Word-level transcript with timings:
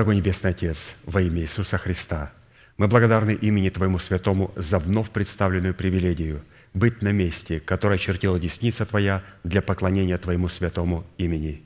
Дорогой 0.00 0.16
Небесный 0.16 0.52
Отец, 0.52 0.96
во 1.04 1.20
имя 1.20 1.42
Иисуса 1.42 1.76
Христа, 1.76 2.32
мы 2.78 2.88
благодарны 2.88 3.32
имени 3.34 3.68
Твоему 3.68 3.98
Святому 3.98 4.50
за 4.56 4.78
вновь 4.78 5.10
представленную 5.10 5.74
привилегию 5.74 6.40
быть 6.72 7.02
на 7.02 7.12
месте, 7.12 7.60
которое 7.60 7.98
чертила 7.98 8.40
десница 8.40 8.86
Твоя 8.86 9.22
для 9.44 9.60
поклонения 9.60 10.16
Твоему 10.16 10.48
Святому 10.48 11.04
имени. 11.18 11.62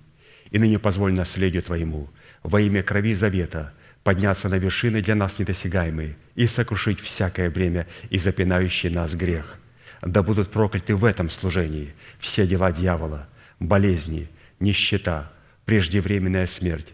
И 0.51 0.59
ныне 0.59 0.81
позволь 0.81 1.13
наследию 1.13 1.63
Твоему 1.63 2.11
во 2.43 2.61
имя 2.61 2.83
крови 2.83 3.15
завета 3.15 3.73
подняться 4.03 4.49
на 4.49 4.57
вершины 4.57 5.01
для 5.01 5.15
нас 5.15 5.39
недосягаемые 5.39 6.17
и 6.35 6.49
сокрушить 6.49 6.99
всякое 6.99 7.51
бремя 7.51 7.87
и 8.11 8.19
запинающий 8.19 8.91
нас 8.91 9.15
грех. 9.15 9.61
Да 10.03 10.25
будут 10.25 10.51
прокляты 10.51 10.97
в 10.97 11.05
этом 11.05 11.31
служении 11.31 11.95
все 12.19 12.49
дела 12.49 12.73
дьявола, 12.73 13.29
болезни, 13.61 14.29
нищета, 14.59 15.31
преждевременная 15.67 16.49
смерть, 16.49 16.94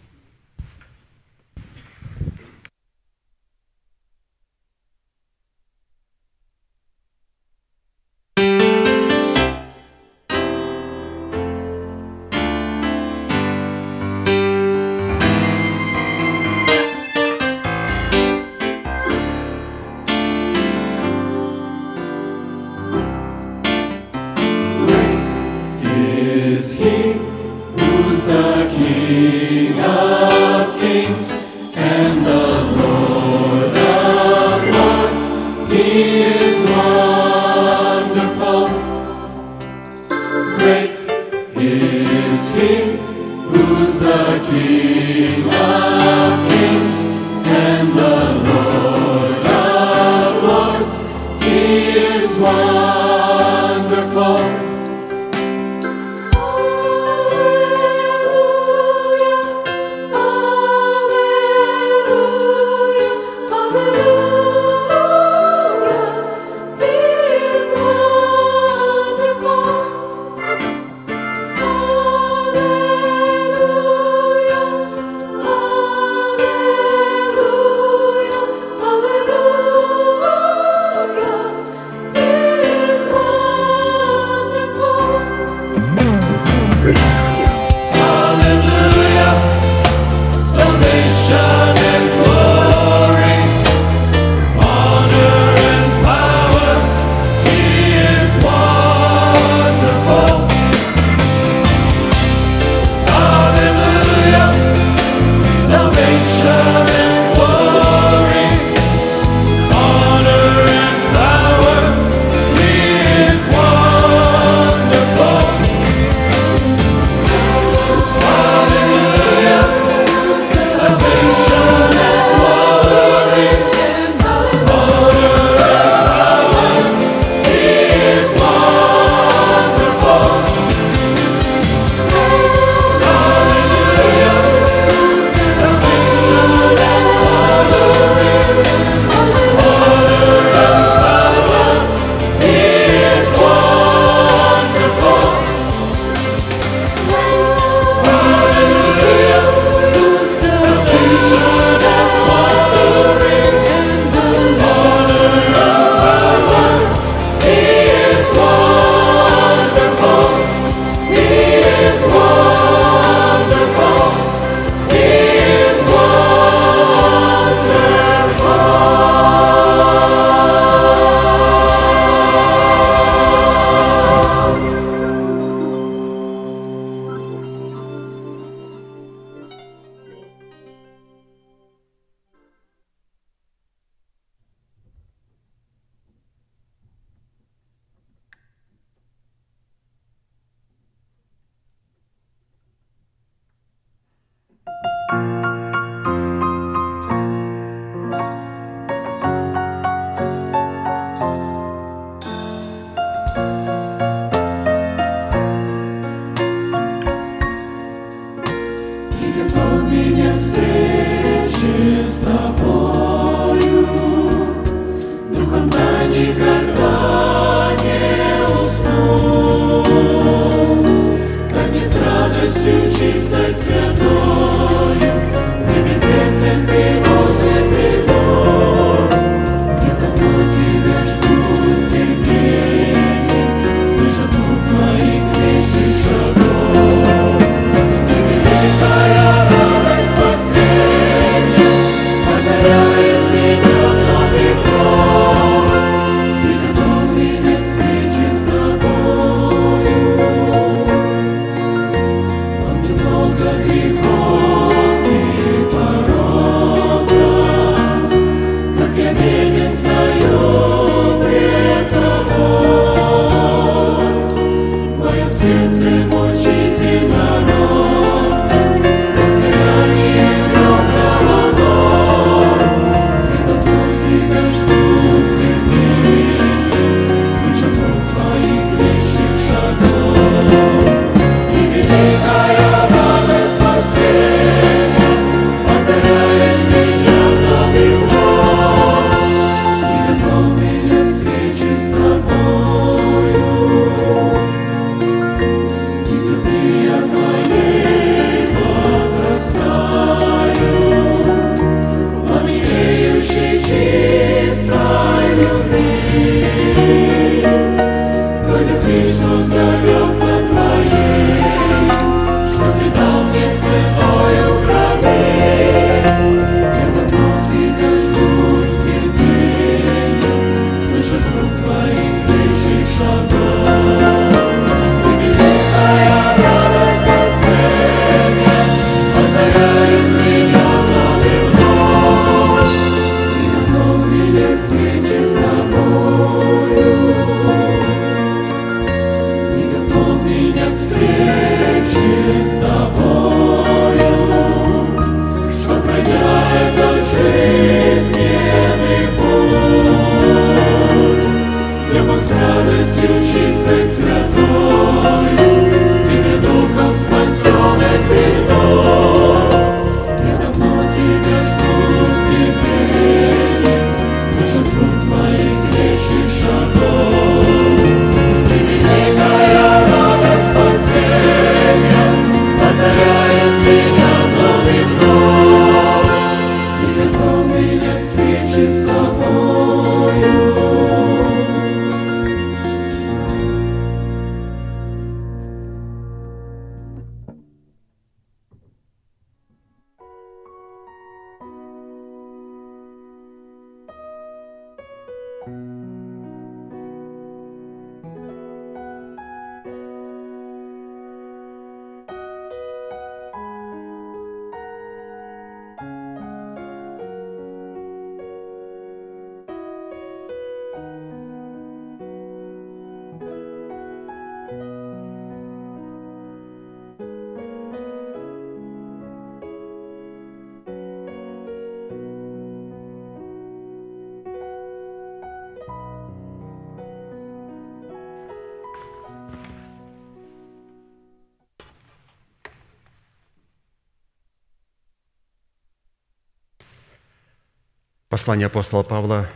Послание 438.11 438.47
апостола 438.47 438.83
Павла, 438.83 439.29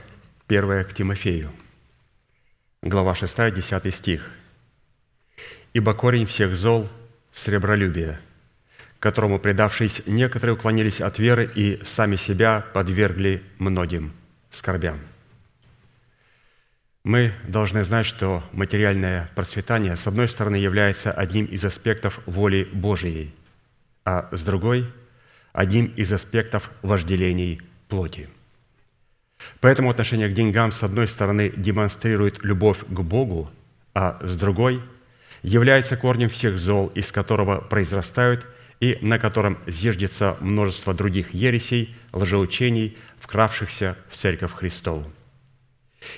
1 0.50 0.84
к 0.84 0.94
Тимофею, 0.94 1.50
глава 2.82 3.16
6, 3.16 3.54
10 3.54 3.96
стих. 3.96 4.30
«Ибо 5.72 5.94
корень 5.94 6.26
всех 6.26 6.58
зол– 6.58 6.90
сребролюбие, 7.34 8.20
которому, 9.00 9.40
предавшись, 9.40 10.02
некоторые 10.08 10.56
уклонились 10.56 11.00
от 11.00 11.20
веры 11.20 11.50
и 11.56 11.82
сами 11.86 12.18
себя 12.18 12.66
подвергли 12.74 13.42
многим 13.60 14.12
скорбям». 14.52 15.00
Мы 17.06 17.32
должны 17.48 17.86
знать, 17.86 18.06
что 18.06 18.44
материальное 18.52 19.32
процветание, 19.36 19.96
с 19.96 20.06
одной 20.06 20.28
стороны, 20.28 20.58
является 20.58 21.14
одним 21.14 21.46
из 21.46 21.64
аспектов 21.64 22.20
воли 22.26 22.68
Божией, 22.74 23.34
а 24.04 24.28
с 24.34 24.44
другой– 24.44 24.86
одним 25.54 25.86
из 25.96 26.12
аспектов 26.12 26.72
вожделений 26.82 27.62
плоти– 27.88 28.28
Поэтому 29.60 29.90
отношение 29.90 30.30
к 30.30 30.34
деньгам, 30.34 30.72
с 30.72 30.84
одной 30.84 31.08
стороны, 31.08 31.52
демонстрирует 31.56 32.44
любовь 32.44 32.80
к 32.88 33.00
Богу, 33.02 33.50
а 33.94 34.20
с 34.22 34.36
другой 34.36 34.82
является 35.42 35.98
корнем 35.98 36.30
всех 36.30 36.58
зол, 36.58 36.88
из 36.96 37.12
которого 37.12 37.62
произрастают 37.62 38.46
и 38.80 38.98
на 39.02 39.20
котором 39.20 39.58
зиждется 39.68 40.36
множество 40.42 40.94
других 40.94 41.34
ересей, 41.34 41.96
лжеучений, 42.12 42.98
вкравшихся 43.20 43.98
в 44.10 44.18
Церковь 44.18 44.54
Христову. 44.54 45.06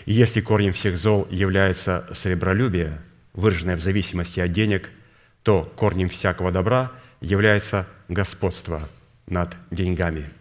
И 0.05 0.13
если 0.13 0.41
корнем 0.41 0.73
всех 0.73 0.97
зол 0.97 1.27
является 1.29 2.07
сребролюбие, 2.13 2.99
выраженное 3.33 3.75
в 3.75 3.81
зависимости 3.81 4.39
от 4.39 4.51
денег, 4.51 4.89
то 5.43 5.71
корнем 5.75 6.09
всякого 6.09 6.51
добра 6.51 6.91
является 7.21 7.87
господство 8.07 8.89
над 9.27 9.55
деньгами– 9.71 10.25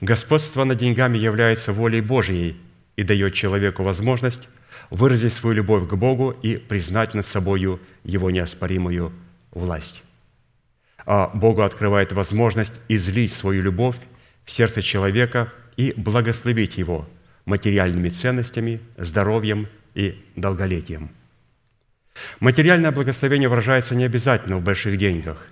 Господство 0.00 0.64
над 0.64 0.78
деньгами 0.78 1.18
является 1.18 1.72
волей 1.72 2.00
Божьей 2.00 2.56
и 2.96 3.02
дает 3.02 3.34
человеку 3.34 3.82
возможность 3.82 4.48
выразить 4.90 5.32
свою 5.32 5.56
любовь 5.56 5.88
к 5.88 5.94
Богу 5.94 6.36
и 6.42 6.56
признать 6.56 7.14
над 7.14 7.26
собою 7.26 7.80
Его 8.04 8.30
неоспоримую 8.30 9.12
власть. 9.52 10.02
а 11.04 11.28
Богу 11.34 11.62
открывает 11.62 12.12
возможность 12.12 12.74
излить 12.88 13.32
свою 13.32 13.62
любовь 13.62 13.96
в 14.44 14.50
сердце 14.50 14.82
человека 14.82 15.52
и 15.76 15.92
благословить 15.96 16.78
его 16.78 17.08
материальными 17.44 18.08
ценностями, 18.08 18.80
здоровьем 18.96 19.66
и 19.94 20.24
долголетием. 20.36 21.10
Материальное 22.40 22.92
благословение 22.92 23.48
выражается 23.48 23.94
не 23.94 24.04
обязательно 24.04 24.58
в 24.58 24.62
больших 24.62 24.96
деньгах. 24.98 25.46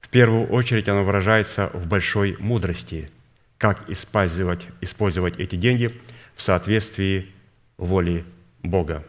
В 0.00 0.08
первую 0.08 0.46
очередь 0.48 0.88
оно 0.88 1.04
выражается 1.04 1.70
в 1.72 1.86
большой 1.86 2.36
мудрости, 2.38 3.10
как 3.58 3.88
использовать, 3.88 4.66
использовать 4.80 5.38
эти 5.38 5.56
деньги 5.56 5.94
в 6.34 6.42
соответствии 6.42 7.32
воли 7.76 8.24
Бога. 8.62 9.04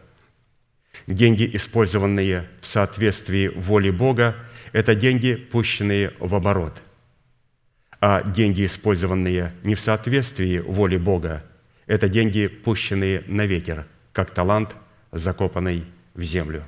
Деньги, 1.06 1.48
использованные 1.54 2.48
в 2.60 2.66
соответствии 2.66 3.48
воли 3.48 3.90
Бога, 3.90 4.36
это 4.72 4.94
деньги, 4.94 5.34
пущенные 5.34 6.12
в 6.18 6.34
оборот. 6.34 6.82
А 8.00 8.22
деньги, 8.22 8.66
использованные 8.66 9.52
не 9.62 9.74
в 9.74 9.80
соответствии 9.80 10.58
воли 10.58 10.96
Бога, 10.96 11.44
это 11.86 12.08
деньги, 12.08 12.46
пущенные 12.46 13.24
на 13.26 13.46
ветер, 13.46 13.86
как 14.12 14.32
талант, 14.32 14.74
закопанный 15.12 15.84
в 16.14 16.22
землю. 16.22 16.64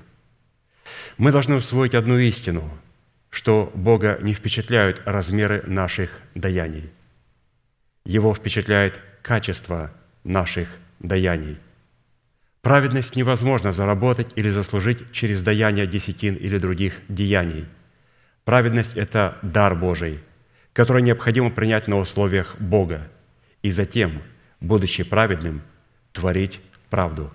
Мы 1.17 1.33
должны 1.33 1.57
усвоить 1.57 1.95
одну 1.95 2.19
истину, 2.19 2.71
что 3.31 3.71
Бога 3.75 4.19
не 4.23 4.33
впечатляют 4.33 5.03
размеры 5.05 5.63
наших 5.67 6.11
даяний. 6.35 6.91
Его 8.05 8.35
впечатляет 8.35 9.01
качество 9.23 9.91
наших 10.25 10.69
даяний– 11.01 11.59
Праведность 12.69 13.15
невозможно 13.15 13.73
заработать 13.73 14.29
или 14.35 14.51
заслужить 14.51 15.13
через 15.13 15.43
даяние 15.43 15.87
десятин 15.87 16.35
или 16.35 16.59
других 16.59 17.01
деяний. 17.09 17.67
Праведность– 18.45 18.93
это 18.95 19.39
дар 19.43 19.75
Божий, 19.77 20.21
который 20.73 21.03
необходимо 21.03 21.51
принять 21.51 21.87
на 21.87 21.97
условиях 21.99 22.61
Бога, 22.61 23.09
и 23.63 23.71
затем, 23.71 24.21
будучи 24.61 25.05
праведным, 25.05 25.63
творить 26.13 26.61
правду, 26.91 27.33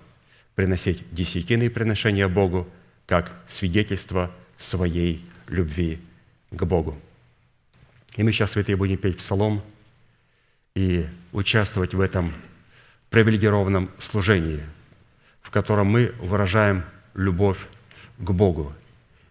приносить 0.54 1.02
десятины 1.10 1.64
и 1.64 1.68
приношения 1.68 2.28
Богу 2.28 2.68
как 3.06 3.32
свидетельство 3.48 4.30
своей 4.58 5.20
любви 5.48 5.98
к 6.50 6.64
Богу. 6.64 6.98
И 8.16 8.22
мы 8.22 8.30
сейчас, 8.32 8.52
святые, 8.52 8.76
будем 8.76 8.98
петь 8.98 9.16
псалом 9.18 9.62
и 10.74 11.06
участвовать 11.32 11.94
в 11.94 12.00
этом 12.00 12.32
привилегированном 13.10 13.90
служении– 13.98 14.60
в 15.44 15.50
котором 15.50 15.86
мы 15.86 16.12
выражаем 16.18 16.82
любовь 17.14 17.58
к 18.18 18.30
Богу. 18.32 18.72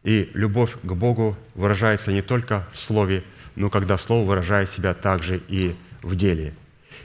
И 0.03 0.29
любовь 0.33 0.75
к 0.81 0.93
Богу 0.93 1.35
выражается 1.55 2.11
не 2.11 2.21
только 2.21 2.65
в 2.71 2.79
слове, 2.79 3.23
но 3.55 3.69
когда 3.69 3.97
слово 3.97 4.25
выражает 4.27 4.69
себя 4.69 4.93
также 4.93 5.41
и 5.49 5.75
в 6.01 6.15
деле. 6.15 6.53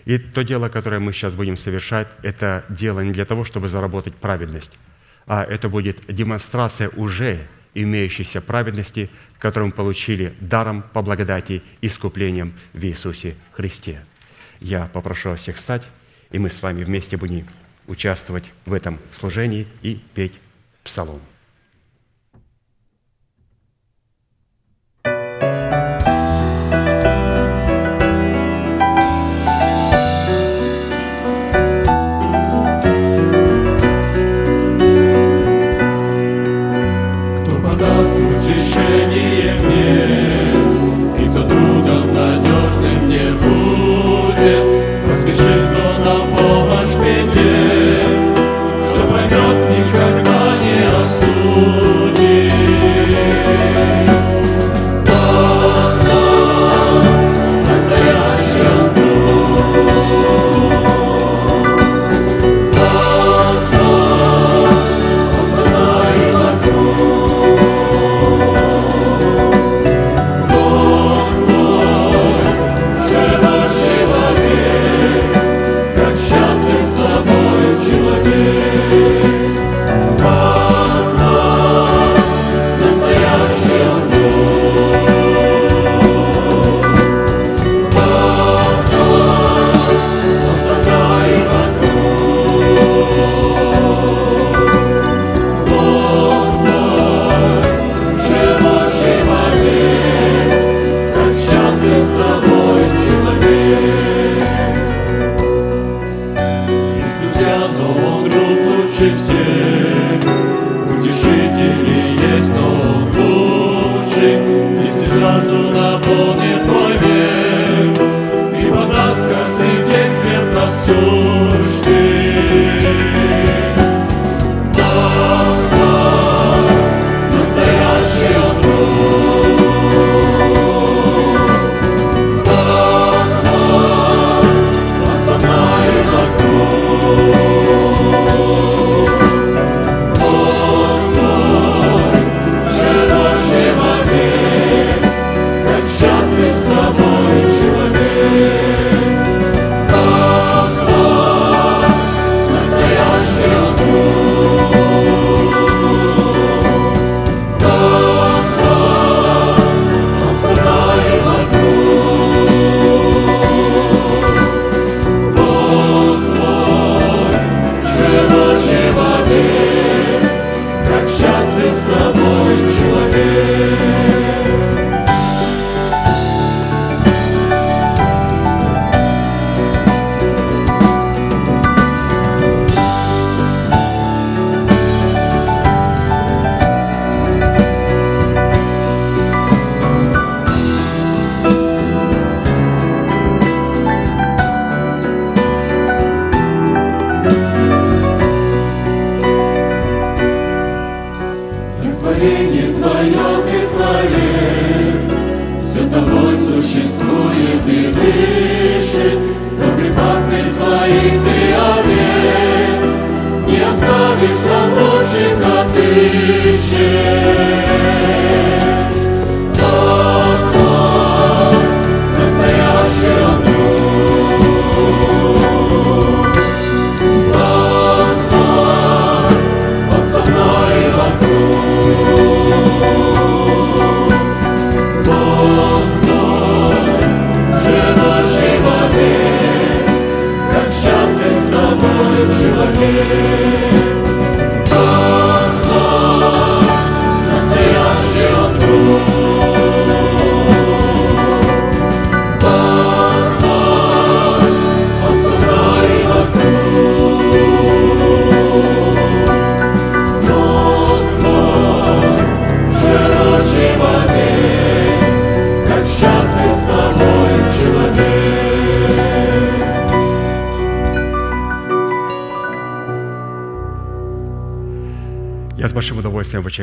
И 0.04 0.18
то 0.18 0.44
дело, 0.44 0.68
которое 0.68 1.00
мы 1.00 1.12
сейчас 1.12 1.34
будем 1.34 1.56
совершать, 1.56 2.08
это 2.22 2.64
дело 2.68 3.00
не 3.00 3.12
для 3.12 3.24
того, 3.24 3.44
чтобы 3.44 3.68
заработать 3.68 4.14
праведность, 4.14 4.72
а 5.26 5.44
это 5.44 5.68
будет 5.68 6.00
демонстрация 6.08 6.90
уже 6.90 7.46
имеющейся 7.74 8.40
праведности, 8.40 9.08
которую 9.38 9.68
мы 9.68 9.72
получили 9.72 10.34
даром 10.40 10.82
по 10.82 11.02
благодати 11.02 11.62
искуплением 11.80 12.54
в 12.72 12.82
Иисусе 12.84 13.36
Христе. 13.52 14.00
Я 14.60 14.86
попрошу 14.86 15.34
всех 15.36 15.56
встать, 15.56 15.82
и 16.30 16.38
мы 16.38 16.50
с 16.50 16.62
вами 16.62 16.84
вместе 16.84 17.16
будем 17.16 17.46
участвовать 17.86 18.44
в 18.66 18.72
этом 18.72 18.98
служении 19.12 19.66
и 19.82 20.00
петь 20.14 20.38
псалом. 20.84 21.20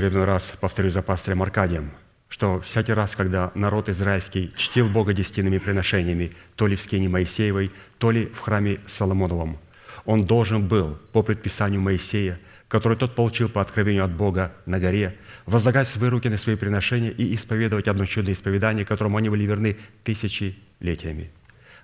Очередной 0.06 0.26
раз 0.26 0.54
повторю 0.62 0.92
за 0.92 1.02
пастырем 1.02 1.42
Аркадием, 1.42 1.90
что 2.30 2.62
всякий 2.62 2.94
раз, 2.94 3.16
когда 3.16 3.52
народ 3.56 3.90
израильский 3.90 4.54
чтил 4.56 4.88
Бога 4.88 5.14
десятинными 5.14 5.58
приношениями, 5.58 6.32
то 6.56 6.68
ли 6.68 6.76
в 6.76 6.82
скине 6.82 7.10
Моисеевой, 7.10 7.72
то 7.98 8.12
ли 8.12 8.28
в 8.28 8.40
храме 8.40 8.78
Соломоновом, 8.86 9.58
он 10.06 10.26
должен 10.26 10.68
был 10.68 11.00
по 11.12 11.24
предписанию 11.24 11.82
Моисея, 11.82 12.40
который 12.68 12.98
тот 12.98 13.16
получил 13.16 13.50
по 13.50 13.62
откровению 13.62 14.04
от 14.04 14.12
Бога 14.12 14.54
на 14.68 14.80
горе, 14.80 15.18
возлагать 15.48 15.88
свои 15.88 16.10
руки 16.12 16.30
на 16.30 16.38
свои 16.38 16.56
приношения 16.56 17.10
и 17.10 17.34
исповедовать 17.34 17.88
одно 17.88 18.06
чудное 18.06 18.34
исповедание, 18.34 18.86
которому 18.86 19.18
они 19.18 19.30
были 19.30 19.44
верны 19.44 19.76
тысячелетиями. 20.04 21.32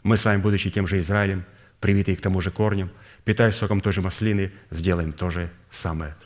Мы 0.04 0.16
с 0.16 0.26
вами, 0.26 0.42
будучи 0.42 0.70
тем 0.70 0.88
же 0.88 1.00
Израилем, 1.00 1.44
привитые 1.80 2.18
к 2.18 2.22
тому 2.22 2.40
же 2.40 2.52
корням, 2.52 2.92
питаясь 3.26 3.56
соком 3.56 3.82
той 3.82 3.94
же 3.94 4.04
маслины, 4.04 4.52
сделаем 4.70 5.12
то 5.12 5.32
же 5.32 5.50
самое– 5.72 6.16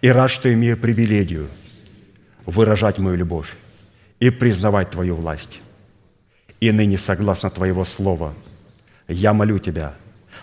и 0.00 0.08
рад, 0.08 0.30
что 0.30 0.52
имею 0.52 0.76
привилегию 0.76 1.48
выражать 2.46 2.98
мою 2.98 3.16
любовь 3.16 3.54
и 4.20 4.30
признавать 4.30 4.90
Твою 4.90 5.14
власть. 5.14 5.60
И 6.60 6.72
ныне, 6.72 6.98
согласно 6.98 7.50
Твоего 7.50 7.84
Слова, 7.84 8.34
я 9.06 9.32
молю 9.32 9.58
Тебя, 9.58 9.94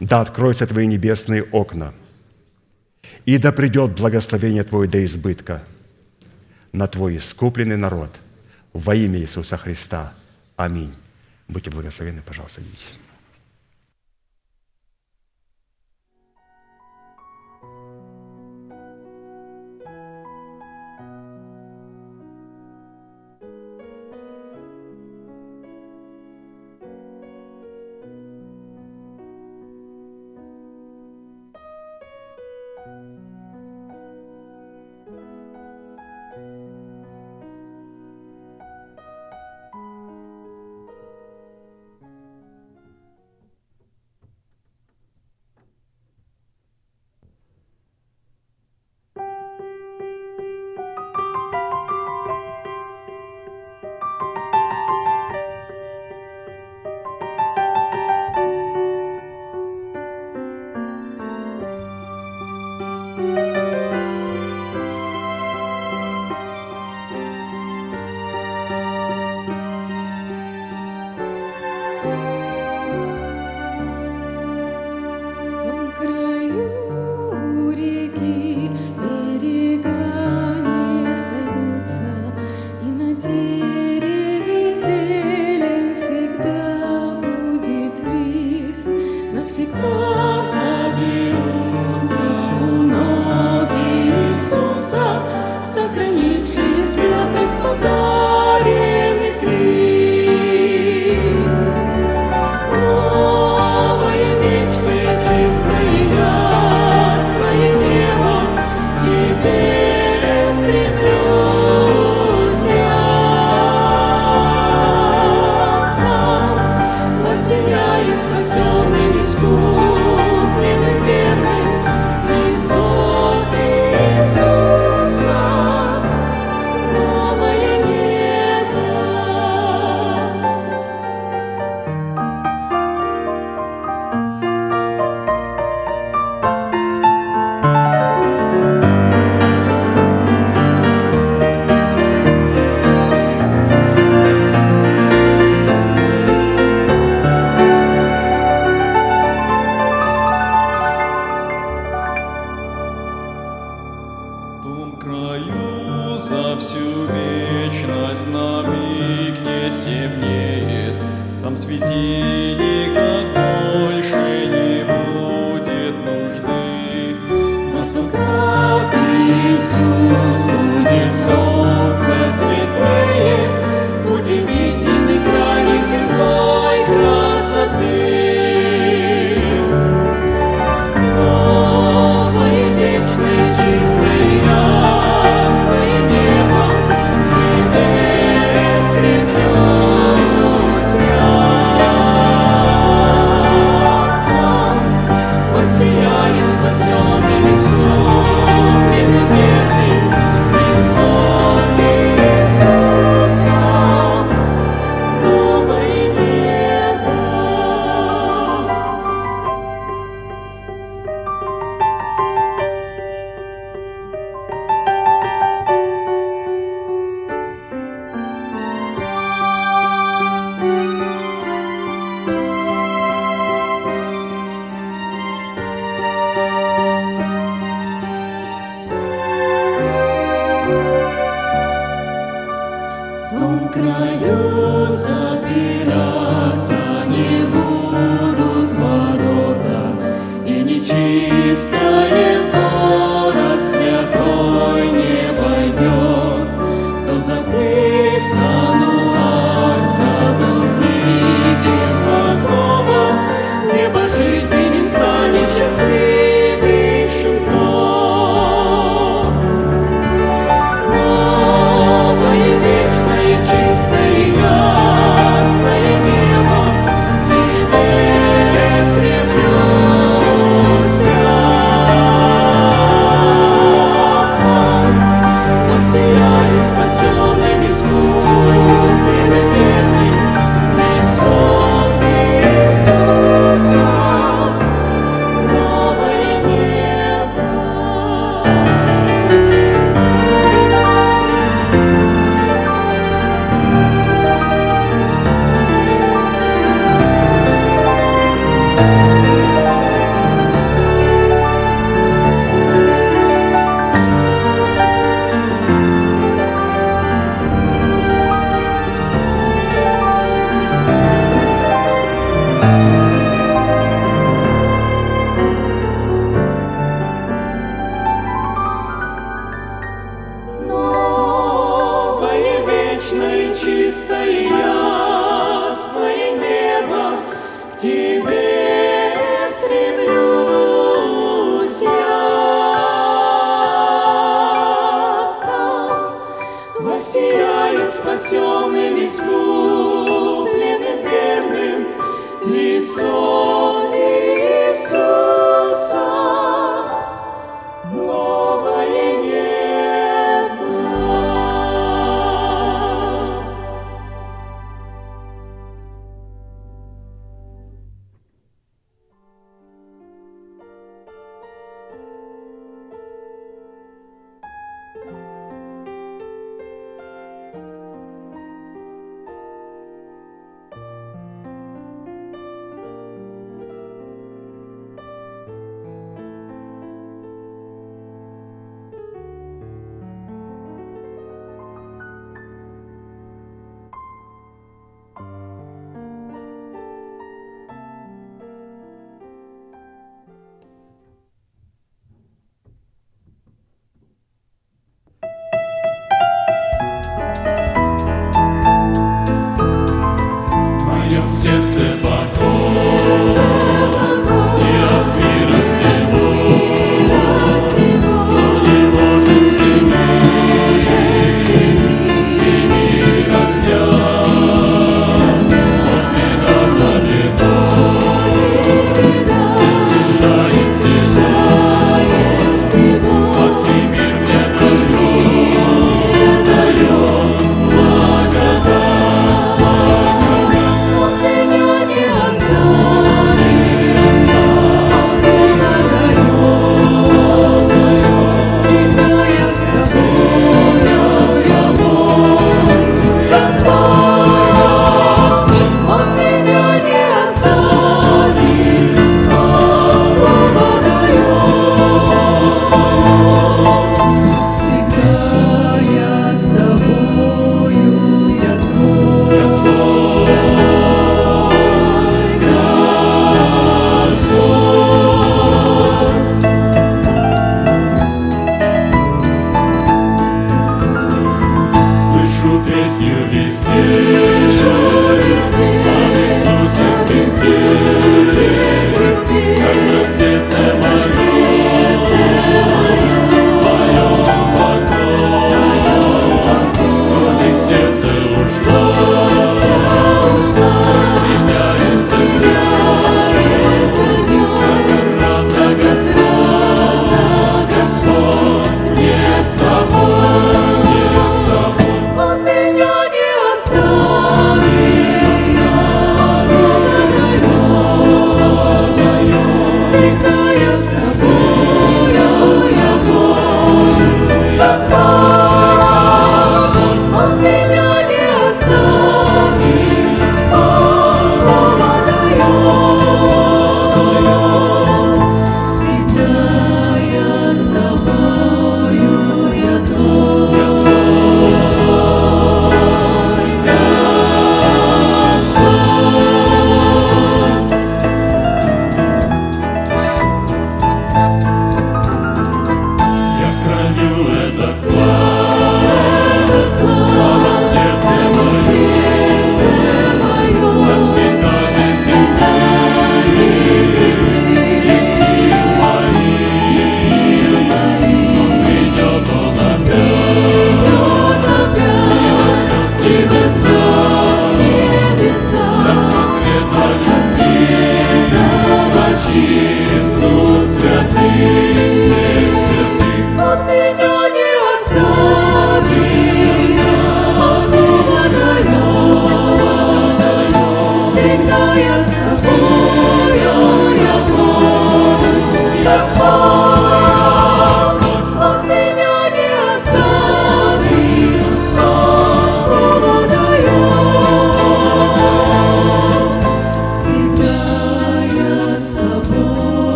да 0.00 0.20
откроются 0.20 0.66
Твои 0.66 0.86
небесные 0.86 1.42
окна, 1.44 1.94
и 3.24 3.38
да 3.38 3.52
придет 3.52 3.92
благословение 3.92 4.62
Твое 4.62 4.88
до 4.88 5.04
избытка 5.04 5.62
на 6.72 6.86
Твой 6.86 7.16
искупленный 7.16 7.76
народ 7.76 8.10
во 8.72 8.94
имя 8.94 9.18
Иисуса 9.18 9.56
Христа. 9.56 10.12
Аминь. 10.56 10.94
Будьте 11.48 11.70
благословенны, 11.70 12.22
пожалуйста, 12.22 12.60
садитесь. 12.60 13.00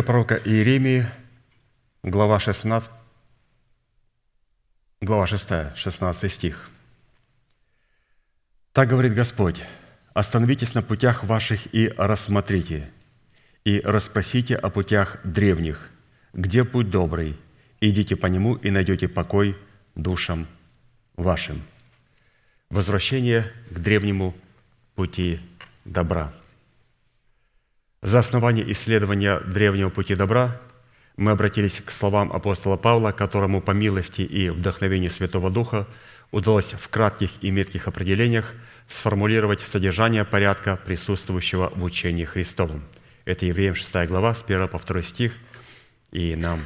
Книга 0.00 0.12
пророка 0.12 0.40
Иеремии, 0.46 1.04
глава 2.02 2.40
16, 2.40 2.90
глава 5.02 5.26
6, 5.26 5.76
16 5.76 6.32
стих. 6.32 6.70
«Так 8.72 8.88
говорит 8.88 9.12
Господь, 9.12 9.60
остановитесь 10.14 10.72
на 10.72 10.80
путях 10.80 11.22
ваших 11.24 11.74
и 11.74 11.92
рассмотрите, 11.98 12.90
и 13.66 13.82
расспросите 13.84 14.56
о 14.56 14.70
путях 14.70 15.18
древних, 15.22 15.90
где 16.32 16.64
путь 16.64 16.88
добрый, 16.88 17.36
идите 17.82 18.16
по 18.16 18.26
нему 18.26 18.54
и 18.54 18.70
найдете 18.70 19.06
покой 19.06 19.54
душам 19.96 20.46
вашим». 21.16 21.60
Возвращение 22.70 23.52
к 23.70 23.78
древнему 23.78 24.34
пути 24.94 25.40
добра. 25.84 26.39
За 28.02 28.20
основание 28.20 28.70
исследования 28.72 29.40
древнего 29.40 29.90
пути 29.90 30.14
добра 30.14 30.58
мы 31.18 31.32
обратились 31.32 31.82
к 31.84 31.90
словам 31.90 32.32
апостола 32.32 32.78
Павла, 32.78 33.12
которому 33.12 33.60
по 33.60 33.72
милости 33.72 34.22
и 34.22 34.48
вдохновению 34.48 35.10
Святого 35.10 35.50
Духа 35.50 35.86
удалось 36.30 36.72
в 36.72 36.88
кратких 36.88 37.30
и 37.42 37.50
метких 37.50 37.88
определениях 37.88 38.54
сформулировать 38.88 39.60
содержание 39.60 40.24
порядка, 40.24 40.78
присутствующего 40.82 41.72
в 41.74 41.84
учении 41.84 42.24
Христовом. 42.24 42.84
Это 43.26 43.44
Евреям 43.44 43.74
6 43.74 43.92
глава, 44.06 44.34
с 44.34 44.42
1 44.42 44.68
по 44.68 44.78
2 44.78 45.02
стих, 45.02 45.34
и 46.10 46.34
нам 46.36 46.60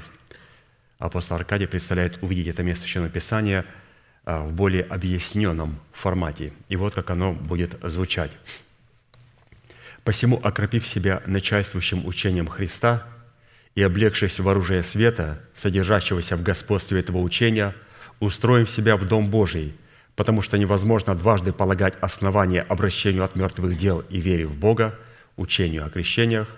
апостол 1.00 1.36
Аркадий 1.36 1.66
представляет 1.66 2.22
увидеть 2.22 2.46
это 2.46 2.62
место 2.62 2.84
Священного 2.84 3.10
Писания 3.10 3.64
а, 4.24 4.42
в 4.44 4.52
более 4.52 4.84
объясненном 4.84 5.80
формате. 5.92 6.52
И 6.68 6.76
вот 6.76 6.94
как 6.94 7.10
оно 7.10 7.32
будет 7.32 7.76
звучать. 7.82 8.30
«Посему, 10.04 10.38
окропив 10.42 10.86
себя 10.86 11.22
начальствующим 11.26 12.06
учением 12.06 12.46
Христа– 12.46 13.08
и, 13.74 13.82
облегшись 13.82 14.38
в 14.38 14.48
оружие 14.48 14.82
света, 14.82 15.40
содержащегося 15.54 16.36
в 16.36 16.42
господстве 16.42 17.00
этого 17.00 17.18
учения, 17.18 17.74
устроим 18.20 18.66
себя 18.66 18.96
в 18.96 19.06
Дом 19.06 19.30
Божий, 19.30 19.74
потому 20.14 20.42
что 20.42 20.58
невозможно 20.58 21.14
дважды 21.14 21.52
полагать 21.52 21.94
основание 22.00 22.62
обращению 22.62 23.24
от 23.24 23.34
мертвых 23.34 23.76
дел 23.76 24.00
и 24.08 24.20
вере 24.20 24.46
в 24.46 24.56
Бога, 24.56 24.98
учению 25.36 25.84
о 25.84 25.90
крещениях, 25.90 26.48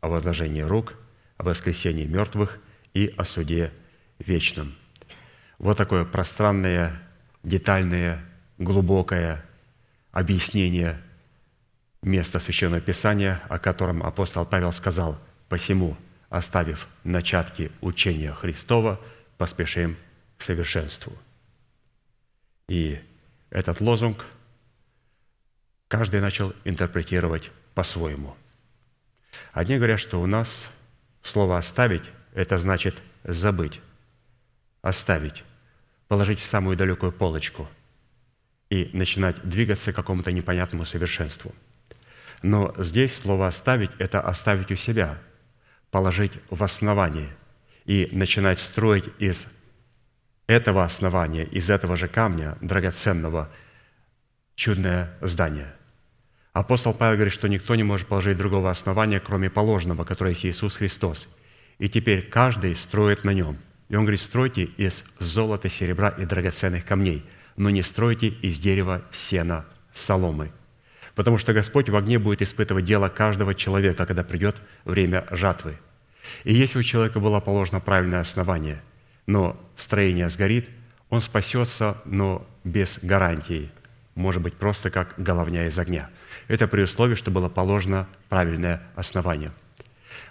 о 0.00 0.08
возложении 0.08 0.62
рук, 0.62 0.94
о 1.36 1.44
воскресении 1.44 2.06
мертвых 2.06 2.58
и 2.94 3.12
о 3.16 3.24
суде 3.24 3.72
вечном. 4.20 4.74
Вот 5.58 5.76
такое 5.76 6.04
пространное, 6.04 7.02
детальное, 7.42 8.24
глубокое 8.58 9.44
объяснение 10.12 11.00
места 12.02 12.40
Священного 12.40 12.80
Писания, 12.80 13.42
о 13.48 13.58
котором 13.58 14.02
апостол 14.02 14.46
Павел 14.46 14.72
сказал 14.72 15.18
«Посему, 15.48 15.96
оставив 16.28 16.88
начатки 17.04 17.70
учения 17.80 18.32
Христова, 18.32 19.00
поспешим 19.36 19.96
к 20.38 20.42
совершенству. 20.42 21.12
И 22.68 23.00
этот 23.50 23.80
лозунг 23.80 24.24
каждый 25.88 26.20
начал 26.20 26.54
интерпретировать 26.64 27.50
по-своему. 27.74 28.36
Одни 29.52 29.76
говорят, 29.76 29.98
что 30.00 30.20
у 30.20 30.26
нас 30.26 30.68
слово 31.22 31.58
«оставить»– 31.58 32.04
это 32.34 32.58
значит 32.58 33.02
забыть, 33.24 33.80
оставить, 34.82 35.44
положить 36.06 36.40
в 36.40 36.46
самую 36.46 36.76
далекую 36.76 37.12
полочку 37.12 37.68
и 38.70 38.88
начинать 38.92 39.42
двигаться 39.42 39.92
к 39.92 39.96
какому-то 39.96 40.30
непонятному 40.30 40.84
совершенству. 40.84 41.52
Но 42.42 42.74
здесь 42.78 43.16
слово 43.16 43.48
«оставить»– 43.48 43.90
это 43.98 44.20
оставить 44.20 44.70
у 44.70 44.76
себя– 44.76 45.18
положить 45.90 46.32
в 46.48 46.62
основание 46.62 47.36
и 47.84 48.08
начинать 48.12 48.58
строить 48.58 49.06
из 49.18 49.48
этого 50.46 50.84
основания, 50.84 51.44
из 51.44 51.68
этого 51.68 51.96
же 51.96 52.08
камня 52.08 52.56
драгоценного 52.60 53.50
чудное 54.54 55.16
здание. 55.20 55.74
Апостол 56.52 56.94
Павел 56.94 57.16
говорит, 57.16 57.32
что 57.32 57.48
никто 57.48 57.74
не 57.74 57.82
может 57.82 58.08
положить 58.08 58.36
другого 58.36 58.70
основания, 58.70 59.20
кроме 59.20 59.50
положенного, 59.50 60.04
которое 60.04 60.30
есть 60.30 60.46
Иисус 60.46 60.76
Христос. 60.76 61.28
И 61.78 61.88
теперь 61.88 62.22
каждый 62.22 62.74
строит 62.76 63.24
на 63.24 63.32
нем. 63.32 63.58
И 63.88 63.96
он 63.96 64.04
говорит, 64.04 64.20
стройте 64.20 64.64
из 64.64 65.04
золота, 65.18 65.68
серебра 65.68 66.08
и 66.10 66.24
драгоценных 66.24 66.84
камней, 66.84 67.24
но 67.56 67.70
не 67.70 67.82
стройте 67.82 68.28
из 68.28 68.58
дерева, 68.58 69.02
сена, 69.10 69.66
соломы– 69.92 70.52
потому 71.14 71.38
что 71.38 71.52
Господь 71.52 71.88
в 71.88 71.96
огне 71.96 72.18
будет 72.18 72.42
испытывать 72.42 72.84
дело 72.84 73.08
каждого 73.08 73.54
человека, 73.54 74.06
когда 74.06 74.22
придет 74.22 74.56
время 74.84 75.26
жатвы. 75.30 75.76
И 76.44 76.52
если 76.52 76.78
у 76.78 76.82
человека 76.82 77.20
было 77.20 77.40
положено 77.40 77.80
правильное 77.80 78.20
основание, 78.20 78.82
но 79.26 79.58
строение 79.76 80.28
сгорит, 80.28 80.68
он 81.08 81.20
спасется, 81.20 81.96
но 82.04 82.46
без 82.62 82.98
гарантии, 83.02 83.70
может 84.14 84.42
быть, 84.42 84.54
просто 84.54 84.90
как 84.90 85.14
головня 85.16 85.66
из 85.66 85.78
огня. 85.78 86.10
Это 86.46 86.68
при 86.68 86.82
условии, 86.82 87.14
что 87.14 87.30
было 87.30 87.48
положено 87.48 88.06
правильное 88.28 88.82
основание. 88.94 89.52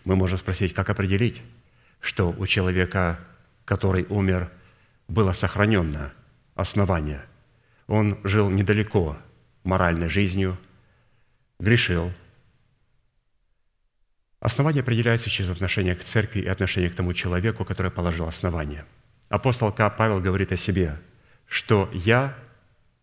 Мы 0.05 0.15
можем 0.15 0.37
спросить, 0.37 0.73
как 0.73 0.89
определить, 0.89 1.41
что 1.99 2.33
у 2.37 2.45
человека, 2.45 3.19
который 3.65 4.05
умер, 4.09 4.49
было 5.07 5.33
сохранено 5.33 6.11
основание. 6.55 7.21
Он 7.87 8.17
жил 8.23 8.49
недалеко 8.49 9.17
моральной 9.63 10.07
жизнью– 10.07 10.57
грешил. 11.59 12.11
Основание 14.39 14.81
определяется 14.81 15.29
через 15.29 15.49
отношение 15.49 15.95
к 15.95 16.03
церкви 16.03 16.39
и 16.39 16.47
отношение 16.47 16.89
к 16.89 16.95
тому 16.95 17.13
человеку, 17.13 17.65
который 17.65 17.91
положил 17.91 18.27
основание. 18.27 18.85
Апостол 19.27 19.71
К. 19.71 19.89
Павел 19.89 20.21
говорит 20.21 20.51
о 20.53 20.57
себе, 20.57 20.97
что 21.47 21.89
«я, 21.93 22.35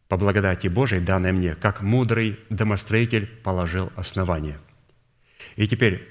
по 0.08 0.16
благодати 0.16 0.68
Божией, 0.68 1.02
данной 1.02 1.32
мне, 1.32 1.54
как 1.54 1.82
мудрый 1.82 2.40
домостроитель, 2.48 3.26
положил 3.26 3.92
основание». 3.96 4.58
И 5.56 5.68
теперь 5.68 6.08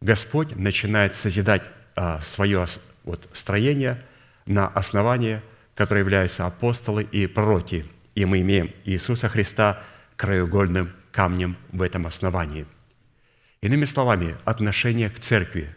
Господь 0.00 0.54
начинает 0.56 1.16
созидать 1.16 1.62
а, 1.96 2.20
свое 2.20 2.66
вот, 3.04 3.26
строение 3.32 4.02
на 4.44 4.68
основании, 4.68 5.40
которое 5.74 6.00
являются 6.00 6.46
апостолы 6.46 7.02
и 7.02 7.26
пророки. 7.26 7.86
И 8.14 8.26
мы 8.26 8.42
имеем 8.42 8.70
Иисуса 8.84 9.28
Христа 9.28 9.82
краеугольным 10.16 10.92
камнем 11.12 11.56
в 11.72 11.82
этом 11.82 12.06
основании. 12.06 12.66
Иными 13.60 13.84
словами, 13.84 14.36
отношение 14.44 15.10
к 15.10 15.20
церкви, 15.20 15.74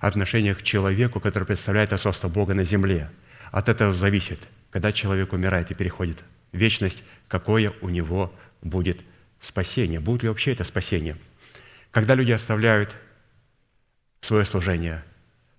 отношение 0.00 0.54
к 0.54 0.62
человеку, 0.62 1.20
который 1.20 1.44
представляет 1.44 1.92
отцовство 1.92 2.28
Бога 2.28 2.54
на 2.54 2.64
земле, 2.64 3.10
от 3.52 3.68
этого 3.68 3.92
зависит, 3.92 4.48
когда 4.70 4.92
человек 4.92 5.32
умирает 5.32 5.70
и 5.70 5.74
переходит 5.74 6.22
в 6.52 6.56
вечность, 6.56 7.04
какое 7.28 7.72
у 7.80 7.88
него 7.88 8.34
будет 8.62 9.00
спасение, 9.40 10.00
будет 10.00 10.22
ли 10.22 10.28
вообще 10.28 10.52
это 10.52 10.64
спасение. 10.64 11.16
Когда 11.90 12.14
люди 12.14 12.32
оставляют 12.32 12.96
свое 14.20 14.44
служение, 14.44 15.04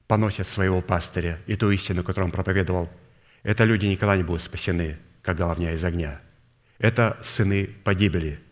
поносят 0.07 0.47
своего 0.47 0.81
пастыря 0.81 1.39
и 1.47 1.55
ту 1.55 1.71
истину, 1.71 2.03
которую 2.03 2.27
он 2.27 2.31
проповедовал, 2.31 2.91
это 3.43 3.63
люди 3.63 3.85
никогда 3.85 4.17
не 4.17 4.23
будут 4.23 4.43
спасены, 4.43 4.97
как 5.21 5.37
головня 5.37 5.73
из 5.73 5.83
огня. 5.83 6.19
Это 6.79 7.17
сыны 7.21 7.67
погибели– 7.83 8.39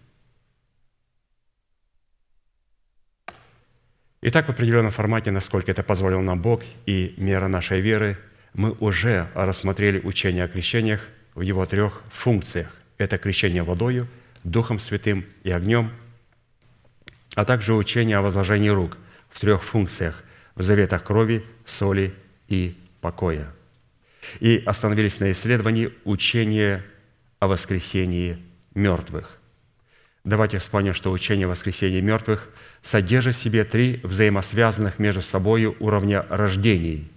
Итак, 4.21 4.47
в 4.47 4.51
определенном 4.51 4.91
формате, 4.91 5.31
насколько 5.31 5.71
это 5.71 5.81
позволил 5.83 6.21
нам 6.21 6.41
Бог 6.41 6.63
и 6.85 7.13
мера 7.17 7.47
нашей 7.47 7.79
веры, 7.81 8.17
мы 8.53 8.71
уже 8.79 9.29
рассмотрели 9.33 9.99
учение 9.99 10.43
о 10.43 10.47
крещениях 10.47 11.01
в 11.35 11.41
его 11.41 11.65
трех 11.65 12.03
функциях. 12.11 12.75
Это 12.97 13.17
крещение 13.17 13.63
водою, 13.63 14.07
Духом 14.43 14.79
Святым 14.79 15.25
и 15.43 15.51
огнем, 15.51 15.91
а 17.35 17.45
также 17.45 17.73
учение 17.73 18.17
о 18.17 18.21
возложении 18.21 18.69
рук 18.69 18.97
в 19.29 19.39
трех 19.39 19.63
функциях– 19.63 20.23
в 20.59 20.61
заветах 20.61 21.05
крови, 21.05 21.43
соли 21.65 22.13
и 22.49 22.75
покоя. 22.99 23.47
И 24.41 24.61
остановились 24.65 25.19
на 25.21 25.31
исследовании 25.31 25.93
учения 26.03 26.83
о 27.39 27.47
воскресении 27.47 28.37
мертвых. 28.75 29.38
Давайте 30.25 30.57
вспомним, 30.57 30.93
что 30.93 31.11
учение 31.11 31.45
о 31.45 31.49
воскресении 31.49 32.01
мертвых 32.01 32.49
содержит 32.81 33.35
в 33.35 33.41
себе 33.41 33.63
три 33.63 34.01
взаимосвязанных 34.03 34.99
между 34.99 35.21
собой 35.21 35.65
уровня 35.65 36.25
рождений, 36.29 37.09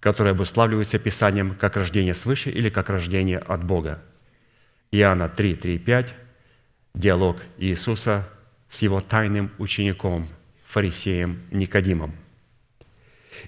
которые 0.00 0.32
обуславливаются 0.32 0.98
Писанием 0.98 1.54
как 1.54 1.76
рождение 1.76 2.14
свыше 2.14 2.50
или 2.50 2.68
как 2.68 2.88
рождение 2.88 3.38
от 3.38 3.64
Бога. 3.64 4.02
Иоанна 4.90 5.28
3, 5.28 5.54
3, 5.54 5.78
5, 5.78 6.14
диалог 6.94 7.36
Иисуса 7.58 8.28
с 8.68 8.82
его 8.82 9.00
тайным 9.00 9.52
учеником, 9.58 10.26
фарисеем 10.66 11.42
Никодимом. 11.52 12.14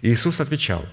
Иисус 0.02 0.40
отвечал, 0.40 0.86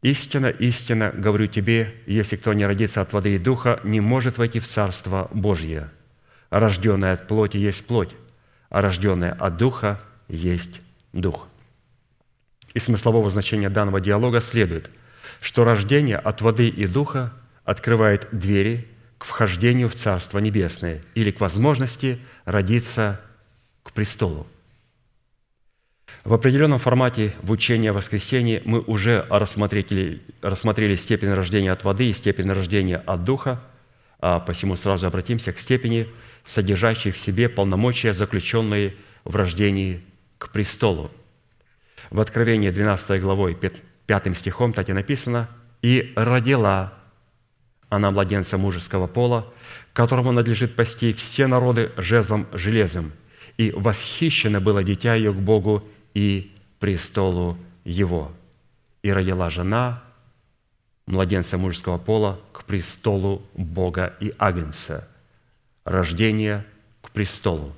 «Истина, 0.00 0.46
истина, 0.46 1.12
говорю 1.14 1.46
тебе, 1.46 1.94
если 2.06 2.36
кто 2.36 2.54
не 2.54 2.66
родится 2.66 3.02
от 3.02 3.12
воды 3.12 3.34
и 3.34 3.38
духа, 3.38 3.80
не 3.84 4.00
может 4.00 4.38
войти 4.38 4.60
в 4.60 4.66
Царство 4.66 5.28
Божье» 5.32 5.90
рожденное 6.60 7.14
от 7.14 7.26
плоти 7.26 7.56
есть 7.56 7.84
плоть, 7.86 8.14
а 8.68 8.82
рожденное 8.82 9.32
от 9.32 9.56
духа 9.56 10.00
есть 10.28 10.80
дух. 11.12 11.48
Из 12.74 12.84
смыслового 12.84 13.30
значения 13.30 13.70
данного 13.70 14.00
диалога 14.00 14.40
следует, 14.40 14.90
что 15.40 15.64
рождение 15.64 16.16
от 16.16 16.40
воды 16.42 16.68
и 16.68 16.86
духа 16.86 17.32
открывает 17.64 18.28
двери 18.32 18.88
к 19.18 19.24
вхождению 19.24 19.88
в 19.88 19.94
Царство 19.94 20.38
Небесное 20.38 21.00
или 21.14 21.30
к 21.30 21.40
возможности 21.40 22.18
родиться 22.44 23.20
к 23.82 23.92
престолу. 23.92 24.46
В 26.24 26.34
определенном 26.34 26.78
формате 26.78 27.34
в 27.42 27.50
учении 27.50 27.88
о 27.88 27.92
воскресении 27.94 28.62
мы 28.64 28.80
уже 28.80 29.26
рассмотрели, 29.28 30.22
рассмотрели 30.40 30.96
степень 30.96 31.32
рождения 31.32 31.72
от 31.72 31.82
воды 31.82 32.10
и 32.10 32.14
степень 32.14 32.50
рождения 32.50 32.98
от 32.98 33.24
духа, 33.24 33.60
а 34.20 34.38
посему 34.38 34.76
сразу 34.76 35.06
обратимся 35.06 35.52
к 35.52 35.58
степени, 35.58 36.08
содержащей 36.44 37.10
в 37.10 37.18
себе 37.18 37.48
полномочия, 37.48 38.12
заключенные 38.12 38.94
в 39.24 39.36
рождении 39.36 40.02
к 40.38 40.50
престолу. 40.50 41.10
В 42.10 42.20
Откровении 42.20 42.70
12 42.70 43.20
главой 43.20 43.54
5 43.54 44.36
стихом 44.36 44.72
так 44.72 44.88
и 44.88 44.92
написано 44.92 45.48
«И 45.82 46.12
родила 46.16 46.92
она 47.92 48.10
младенца 48.10 48.56
мужеского 48.56 49.06
пола, 49.06 49.52
которому 49.92 50.32
надлежит 50.32 50.76
пасти 50.76 51.12
все 51.12 51.46
народы 51.46 51.92
жезлом 51.98 52.46
железом, 52.52 53.12
и 53.58 53.70
восхищено 53.70 54.62
было 54.62 54.82
дитя 54.82 55.14
ее 55.14 55.32
к 55.32 55.36
Богу 55.36 55.86
и 56.14 56.54
престолу 56.80 57.58
Его. 57.84 58.32
И 59.02 59.12
родила 59.12 59.50
жена 59.50 60.02
младенца 61.06 61.58
мужеского 61.58 61.98
пола 61.98 62.40
к 62.52 62.64
престолу 62.64 63.42
Бога 63.54 64.14
и 64.20 64.32
Агнца. 64.38 65.06
Рождение 65.84 66.64
к 67.00 67.10
престолу. 67.10 67.74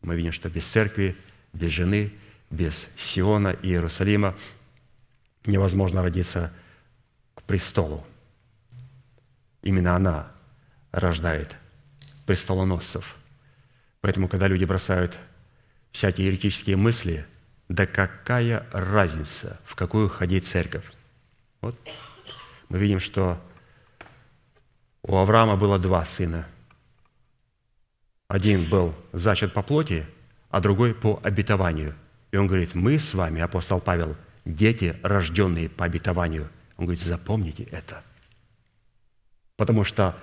Мы 0.00 0.16
видим, 0.16 0.32
что 0.32 0.48
без 0.48 0.66
церкви, 0.66 1.16
без 1.52 1.70
жены, 1.70 2.12
без 2.50 2.88
Сиона 2.96 3.48
и 3.48 3.68
Иерусалима 3.68 4.34
невозможно 5.46 6.02
родиться 6.02 6.52
к 7.34 7.42
престолу. 7.42 8.04
Именно 9.62 9.96
она 9.96 10.32
рождает 10.90 11.56
престолоносцев. 12.26 13.16
Поэтому, 14.00 14.28
когда 14.28 14.48
люди 14.48 14.64
бросают 14.64 15.18
всякие 15.92 16.28
еретические 16.28 16.76
мысли, 16.76 17.26
да 17.68 17.86
какая 17.86 18.66
разница, 18.72 19.60
в 19.64 19.74
какую 19.74 20.08
ходить 20.08 20.46
церковь? 20.46 20.84
Вот 21.60 21.76
мы 22.68 22.78
видим, 22.78 23.00
что 23.00 23.40
у 25.02 25.16
Авраама 25.16 25.56
было 25.56 25.78
два 25.78 26.04
сына. 26.04 26.46
Один 28.32 28.64
был 28.64 28.94
зачат 29.12 29.52
по 29.52 29.62
плоти, 29.62 30.06
а 30.48 30.62
другой 30.62 30.94
по 30.94 31.20
обетованию. 31.22 31.94
И 32.30 32.38
он 32.38 32.46
говорит, 32.46 32.74
мы 32.74 32.98
с 32.98 33.12
вами, 33.12 33.42
апостол 33.42 33.78
Павел, 33.78 34.16
дети, 34.46 34.96
рожденные 35.02 35.68
по 35.68 35.84
обетованию. 35.84 36.48
Он 36.78 36.86
говорит, 36.86 37.04
запомните 37.04 37.64
это. 37.64 38.02
Потому 39.58 39.84
что 39.84 40.16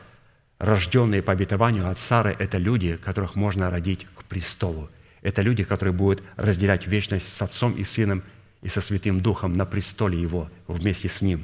рожденные 0.57 1.21
по 1.21 1.33
обетованию 1.33 1.87
от 1.87 1.99
Сары– 1.99 2.35
это 2.39 2.57
люди, 2.57 2.95
которых 2.95 3.35
можно 3.35 3.69
родить 3.69 4.07
к 4.15 4.23
престолу. 4.23 4.89
Это 5.21 5.43
люди, 5.43 5.63
которые 5.63 5.93
будут 5.93 6.23
разделять 6.35 6.87
вечность 6.87 7.31
с 7.31 7.39
Отцом 7.43 7.73
и 7.73 7.83
Сыном 7.83 8.23
и 8.63 8.69
со 8.69 8.81
Святым 8.81 9.21
Духом 9.21 9.53
на 9.53 9.67
престоле 9.67 10.19
Его 10.19 10.49
вместе 10.65 11.09
с 11.09 11.21
Ним. 11.21 11.43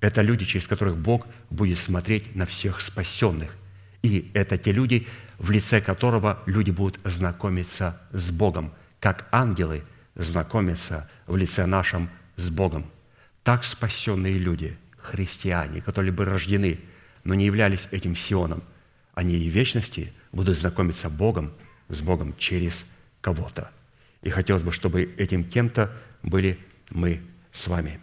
Это 0.00 0.22
люди, 0.22 0.44
через 0.44 0.66
которых 0.66 0.96
Бог 0.96 1.28
будет 1.50 1.78
смотреть 1.78 2.34
на 2.34 2.46
всех 2.46 2.80
спасенных. 2.80 3.56
И 4.02 4.30
это 4.34 4.58
те 4.58 4.72
люди, 4.72 5.06
в 5.38 5.50
лице 5.50 5.80
которого 5.80 6.42
люди 6.46 6.70
будут 6.70 7.00
знакомиться 7.04 8.00
с 8.12 8.30
Богом, 8.30 8.72
как 9.00 9.26
ангелы 9.32 9.82
знакомятся 10.14 11.08
в 11.26 11.36
лице 11.36 11.66
нашем 11.66 12.08
с 12.36 12.50
Богом. 12.50 12.86
Так 13.42 13.64
спасенные 13.64 14.38
люди, 14.38 14.78
христиане, 14.96 15.82
которые 15.82 16.12
были 16.12 16.30
рождены, 16.30 16.80
но 17.24 17.34
не 17.34 17.46
являлись 17.46 17.88
этим 17.90 18.16
Сионом, 18.16 18.62
они 19.14 19.36
и 19.36 19.50
в 19.50 19.52
вечности 19.52 20.12
будут 20.32 20.58
знакомиться 20.58 21.08
Богом, 21.10 21.52
с 21.88 22.00
Богом 22.00 22.34
через 22.36 22.86
кого-то. 23.20 23.70
И 24.22 24.30
хотелось 24.30 24.62
бы, 24.62 24.72
чтобы 24.72 25.02
этим 25.02 25.44
кем-то 25.44 25.92
были 26.22 26.58
мы 26.90 27.20
с 27.52 27.66
вами. 27.66 28.00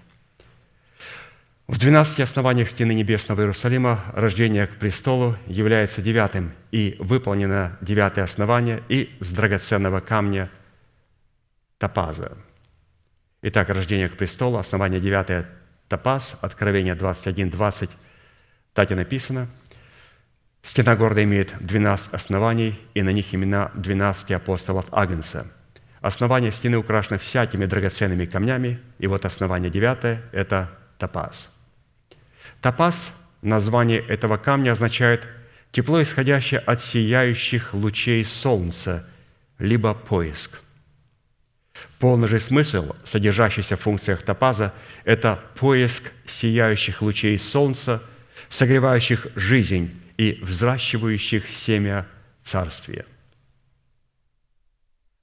В 1.72 1.78
12 1.78 2.20
основаниях 2.20 2.68
стены 2.68 2.92
небесного 2.92 3.40
Иерусалима 3.40 4.04
рождение 4.14 4.68
к 4.68 4.76
престолу 4.76 5.38
является 5.48 6.02
девятым, 6.02 6.52
и 6.70 6.98
выполнено 7.00 7.78
девятое 7.80 8.26
основание 8.26 8.84
и 8.90 9.16
с 9.22 9.32
драгоценного 9.32 10.02
камня 10.02 10.52
топаза. 11.78 12.38
Итак, 13.42 13.70
рождение 13.70 14.10
к 14.10 14.18
престолу, 14.18 14.58
основание 14.58 15.00
девятое 15.00 15.48
топаз, 15.88 16.38
Откровение 16.42 16.94
21, 16.94 17.50
20, 17.50 17.90
так 18.74 18.92
и 18.92 18.96
написано– 18.96 19.48
Стена 20.64 20.96
города 20.96 21.24
имеет 21.24 21.54
12 21.60 22.14
оснований, 22.14 22.80
и 22.94 23.02
на 23.02 23.10
них 23.12 23.34
имена 23.34 23.72
12 23.76 24.32
апостолов 24.32 24.86
Агнца. 24.92 25.48
Основание 26.02 26.52
стены 26.52 26.78
украшено 26.78 27.18
всякими 27.18 27.66
драгоценными 27.66 28.26
камнями, 28.26 28.80
и 29.00 29.08
вот 29.08 29.26
основание 29.26 29.72
девятое– 29.72 30.22
это 30.32 30.70
топаз. 31.00 31.51
Топаз, 32.62 33.14
название 33.42 34.00
этого 34.00 34.38
камня 34.38 34.72
означает 34.72 35.28
тепло, 35.72 36.02
исходящее 36.02 36.60
от 36.60 36.82
сияющих 36.82 37.74
лучей 37.74 38.24
солнца, 38.24 39.08
либо 39.58 39.94
поиск. 39.94 40.62
Полный 41.98 42.28
же 42.28 42.40
смысл, 42.40 42.96
содержащийся 43.04 43.76
в 43.76 43.82
функциях 43.82 44.22
топаза, 44.22 44.74
это 45.06 45.40
поиск 45.56 46.12
сияющих 46.28 47.02
лучей 47.02 47.38
солнца, 47.40 48.04
согревающих 48.50 49.28
жизнь 49.36 50.00
и 50.18 50.38
взращивающих 50.42 51.50
семя 51.50 52.08
царствия. 52.44 53.06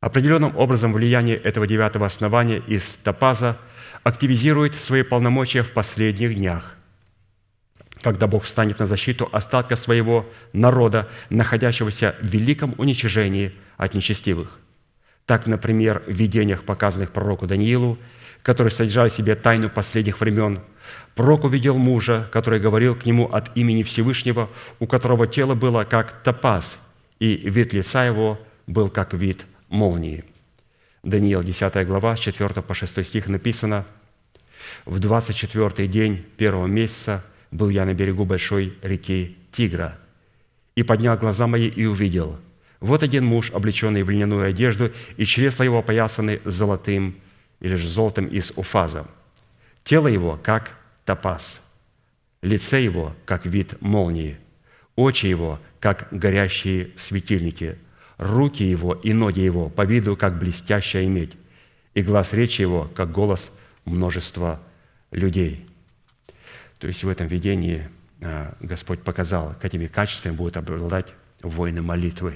Определенным 0.01 0.57
образом 0.57 0.93
влияние 0.93 1.37
этого 1.37 1.67
девятого 1.67 2.07
основания 2.07 2.59
из 2.67 2.95
Топаза 3.03 3.59
активизирует 4.05 4.77
свои 4.77 5.03
полномочия 5.03 5.63
в 5.63 5.73
последних 5.73 6.37
днях, 6.37 6.78
когда 8.03 8.27
Бог 8.27 8.45
встанет 8.45 8.79
на 8.79 8.87
защиту 8.87 9.29
остатка 9.33 9.77
своего 9.77 10.27
народа, 10.53 11.09
находящегося 11.31 12.15
в 12.21 12.27
великом 12.27 12.75
уничижении 12.79 13.53
от 13.77 13.95
нечестивых. 13.95 14.59
Так, 15.27 15.47
например, 15.47 16.03
в 16.07 16.13
видениях, 16.13 16.63
показанных 16.63 17.11
пророку 17.11 17.47
Даниилу, 17.47 17.99
которые 18.43 18.71
содержали 18.71 19.09
в 19.09 19.13
себе 19.13 19.35
тайну 19.35 19.69
последних 19.69 20.21
времен– 20.21 20.61
Пророк 21.15 21.45
увидел 21.45 21.77
мужа, 21.77 22.29
который 22.31 22.61
говорил 22.61 22.95
к 22.95 23.05
нему 23.05 23.27
от 23.27 23.57
имени 23.57 23.83
Всевышнего, 23.83 24.49
у 24.79 24.87
которого 24.87 25.27
тело 25.27 25.55
было 25.55 25.85
как 25.85 26.23
топаз, 26.23 26.79
и 27.19 27.37
вид 27.37 27.73
лица 27.73 28.05
его 28.05 28.39
был 28.67 28.89
как 28.89 29.15
вид 29.15 29.47
молнии. 29.69 30.25
Даниил, 31.03 31.43
10 31.43 31.87
глава, 31.87 32.17
с 32.17 32.21
4 32.21 32.49
по 32.63 32.75
6 32.75 33.05
стих 33.05 33.29
написано, 33.29 33.85
«В 34.85 34.99
24 34.99 35.89
день 35.89 36.25
первого 36.37 36.67
месяца 36.67 37.25
был 37.51 37.69
я 37.69 37.85
на 37.85 37.95
берегу 37.95 38.25
большой 38.25 38.75
реки 38.83 39.37
Тигра, 39.53 39.99
и 40.75 40.83
поднял 40.83 41.17
глаза 41.17 41.47
мои 41.47 41.69
и 41.69 41.87
увидел, 41.87 42.39
вот 42.81 43.03
один 43.03 43.25
муж, 43.25 43.51
облеченный 43.51 44.03
в 44.03 44.11
льняную 44.11 44.49
одежду, 44.49 44.93
и 45.17 45.25
чресла 45.25 45.65
его 45.65 45.79
опоясаны 45.79 46.41
золотым 46.45 47.17
или 47.61 47.75
же 47.75 47.89
золотом 47.89 48.27
из 48.27 48.53
уфаза. 48.55 49.07
Тело 49.83 50.07
его, 50.07 50.39
как 50.43 50.77
топаз, 51.05 51.61
лице 52.43 52.83
его, 52.83 53.17
как 53.25 53.47
вид 53.47 53.81
молнии, 53.81 54.39
очи 54.95 55.27
его, 55.27 55.59
как 55.81 56.09
горящие 56.13 56.91
светильники, 56.97 57.79
руки 58.17 58.63
его 58.63 58.95
и 58.95 59.13
ноги 59.13 59.41
его 59.41 59.69
по 59.71 59.85
виду, 59.85 60.17
как 60.17 60.39
блестящая 60.39 61.07
медь, 61.07 61.37
и 61.95 62.03
глаз 62.03 62.33
речи 62.33 62.63
его, 62.63 62.89
как 62.95 63.11
голос 63.11 63.51
множества 63.85 64.61
людей». 65.11 65.68
То 66.79 66.87
есть 66.87 67.05
в 67.05 67.09
этом 67.09 67.27
видении 67.27 67.89
а, 68.21 68.57
Господь 68.61 69.03
показал, 69.03 69.55
какими 69.61 69.87
качествами 69.87 70.35
будут 70.35 70.57
обладать 70.57 71.13
воины 71.43 71.83
молитвы 71.83 72.35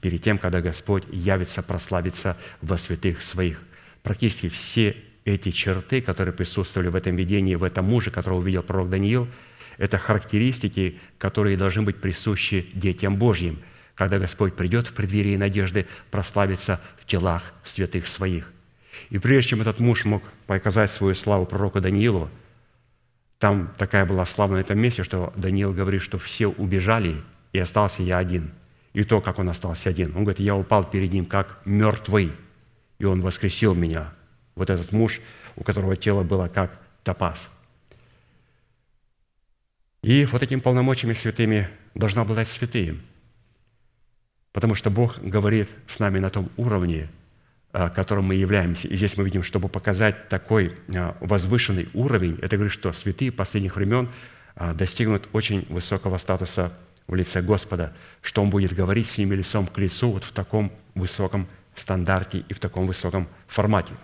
перед 0.00 0.22
тем, 0.22 0.38
когда 0.38 0.60
Господь 0.60 1.04
явится, 1.10 1.62
прославится 1.62 2.36
во 2.62 2.78
святых 2.78 3.22
своих. 3.22 3.60
Практически 4.02 4.48
все 4.48 4.96
эти 5.24 5.50
черты, 5.50 6.00
которые 6.00 6.32
присутствовали 6.32 6.88
в 6.88 6.96
этом 6.96 7.16
видении, 7.16 7.54
в 7.54 7.64
этом 7.64 7.84
муже, 7.84 8.10
которого 8.10 8.38
увидел 8.38 8.62
пророк 8.62 8.88
Даниил, 8.90 9.28
это 9.76 9.98
характеристики, 9.98 10.98
которые 11.18 11.56
должны 11.56 11.82
быть 11.82 12.00
присущи 12.00 12.68
детям 12.72 13.16
Божьим, 13.16 13.58
когда 13.94 14.18
Господь 14.18 14.54
придет 14.54 14.88
в 14.88 14.94
преддверии 14.94 15.36
надежды 15.36 15.86
прославиться 16.10 16.80
в 16.98 17.06
телах 17.06 17.52
святых 17.62 18.06
своих. 18.06 18.50
И 19.10 19.18
прежде 19.18 19.50
чем 19.50 19.60
этот 19.60 19.78
муж 19.78 20.04
мог 20.04 20.22
показать 20.46 20.90
свою 20.90 21.14
славу 21.14 21.46
пророку 21.46 21.80
Даниилу, 21.80 22.30
там 23.40 23.74
такая 23.76 24.06
была 24.06 24.24
слава 24.24 24.54
на 24.54 24.58
этом 24.58 24.78
месте, 24.78 25.02
что 25.02 25.32
Даниил 25.34 25.72
говорит, 25.72 26.02
что 26.02 26.20
все 26.20 26.46
убежали, 26.46 27.16
и 27.52 27.58
остался 27.58 28.04
я 28.04 28.18
один. 28.18 28.52
И 28.92 29.02
то, 29.02 29.20
как 29.20 29.40
он 29.40 29.48
остался 29.48 29.90
один. 29.90 30.14
Он 30.16 30.22
говорит, 30.22 30.38
я 30.38 30.54
упал 30.54 30.84
перед 30.84 31.12
ним 31.12 31.26
как 31.26 31.60
мертвый, 31.64 32.32
и 33.00 33.04
он 33.04 33.20
воскресил 33.20 33.74
меня– 33.74 34.12
вот 34.54 34.68
этот 34.68 34.92
муж 34.92 35.20
у 35.56 35.64
которого 35.64 35.96
тело 35.96 36.22
было 36.22 36.48
как 36.48 36.78
топаз. 37.02 37.50
И 40.02 40.24
вот 40.26 40.42
этими 40.42 40.60
полномочиями 40.60 41.14
святыми 41.14 41.68
должна 41.94 42.22
обладать 42.22 42.48
святые. 42.48 42.98
Потому 44.52 44.74
что 44.74 44.90
Бог 44.90 45.18
говорит 45.18 45.68
с 45.86 45.98
нами 45.98 46.18
на 46.18 46.30
том 46.30 46.50
уровне, 46.56 47.08
которым 47.72 48.26
мы 48.26 48.34
являемся. 48.34 48.88
И 48.88 48.96
здесь 48.96 49.16
мы 49.16 49.24
видим, 49.24 49.42
чтобы 49.42 49.68
показать 49.68 50.28
такой 50.28 50.76
а, 50.94 51.16
возвышенный 51.20 51.88
уровень, 51.94 52.38
это 52.42 52.56
говорит, 52.56 52.72
что 52.72 52.92
святые 52.92 53.30
последних 53.30 53.76
времен 53.76 54.08
а, 54.56 54.74
достигнут 54.74 55.28
очень 55.32 55.66
высокого 55.68 56.18
статуса 56.18 56.72
в 57.06 57.14
лице 57.14 57.42
Господа, 57.42 57.92
что 58.22 58.42
Он 58.42 58.50
будет 58.50 58.72
говорить 58.72 59.08
с 59.08 59.18
ними 59.18 59.34
лицом 59.34 59.66
к 59.66 59.78
лицу 59.78 60.10
вот 60.10 60.24
в 60.24 60.32
таком 60.32 60.72
высоком 60.94 61.46
стандарте 61.76 62.44
и 62.48 62.54
в 62.54 62.58
таком 62.58 62.86
высоком 62.86 63.28
формате. 63.46 63.94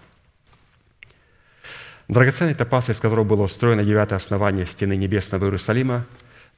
Драгоценный 2.09 2.55
топаз, 2.55 2.89
из 2.89 3.01
которого 3.01 3.25
было 3.25 3.43
устроено 3.43 3.85
девятое 3.85 4.17
основание 4.17 4.65
стены 4.67 4.95
небесного 4.95 5.47
Иерусалима, 5.47 6.07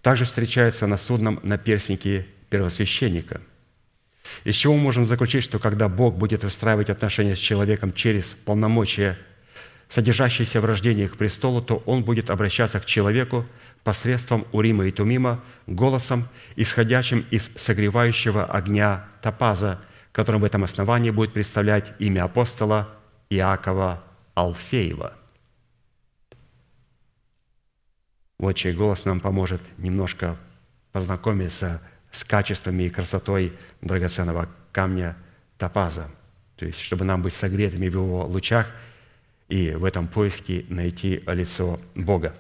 также 0.03 0.27
встречается 0.27 0.87
на 0.87 0.99
судном 0.99 1.41
наперстнике 1.43 2.27
первосвященника. 2.51 3.41
Из 4.45 4.55
чего 4.55 4.75
мы 4.75 4.81
можем 4.81 5.07
заключить, 5.07 5.45
что 5.45 5.59
когда 5.59 5.89
Бог 5.89 6.17
будет 6.17 6.45
выстраивать 6.45 6.91
отношения 6.91 7.37
с 7.37 7.41
человеком 7.41 7.93
через 7.93 8.33
полномочия, 8.33 9.19
содержащиеся 9.89 10.61
в 10.61 10.65
рождении 10.65 11.07
к 11.07 11.17
престолу, 11.17 11.63
то 11.63 11.83
Он 11.87 12.05
будет 12.05 12.31
обращаться 12.31 12.81
к 12.81 12.87
человеку 12.87 13.47
посредством 13.85 14.47
Урима 14.53 14.87
и 14.87 14.91
Тумима 14.91 15.43
голосом, 15.67 16.29
исходящим 16.57 17.25
из 17.31 17.51
согревающего 17.57 18.45
огня 18.45 19.07
топаза, 19.23 19.81
которым 20.13 20.43
в 20.43 20.45
этом 20.45 20.65
основании 20.65 21.11
будет 21.11 21.33
представлять 21.33 21.93
имя 21.99 22.25
апостола 22.25 22.89
Иакова 23.31 24.03
Алфеева. 24.35 25.15
Вот 28.39 28.53
чей 28.53 28.73
голос 28.73 29.05
нам 29.05 29.21
поможет 29.21 29.61
немножко 29.79 30.37
познакомиться 30.93 31.81
с 31.81 31.81
качествами 32.25 32.85
и 32.85 32.91
красотой 32.91 33.53
драгоценного 33.81 34.49
камня 34.73 35.17
топаза. 35.59 36.11
То 36.57 36.67
есть, 36.67 36.81
чтобы 36.81 37.05
нам 37.05 37.23
быть 37.23 37.35
согретыми 37.35 37.89
в 37.89 37.95
его 37.95 38.27
лучах 38.27 38.71
и 39.49 39.71
в 39.71 39.85
этом 39.85 40.09
поиске 40.09 40.65
найти 40.69 41.23
лицо 41.27 41.81
Бога. 41.95 42.35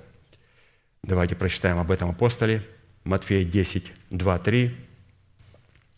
Давайте 1.02 1.36
прочитаем 1.36 1.78
об 1.78 1.90
этом 1.90 2.10
апостоле. 2.10 2.62
Матфея 3.04 3.44
10, 3.44 3.92
2, 4.10 4.38
3. 4.38 4.76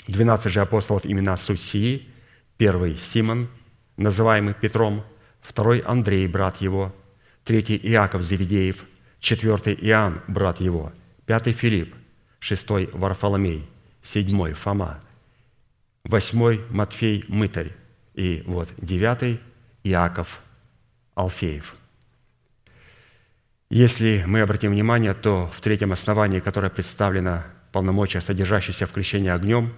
12 0.07 0.53
же 0.53 0.61
апостолов 0.61 1.07
имена 1.07 1.37
суть. 1.37 2.07
Первый– 2.57 2.97
Симон, 2.99 3.49
называемый 3.97 4.55
Петром. 4.55 5.03
Второй– 5.41 5.79
Андрей, 5.87 6.29
брат 6.29 6.61
его. 6.61 6.95
Третий– 7.45 7.77
Иаков 7.83 8.23
Завидеев. 8.23 8.85
Четвертый– 9.19 9.75
Иоанн, 9.81 10.21
брат 10.29 10.61
его. 10.61 10.93
Пятый– 11.27 11.53
Филипп. 11.55 11.95
Шестой– 12.41 12.91
Варфоломей. 12.93 13.69
Седьмой– 14.03 14.53
Фома. 14.55 15.01
Восьмой– 16.03 16.65
Матфей 16.71 17.25
Мытарь. 17.29 17.73
И 18.15 18.43
вот 18.47 18.69
девятый– 18.79 19.41
Иаков 19.85 20.43
Алфеев– 21.15 21.77
если 23.73 24.25
мы 24.27 24.41
обратим 24.41 24.73
внимание, 24.73 25.15
то 25.15 25.49
в 25.55 25.61
третьем 25.61 25.93
основании, 25.93 26.41
которое 26.41 26.71
представлено 26.71 27.45
полномочия, 27.71 28.21
содержащиеся 28.21 28.85
в 28.85 28.91
крещении 28.91 29.31
огнем, 29.31 29.73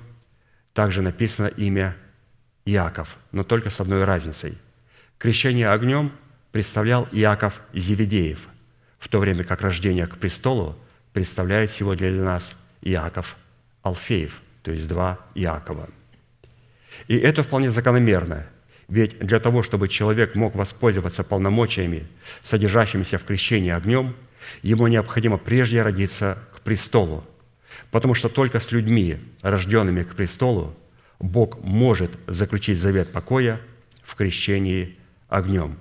также 0.73 1.03
написано 1.03 1.49
имя 1.49 1.95
Иаков, 2.65 3.19
но 3.33 3.45
только 3.45 3.69
с 3.69 3.83
одной 3.83 4.05
разницей. 4.05 4.57
Крещение 5.19 5.69
огнем 5.69 6.11
представлял 6.53 7.07
Иаков 7.13 7.61
Зеведеев, 7.75 8.49
в 8.99 9.09
то 9.09 9.19
время 9.19 9.45
как 9.45 9.61
рождение 9.61 10.07
к 10.07 10.17
престолу 10.17 10.75
представляет 11.13 11.71
сегодня 11.71 12.11
для 12.13 12.23
нас 12.23 12.57
Иаков 12.81 13.37
Алфеев, 13.83 14.41
то 14.63 14.73
есть 14.73 14.89
два 14.89 15.19
Иакова. 15.35 15.89
И 17.09 17.17
это 17.17 17.43
вполне 17.43 17.71
закономерно– 17.71 18.47
ведь 18.93 19.19
для 19.21 19.41
того, 19.41 19.63
чтобы 19.63 19.89
человек 19.89 20.35
мог 20.35 20.55
воспользоваться 20.55 21.25
полномочиями, 21.25 22.07
содержащимися 22.43 23.17
в 23.17 23.25
крещении 23.25 23.71
огнем, 23.71 24.15
ему 24.63 24.87
необходимо 24.87 25.39
прежде 25.39 25.81
родиться 25.81 26.39
к 26.55 26.61
престолу. 26.61 27.25
Потому 27.91 28.13
что 28.13 28.29
только 28.29 28.61
с 28.61 28.71
людьми, 28.71 29.19
рожденными 29.41 30.03
к 30.03 30.15
престолу, 30.15 30.77
Бог 31.21 31.63
может 31.63 32.11
заключить 32.27 32.79
завет 32.79 33.13
покоя 33.13 33.63
в 34.03 34.15
крещении 34.15 34.99
огнем. 35.31 35.79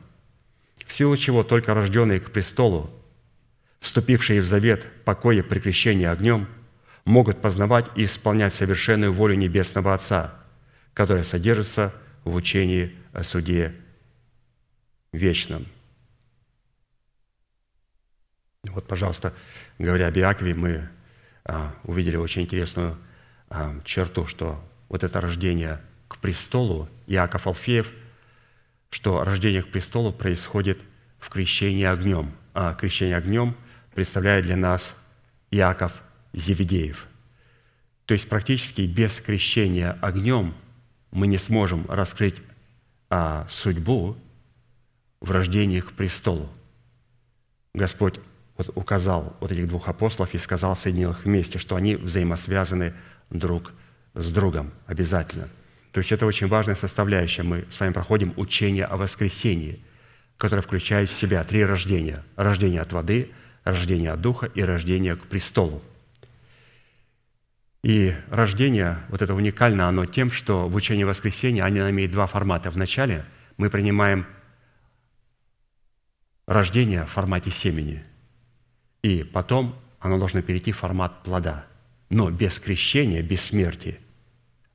В 0.86 0.94
силу 0.94 1.18
чего 1.18 1.44
только 1.44 1.74
рожденные 1.74 2.22
к 2.22 2.32
престолу, 2.32 2.92
вступившие 3.82 4.42
в 4.42 4.46
завет 4.46 4.88
покоя 5.04 5.44
при 5.44 5.60
крещении 5.60 6.06
огнем, 6.06 6.48
могут 7.04 7.42
познавать 7.42 7.88
и 7.96 8.06
исполнять 8.06 8.54
совершенную 8.54 9.12
волю 9.12 9.36
Небесного 9.36 9.94
Отца, 9.94 10.34
которая 10.94 11.24
содержится 11.24 11.94
в 12.24 12.36
учении 12.36 12.96
о 13.12 13.24
суде 13.24 13.76
вечном. 15.12 15.66
Вот, 18.64 18.88
пожалуйста, 18.88 19.34
говоря 19.80 20.08
об 20.08 20.18
Иакове, 20.18 20.54
мы 20.54 20.88
а, 21.44 21.74
увидели 21.84 22.16
очень 22.16 22.44
интересную 22.44 22.98
а, 23.50 23.74
черту, 23.84 24.28
что 24.28 24.64
вот 24.90 25.04
это 25.04 25.20
рождение 25.20 25.82
к 26.08 26.20
престолу, 26.20 26.88
Иаков 27.08 27.48
Алфеев, 27.48 27.92
что 28.92 29.24
рождение 29.24 29.64
к 29.64 29.72
престолу 29.72 30.14
происходит 30.14 30.80
в 31.18 31.30
крещении 31.30 31.86
огнем. 31.86 32.32
А 32.54 32.76
крещение 32.76 33.16
огнем 33.16 33.56
представляет 33.94 34.46
для 34.46 34.58
нас 34.58 35.02
Иаков 35.52 36.02
Зеведеев. 36.34 37.08
То 38.06 38.14
есть 38.14 38.28
практически 38.28 38.82
без 38.82 39.20
крещения 39.20 39.98
огнем 40.02 40.54
мы 41.12 41.28
не 41.28 41.38
сможем 41.38 41.86
раскрыть 41.90 42.36
а 43.14 43.46
судьбу 43.50 44.18
в 45.20 45.32
рождении 45.32 45.82
к 45.82 45.92
престолу. 45.92 46.50
Господь 47.74 48.22
вот 48.58 48.72
указал 48.76 49.36
вот 49.42 49.52
этих 49.52 49.68
двух 49.68 49.90
апостолов 49.90 50.34
и 50.34 50.38
сказал, 50.38 50.78
соединил 50.78 51.12
их 51.12 51.26
вместе, 51.26 51.60
что 51.60 51.76
они 51.76 51.98
взаимосвязаны 51.98 52.94
друг 53.30 53.74
с 54.14 54.32
другом 54.32 54.72
обязательно. 54.88 55.50
То 55.92 55.98
есть 55.98 56.14
это 56.14 56.26
очень 56.26 56.48
важная 56.48 56.76
составляющая. 56.76 57.44
Мы 57.44 57.66
с 57.70 57.80
вами 57.82 57.92
проходим 57.92 58.34
учение 58.38 58.86
о 58.86 58.96
воскресении, 58.96 59.84
которое 60.38 60.62
включает 60.62 61.10
в 61.10 61.14
себя 61.14 61.44
три 61.44 61.66
рождения. 61.66 62.24
Рождение 62.38 62.80
от 62.80 62.94
воды, 62.94 63.30
рождение 63.64 64.12
от 64.12 64.22
духа 64.22 64.48
и 64.48 64.62
рождение 64.62 65.16
к 65.16 65.26
престолу. 65.26 65.82
И 67.84 68.16
рождение, 68.30 69.00
вот 69.10 69.22
это 69.22 69.34
уникально 69.34 69.88
оно 69.88 70.06
тем, 70.06 70.32
что 70.32 70.68
в 70.68 70.76
учении 70.76 71.04
воскресения 71.04 71.66
оно 71.66 71.90
имеет 71.90 72.12
два 72.12 72.28
формата. 72.28 72.70
Вначале 72.70 73.26
мы 73.58 73.70
принимаем 73.70 74.28
рождение 76.46 77.06
в 77.06 77.10
формате 77.10 77.50
семени, 77.50 78.04
и 79.02 79.24
потом 79.24 79.76
оно 80.00 80.20
должно 80.20 80.42
перейти 80.42 80.72
в 80.72 80.78
формат 80.78 81.24
плода. 81.24 81.66
Но 82.10 82.30
без 82.30 82.60
крещения, 82.60 83.24
без 83.24 83.42
смерти, 83.42 84.00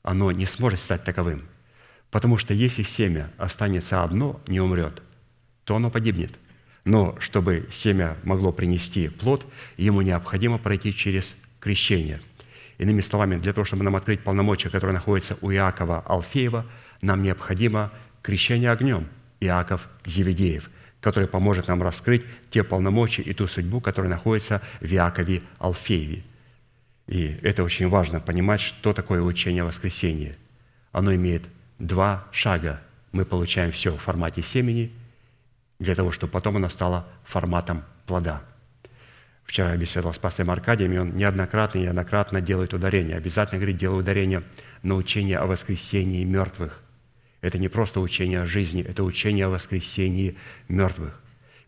оно 0.03 0.33
не 0.33 0.47
сможет 0.47 0.81
стать 0.81 1.05
таковым. 1.05 1.47
Потому 2.11 2.39
что 2.39 2.55
если 2.55 2.83
семя 2.83 3.31
останется 3.37 4.03
одно, 4.03 4.41
не 4.47 4.61
умрет, 4.61 5.03
то 5.65 5.77
оно 5.77 5.91
погибнет. 5.91 6.33
Но 6.87 7.15
чтобы 7.21 7.69
семя 7.71 8.17
могло 8.25 8.51
принести 8.51 9.09
плод, 9.09 9.45
ему 9.77 10.01
необходимо 10.01 10.57
пройти 10.57 10.95
через 10.95 11.37
крещение– 11.61 12.23
Иными 12.79 13.01
словами, 13.01 13.37
для 13.37 13.53
того, 13.53 13.65
чтобы 13.65 13.85
нам 13.85 13.97
открыть 13.97 14.21
полномочия, 14.21 14.69
которые 14.69 14.95
находятся 14.95 15.39
у 15.41 15.51
Иакова 15.51 16.01
Алфеева, 16.07 16.67
нам 17.01 17.23
необходимо 17.23 17.91
крещение 18.23 18.71
огнем 18.71 19.07
Иаков 19.41 19.89
Зеведеев, 20.05 20.71
который 21.01 21.29
поможет 21.29 21.69
нам 21.69 21.83
раскрыть 21.83 22.25
те 22.51 22.63
полномочия 22.65 23.23
и 23.23 23.33
ту 23.33 23.47
судьбу, 23.47 23.81
которая 23.81 24.11
находится 24.11 24.61
в 24.81 24.93
Иакове 24.93 25.43
Алфееве. 25.59 26.23
И 27.07 27.39
это 27.43 27.65
очень 27.65 27.89
важно 27.89 28.21
понимать, 28.21 28.61
что 28.61 28.93
такое 28.93 29.23
учение 29.23 29.63
о 29.63 29.67
воскресении. 29.67 30.37
Оно 30.93 31.15
имеет 31.15 31.45
два 31.79 32.27
шага. 32.33 32.83
Мы 33.13 33.25
получаем 33.25 33.73
все 33.73 33.93
в 33.97 33.99
формате 33.99 34.43
семени, 34.43 34.91
для 35.79 35.95
того, 35.95 36.13
чтобы 36.13 36.33
потом 36.33 36.57
оно 36.57 36.69
стало 36.69 37.07
форматом 37.25 37.85
плода– 38.07 38.43
Вчера 39.47 39.71
я 39.71 39.77
беседовал 39.77 40.13
с 40.13 40.19
пастором 40.19 40.51
Аркадием, 40.51 40.93
и 40.93 40.99
он 40.99 41.17
неоднократно 41.17 41.79
неоднократно 41.79 42.41
делает 42.41 42.75
ударение. 42.75 43.17
Обязательно 43.17 43.61
говорит, 43.61 43.79
делаю 43.79 44.01
ударение 44.01 44.43
на 44.83 44.97
учение 44.97 45.39
о 45.39 45.47
воскресении 45.47 46.25
мертвых. 46.25 46.83
Это 47.41 47.59
не 47.59 47.69
просто 47.69 48.01
учение 48.01 48.41
о 48.41 48.47
жизни, 48.47 48.83
это 48.83 49.05
учение 49.05 49.47
о 49.47 49.51
воскресении 49.51 50.37
мертвых. 50.69 51.21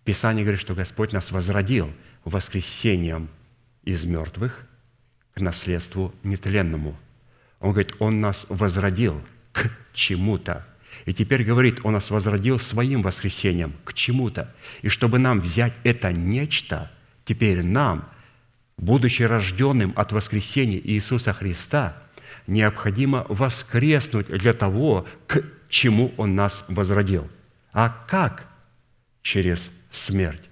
Писание 0.04 0.44
говорит, 0.44 0.60
что 0.60 0.74
Господь 0.74 1.12
нас 1.12 1.30
возродил 1.30 1.92
воскресением 2.24 3.28
из 3.84 4.04
мертвых 4.04 4.66
к 5.34 5.40
наследству 5.40 6.12
нетленному. 6.24 6.96
Он 7.60 7.70
говорит, 7.70 7.94
Он 8.00 8.20
нас 8.20 8.46
возродил 8.48 9.22
к 9.52 9.70
чему-то. 9.92 10.66
И 11.06 11.12
теперь 11.12 11.44
говорит, 11.44 11.80
Он 11.84 11.94
нас 11.94 12.10
возродил 12.10 12.58
своим 12.58 13.02
воскресением 13.02 13.72
к 13.84 13.94
чему-то. 13.94 14.54
И 14.82 14.88
чтобы 14.88 15.18
нам 15.18 15.40
взять 15.40 15.74
это 15.84 16.12
нечто, 16.12 16.90
теперь 17.24 17.64
нам, 17.64 18.08
будучи 18.76 19.22
рожденным 19.22 19.92
от 19.96 20.12
воскресения 20.12 20.80
Иисуса 20.82 21.32
Христа, 21.32 21.96
необходимо 22.46 23.26
воскреснуть 23.28 24.28
для 24.28 24.52
того, 24.52 25.06
к 25.26 25.42
чему 25.68 26.12
Он 26.16 26.34
нас 26.34 26.64
возродил. 26.68 27.28
А 27.72 27.88
как? 28.08 28.46
Через 29.22 29.70
смерть. 29.90 30.42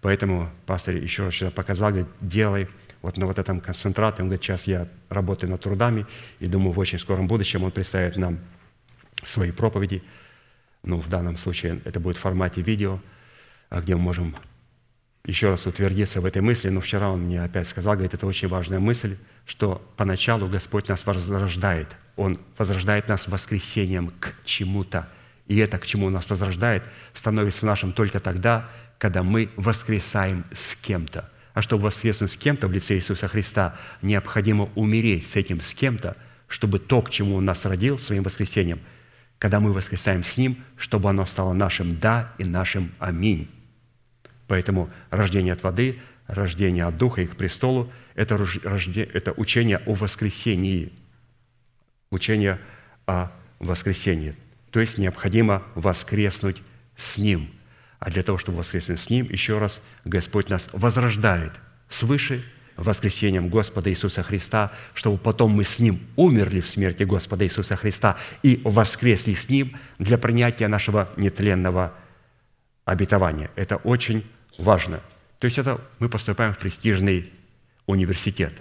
Поэтому 0.00 0.50
пастор 0.66 0.96
еще 0.96 1.24
раз 1.24 1.34
вчера 1.34 1.50
показал, 1.50 1.90
говорит, 1.90 2.08
делай 2.20 2.68
вот 3.02 3.16
на 3.16 3.26
вот 3.26 3.38
этом 3.38 3.60
концентрате. 3.60 4.22
Он 4.22 4.28
говорит, 4.28 4.42
сейчас 4.42 4.66
я 4.66 4.88
работаю 5.08 5.50
над 5.50 5.60
трудами, 5.60 6.06
и 6.38 6.46
думаю, 6.46 6.72
в 6.72 6.78
очень 6.78 6.98
скором 6.98 7.26
будущем 7.26 7.64
он 7.64 7.70
представит 7.70 8.16
нам 8.16 8.38
свои 9.24 9.50
проповеди. 9.50 10.02
Ну, 10.82 11.00
в 11.00 11.08
данном 11.08 11.36
случае 11.36 11.80
это 11.84 12.00
будет 12.00 12.16
в 12.16 12.20
формате 12.20 12.62
видео, 12.62 13.00
а 13.68 13.80
где 13.80 13.96
мы 13.96 14.02
можем 14.02 14.34
еще 15.26 15.50
раз 15.50 15.66
утвердиться 15.66 16.20
в 16.20 16.26
этой 16.26 16.42
мысли. 16.42 16.68
Но 16.68 16.80
вчера 16.80 17.10
он 17.10 17.22
мне 17.22 17.42
опять 17.42 17.68
сказал, 17.68 17.94
говорит, 17.94 18.14
это 18.14 18.26
очень 18.26 18.48
важная 18.48 18.80
мысль, 18.80 19.16
что 19.46 19.86
поначалу 19.96 20.48
Господь 20.48 20.88
нас 20.88 21.04
возрождает. 21.06 21.88
Он 22.16 22.38
возрождает 22.56 23.08
нас 23.08 23.28
воскресением 23.28 24.10
к 24.18 24.34
чему-то. 24.44 25.08
И 25.46 25.56
это, 25.56 25.78
к 25.78 25.86
чему 25.86 26.06
Он 26.06 26.12
нас 26.12 26.28
возрождает, 26.30 26.84
становится 27.12 27.66
нашим 27.66 27.92
только 27.92 28.20
тогда, 28.20 28.68
когда 28.98 29.22
мы 29.22 29.50
воскресаем 29.56 30.44
с 30.54 30.76
кем-то. 30.76 31.28
А 31.54 31.62
чтобы 31.62 31.84
воскреснуть 31.84 32.30
с 32.30 32.36
кем-то 32.36 32.68
в 32.68 32.72
лице 32.72 32.96
Иисуса 32.96 33.26
Христа, 33.26 33.76
необходимо 34.02 34.70
умереть 34.76 35.26
с 35.26 35.36
этим 35.36 35.60
с 35.60 35.74
кем-то, 35.74 36.16
чтобы 36.46 36.78
то, 36.78 37.02
к 37.02 37.10
чему 37.10 37.36
Он 37.36 37.44
нас 37.44 37.64
родил 37.64 37.98
своим 37.98 38.22
воскресением, 38.22 38.80
когда 39.40 39.58
мы 39.58 39.72
воскресаем 39.72 40.22
с 40.22 40.36
Ним, 40.36 40.62
чтобы 40.76 41.10
оно 41.10 41.26
стало 41.26 41.52
нашим 41.52 41.98
«да» 41.98 42.32
и 42.38 42.44
нашим 42.44 42.92
«аминь». 43.00 43.50
Поэтому 44.46 44.88
рождение 45.10 45.54
от 45.54 45.64
воды, 45.64 45.98
рождение 46.28 46.84
от 46.84 46.96
Духа 46.96 47.22
и 47.22 47.26
к 47.26 47.34
престолу– 47.36 47.92
это, 48.14 48.38
это 48.64 49.32
учение 49.32 49.78
о 49.78 49.94
воскресении, 49.94 50.92
учение 52.12 52.60
о 53.06 53.32
воскресении. 53.58 54.36
То 54.70 54.78
есть 54.78 54.98
необходимо 54.98 55.64
воскреснуть 55.74 56.62
с 56.94 57.18
Ним– 57.18 57.50
а 58.00 58.10
для 58.10 58.22
того, 58.22 58.38
чтобы 58.38 58.58
воскреснуть 58.58 58.98
с 58.98 59.10
Ним, 59.10 59.26
еще 59.30 59.58
раз 59.58 59.82
Господь 60.04 60.48
нас 60.48 60.70
возрождает 60.72 61.52
свыше 61.88 62.42
воскресением 62.84 63.48
Господа 63.48 63.90
Иисуса 63.90 64.22
Христа, 64.22 64.70
чтобы 64.94 65.18
потом 65.18 65.52
мы 65.52 65.64
с 65.64 65.78
Ним 65.78 66.00
умерли 66.16 66.60
в 66.60 66.68
смерти 66.68 67.02
Господа 67.02 67.44
Иисуса 67.44 67.76
Христа 67.76 68.16
и 68.42 68.60
воскресли 68.64 69.34
с 69.34 69.48
Ним 69.48 69.76
для 69.98 70.18
принятия 70.18 70.68
нашего 70.68 71.08
нетленного 71.16 71.94
обетования. 72.84 73.50
Это 73.56 73.76
очень 73.76 74.24
важно. 74.58 75.00
То 75.38 75.46
есть 75.46 75.58
это 75.58 75.80
мы 75.98 76.08
поступаем 76.08 76.52
в 76.52 76.58
престижный 76.58 77.32
университет. 77.86 78.54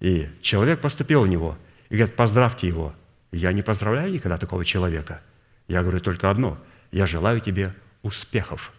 И 0.00 0.28
человек 0.42 0.80
поступил 0.80 1.22
в 1.22 1.28
него, 1.28 1.58
и 1.88 1.96
говорит, 1.96 2.16
поздравьте 2.16 2.66
его. 2.66 2.94
Я 3.32 3.52
не 3.52 3.62
поздравляю 3.62 4.12
никогда 4.12 4.38
такого 4.38 4.64
человека. 4.64 5.20
Я 5.68 5.82
говорю 5.82 6.00
только 6.00 6.30
одно. 6.30 6.58
Я 6.90 7.06
желаю 7.06 7.40
тебе 7.40 7.74
успехов. 8.02 8.72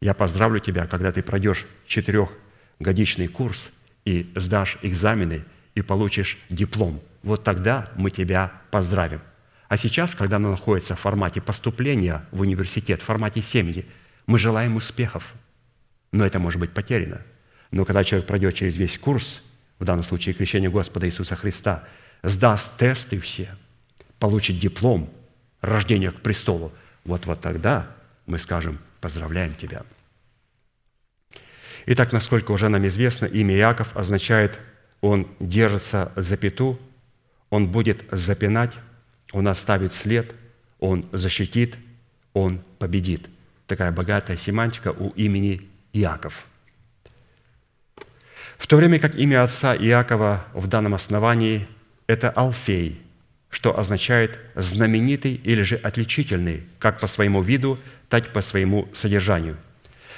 Я 0.00 0.14
поздравлю 0.14 0.60
тебя, 0.60 0.86
когда 0.86 1.12
ты 1.12 1.22
пройдешь 1.22 1.66
четырехгодичный 1.86 3.28
курс 3.28 3.70
и 4.06 4.32
сдашь 4.36 4.78
экзамены 4.80 5.44
и 5.74 5.82
получишь 5.82 6.38
диплом. 6.48 7.02
Вот 7.22 7.44
тогда 7.44 7.90
мы 7.96 8.10
тебя 8.10 8.52
поздравим. 8.70 9.20
А 9.68 9.76
сейчас, 9.76 10.14
когда 10.14 10.36
она 10.36 10.50
находится 10.50 10.94
в 10.94 11.00
формате 11.00 11.42
поступления 11.42 12.24
в 12.30 12.40
университет, 12.40 13.02
в 13.02 13.04
формате 13.04 13.42
семьи, 13.42 13.84
мы 14.26 14.38
желаем 14.38 14.76
успехов. 14.76 15.34
Но 16.12 16.24
это 16.24 16.38
может 16.38 16.60
быть 16.60 16.70
потеряно. 16.70 17.20
Но 17.72 17.84
когда 17.84 18.04
человек 18.04 18.28
пройдет 18.28 18.54
через 18.54 18.76
весь 18.76 18.96
курс, 18.96 19.42
в 19.80 19.84
данном 19.84 20.04
случае 20.04 20.34
крещение 20.34 20.70
Господа 20.70 21.06
Иисуса 21.06 21.34
Христа, 21.34 21.84
сдаст 22.22 22.78
тесты 22.78 23.18
все, 23.20 23.48
получит 24.20 24.60
диплом 24.60 25.12
рождения 25.60 26.12
к 26.12 26.20
престолу, 26.20 26.72
вот, 27.04 27.26
вот 27.26 27.40
тогда 27.40 27.88
мы 28.26 28.38
скажем 28.38 28.78
«поздравляем 29.00 29.54
тебя». 29.54 29.82
Итак, 31.86 32.12
насколько 32.12 32.50
уже 32.50 32.68
нам 32.68 32.86
известно, 32.86 33.26
имя 33.26 33.56
Иаков 33.56 33.96
означает 33.96 34.58
«он 35.00 35.28
держится 35.38 36.12
за 36.16 36.36
пету», 36.36 36.78
«он 37.48 37.68
будет 37.68 38.04
запинать», 38.10 38.72
«он 39.32 39.46
оставит 39.48 39.94
след», 39.94 40.34
«он 40.80 41.04
защитит», 41.12 41.76
«он 42.32 42.60
победит». 42.78 43.28
Такая 43.66 43.92
богатая 43.92 44.36
семантика 44.36 44.92
у 44.92 45.10
имени 45.10 45.68
Иаков. 45.92 46.44
В 48.58 48.66
то 48.66 48.76
время 48.76 48.98
как 48.98 49.14
имя 49.16 49.42
отца 49.42 49.76
Иакова 49.76 50.44
в 50.54 50.66
данном 50.66 50.94
основании– 50.94 51.68
это 52.06 52.30
Алфей– 52.30 53.00
что 53.56 53.78
означает 53.78 54.38
знаменитый 54.54 55.34
или 55.34 55.62
же 55.62 55.76
отличительный, 55.76 56.64
как 56.78 57.00
по 57.00 57.06
своему 57.06 57.40
виду, 57.40 57.78
так 58.10 58.26
и 58.26 58.30
по 58.30 58.42
своему 58.42 58.86
содержанию. 58.92 59.56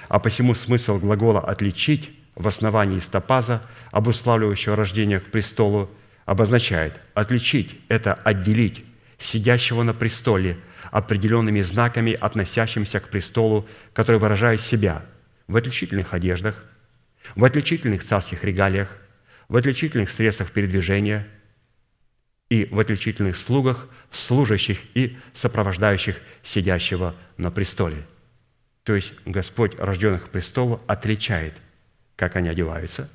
А 0.09 0.19
посему 0.19 0.55
смысл 0.55 0.99
глагола 0.99 1.41
«отличить» 1.41 2.11
в 2.35 2.47
основании 2.49 2.99
стопаза, 2.99 3.63
обуславливающего 3.91 4.77
рождение 4.77 5.21
к 5.21 5.27
престолу, 5.27 5.91
обозначает 6.25 7.01
«отличить»– 7.15 7.79
это 7.89 8.15
«отделить» 8.15 8.85
сидящего 9.19 9.83
на 9.83 9.95
престоле 9.95 10.59
определенными 10.91 11.61
знаками, 11.63 12.13
относящимися 12.13 13.01
к 13.01 13.09
престолу, 13.09 13.67
которые 13.93 14.21
выражают 14.21 14.61
себя 14.61 15.05
в 15.49 15.57
отличительных 15.57 16.15
одеждах, 16.15 16.65
в 17.35 17.45
отличительных 17.45 18.05
царских 18.05 18.45
регалиях, 18.45 18.89
в 19.49 19.57
отличительных 19.57 20.11
средствах 20.11 20.53
передвижения– 20.53 21.27
и 22.49 22.67
в 22.71 22.79
отличительных 22.79 23.37
слугах, 23.37 23.89
служащих 24.11 24.79
и 24.95 25.17
сопровождающих 25.35 26.17
сидящего 26.43 27.15
на 27.37 27.51
престоле. 27.51 28.07
То 28.89 28.95
есть 28.95 29.13
Господь 29.27 29.79
рожденных 29.79 30.31
престолу 30.31 30.81
отличает, 30.87 31.53
как 32.17 32.37
они 32.37 32.49
одеваются. 32.49 33.11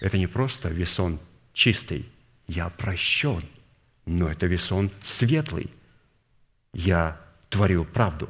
Это 0.00 0.18
не 0.18 0.26
просто 0.26 0.68
весон 0.68 1.20
чистый, 1.52 2.10
я 2.48 2.68
прощен, 2.70 3.44
но 4.04 4.28
это 4.28 4.46
весон 4.46 4.90
светлый, 5.00 5.70
я 6.72 7.20
творю 7.50 7.84
правду. 7.84 8.28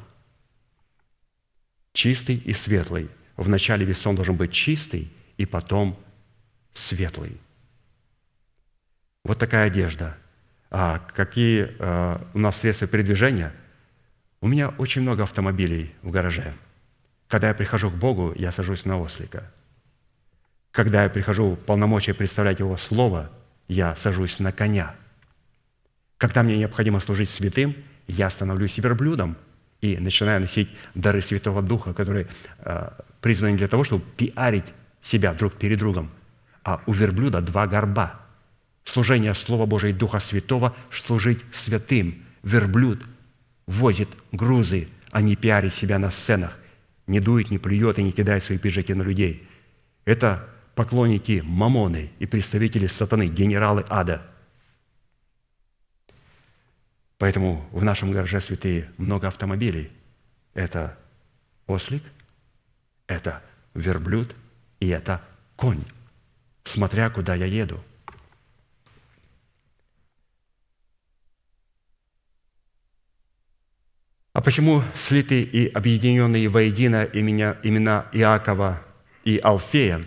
Чистый 1.93 2.35
и 2.35 2.53
светлый. 2.53 3.09
Вначале 3.37 3.87
весон 3.87 4.15
должен 4.15 4.35
быть 4.35 4.53
чистый, 4.53 5.11
и 5.37 5.47
потом 5.47 5.99
светлый. 6.73 7.41
Вот 9.23 9.39
такая 9.39 9.65
одежда– 9.65 10.15
а 10.69 10.99
какие 10.99 11.75
а, 11.79 12.21
у 12.35 12.37
нас 12.37 12.57
средства 12.57 12.87
передвижения. 12.87 13.51
У 14.41 14.47
меня 14.47 14.69
очень 14.69 15.01
много 15.01 15.23
автомобилей 15.23 15.91
в 16.03 16.11
гараже. 16.11 16.53
Когда 17.27 17.49
я 17.49 17.53
прихожу 17.53 17.89
к 17.89 17.95
Богу, 17.95 18.33
я 18.35 18.51
сажусь 18.51 18.85
на 18.85 18.99
ослика. 18.99 19.51
Когда 20.71 21.03
я 21.03 21.09
прихожу 21.09 21.51
в 21.51 21.55
полномочия 21.57 22.13
представлять 22.13 22.59
Его 22.59 22.77
Слово, 22.77 23.29
я 23.67 23.95
сажусь 23.95 24.39
на 24.39 24.51
коня. 24.51 24.95
Когда 26.17 26.43
мне 26.43 26.57
необходимо 26.57 26.99
служить 26.99 27.29
святым, 27.29 27.75
я 28.07 28.29
становлюсь 28.29 28.77
верблюдом 28.77 29.35
и 29.81 29.97
начинаю 29.97 30.41
носить 30.41 30.69
дары 30.95 31.21
Святого 31.21 31.61
Духа, 31.61 31.93
которые 31.93 32.27
э, 32.59 32.89
призваны 33.21 33.57
для 33.57 33.67
того, 33.67 33.83
чтобы 33.83 34.03
пиарить 34.17 34.73
себя 35.01 35.33
друг 35.33 35.53
перед 35.55 35.79
другом. 35.79 36.11
А 36.63 36.81
у 36.85 36.93
верблюда 36.93 37.41
два 37.41 37.67
горба– 37.67 38.19
служение 38.83 39.33
Слова 39.33 39.65
Божия 39.65 39.91
и 39.91 39.93
Духа 39.93 40.19
Святого, 40.19 40.75
служить 40.91 41.39
святым. 41.51 42.23
Верблюд 42.43 43.01
возит 43.67 44.09
грузы, 44.31 44.87
а 45.11 45.21
не 45.21 45.35
пиарит 45.35 45.73
себя 45.73 45.99
на 45.99 46.11
сценах, 46.11 46.57
не 47.07 47.19
дует, 47.19 47.51
не 47.51 47.57
плюет 47.57 47.99
и 47.99 48.03
не 48.03 48.11
кидает 48.11 48.43
свои 48.43 48.57
пиджаки 48.57 48.93
на 48.93 49.03
людей. 49.03 49.47
Это 50.05 50.49
поклонники 50.75 51.41
Мамоны 51.45 52.11
и 52.19 52.25
представители 52.25 52.87
сатаны, 52.87 53.27
генералы 53.27 53.85
ада. 53.89 54.21
Поэтому 57.17 57.67
в 57.71 57.83
нашем 57.83 58.11
гараже 58.11 58.41
святые 58.41 58.91
много 58.97 59.27
автомобилей. 59.27 59.91
Это 60.53 60.97
ослик, 61.67 62.03
это 63.07 63.41
верблюд 63.73 64.35
и 64.79 64.89
это 64.89 65.21
конь, 65.55 65.83
смотря 66.63 67.09
куда 67.09 67.35
я 67.35 67.45
еду– 67.45 67.83
А 74.33 74.41
почему 74.41 74.83
слиты 74.95 75.41
и 75.41 75.67
объединенные 75.67 76.49
воедино 76.49 77.03
имена, 77.03 77.57
имена 77.63 78.07
Иакова 78.11 78.81
и 79.23 79.39
Алфея 79.41 80.03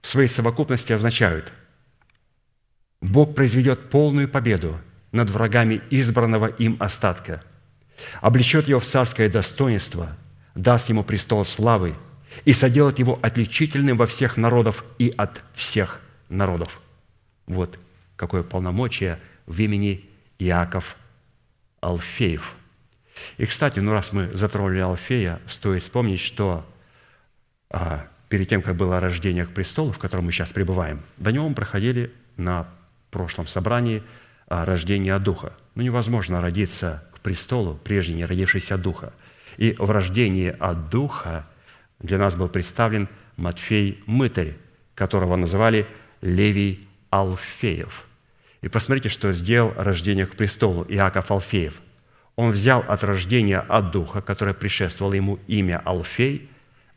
в 0.00 0.06
своей 0.06 0.28
совокупности 0.28 0.92
означают 0.92 1.52
Бог 3.00 3.34
произведет 3.34 3.90
полную 3.90 4.28
победу 4.28 4.78
над 5.10 5.28
врагами 5.30 5.82
избранного 5.90 6.46
им 6.46 6.76
остатка 6.78 7.42
облечет 8.20 8.68
его 8.68 8.80
в 8.80 8.86
царское 8.86 9.28
достоинство, 9.28 10.16
даст 10.54 10.88
ему 10.88 11.04
престол 11.04 11.44
славы 11.44 11.94
и 12.44 12.52
соделает 12.52 12.98
его 12.98 13.18
отличительным 13.22 13.96
во 13.96 14.06
всех 14.06 14.36
народов 14.36 14.84
и 14.98 15.12
от 15.16 15.42
всех 15.54 16.00
народов. 16.28 16.80
Вот 17.46 17.78
какое 18.16 18.42
полномочие 18.42 19.18
в 19.46 19.60
имени 19.60 20.08
Иаков 20.38 20.96
Алфеев. 21.80 22.54
И, 23.38 23.46
кстати, 23.46 23.78
ну 23.78 23.92
раз 23.92 24.12
мы 24.12 24.30
затронули 24.34 24.78
Алфея, 24.80 25.40
стоит 25.48 25.82
вспомнить, 25.82 26.20
что 26.20 26.66
а, 27.70 28.06
перед 28.28 28.48
тем, 28.48 28.62
как 28.62 28.76
было 28.76 29.00
рождение 29.00 29.46
к 29.46 29.50
престолу, 29.50 29.92
в 29.92 29.98
котором 29.98 30.26
мы 30.26 30.32
сейчас 30.32 30.50
пребываем, 30.50 31.02
до 31.18 31.32
него 31.32 31.48
мы 31.48 31.54
проходили 31.54 32.12
на 32.36 32.68
прошлом 33.10 33.46
собрании 33.46 34.02
а, 34.48 34.64
рождение 34.64 35.18
Духа. 35.18 35.52
Ну, 35.74 35.82
невозможно 35.82 36.40
родиться 36.40 37.04
к 37.14 37.20
престолу, 37.20 37.78
прежде 37.82 38.14
не 38.14 38.24
родившийся 38.24 38.78
Духа. 38.78 39.12
И 39.56 39.74
в 39.78 39.90
рождении 39.90 40.54
от 40.58 40.88
Духа 40.90 41.46
для 42.00 42.18
нас 42.18 42.34
был 42.34 42.48
представлен 42.48 43.08
Матфей 43.36 44.02
Мытарь, 44.06 44.56
которого 44.94 45.36
называли 45.36 45.86
Левий 46.20 46.86
Алфеев. 47.10 48.06
И 48.62 48.68
посмотрите, 48.68 49.08
что 49.08 49.32
сделал 49.32 49.72
рождение 49.76 50.26
к 50.26 50.36
престолу 50.36 50.84
Иаков 50.88 51.30
Алфеев. 51.30 51.80
Он 52.36 52.50
взял 52.50 52.84
от 52.86 53.04
рождения 53.04 53.58
от 53.58 53.90
Духа, 53.90 54.22
которое 54.22 54.54
предшествовало 54.54 55.14
ему 55.14 55.38
имя 55.46 55.80
Алфей, 55.84 56.48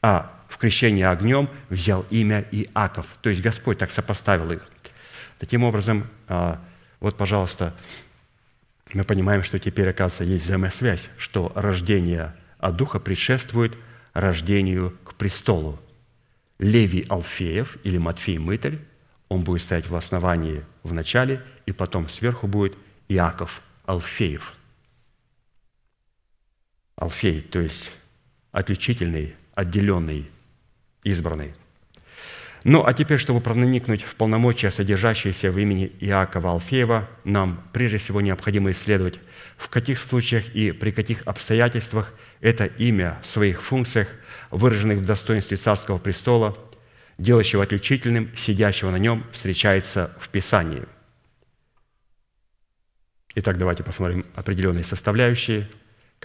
а 0.01 0.31
в 0.47 0.57
крещении 0.57 1.03
огнем 1.03 1.49
взял 1.69 2.05
имя 2.09 2.45
Иаков. 2.51 3.07
То 3.21 3.29
есть 3.29 3.41
Господь 3.41 3.77
так 3.77 3.91
сопоставил 3.91 4.51
их. 4.51 4.61
Таким 5.39 5.63
образом, 5.63 6.07
а, 6.27 6.61
вот, 6.99 7.17
пожалуйста, 7.17 7.75
мы 8.93 9.03
понимаем, 9.03 9.43
что 9.43 9.59
теперь, 9.59 9.89
оказывается, 9.89 10.23
есть 10.23 10.45
взаимосвязь, 10.45 11.09
что 11.17 11.51
рождение 11.55 12.33
от 12.59 12.77
Духа 12.77 12.99
предшествует 12.99 13.75
рождению 14.13 14.97
к 15.03 15.15
престолу. 15.15 15.79
Левий 16.57 17.05
Алфеев 17.09 17.77
или 17.83 17.97
Матфей 17.97 18.37
Мытарь, 18.37 18.79
он 19.27 19.43
будет 19.43 19.63
стоять 19.63 19.89
в 19.89 19.95
основании 19.95 20.63
в 20.83 20.93
начале, 20.93 21.41
и 21.65 21.73
потом 21.73 22.07
сверху 22.07 22.47
будет 22.47 22.77
Иаков 23.09 23.61
Алфеев. 23.85 24.53
Алфей, 26.95 27.41
то 27.41 27.59
есть 27.59 27.91
отличительный, 28.51 29.35
отделенный, 29.53 30.29
избранный– 31.03 31.53
ну, 32.65 32.83
а 32.83 32.95
теперь, 32.95 33.19
чтобы 33.19 33.41
проникнуть 33.41 34.01
в 34.01 34.15
полномочия, 34.15 34.71
содержащиеся 34.71 35.51
в 35.51 35.59
имени 35.59 35.91
Иакова 35.99 36.53
Алфеева, 36.53 37.07
нам 37.23 37.63
прежде 37.71 37.99
всего 37.99 38.21
необходимо 38.21 38.71
исследовать, 38.71 39.19
в 39.55 39.69
каких 39.69 39.99
случаях 39.99 40.49
и 40.55 40.71
при 40.71 40.89
каких 40.89 41.21
обстоятельствах 41.27 42.11
это 42.41 42.65
имя 42.65 43.19
в 43.21 43.27
своих 43.27 43.61
функциях, 43.61 44.07
выраженных 44.49 44.97
в 44.97 45.05
достоинстве 45.05 45.57
царского 45.57 45.99
престола, 45.99 46.57
делающего 47.19 47.61
отличительным, 47.61 48.35
сидящего 48.35 48.89
на 48.89 48.97
нем, 48.97 49.23
встречается 49.31 50.11
в 50.19 50.29
Писании. 50.29 50.85
Итак, 53.35 53.59
давайте 53.59 53.83
посмотрим 53.83 54.25
определенные 54.33 54.83
составляющие, 54.83 55.67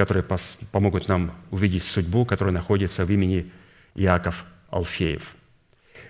которые 0.00 0.24
помогут 0.72 1.08
нам 1.08 1.32
увидеть 1.50 1.84
судьбу, 1.84 2.24
которая 2.24 2.54
находится 2.54 3.04
в 3.04 3.10
имени 3.10 3.50
Иаков 3.94 4.44
Алфеев– 4.70 5.34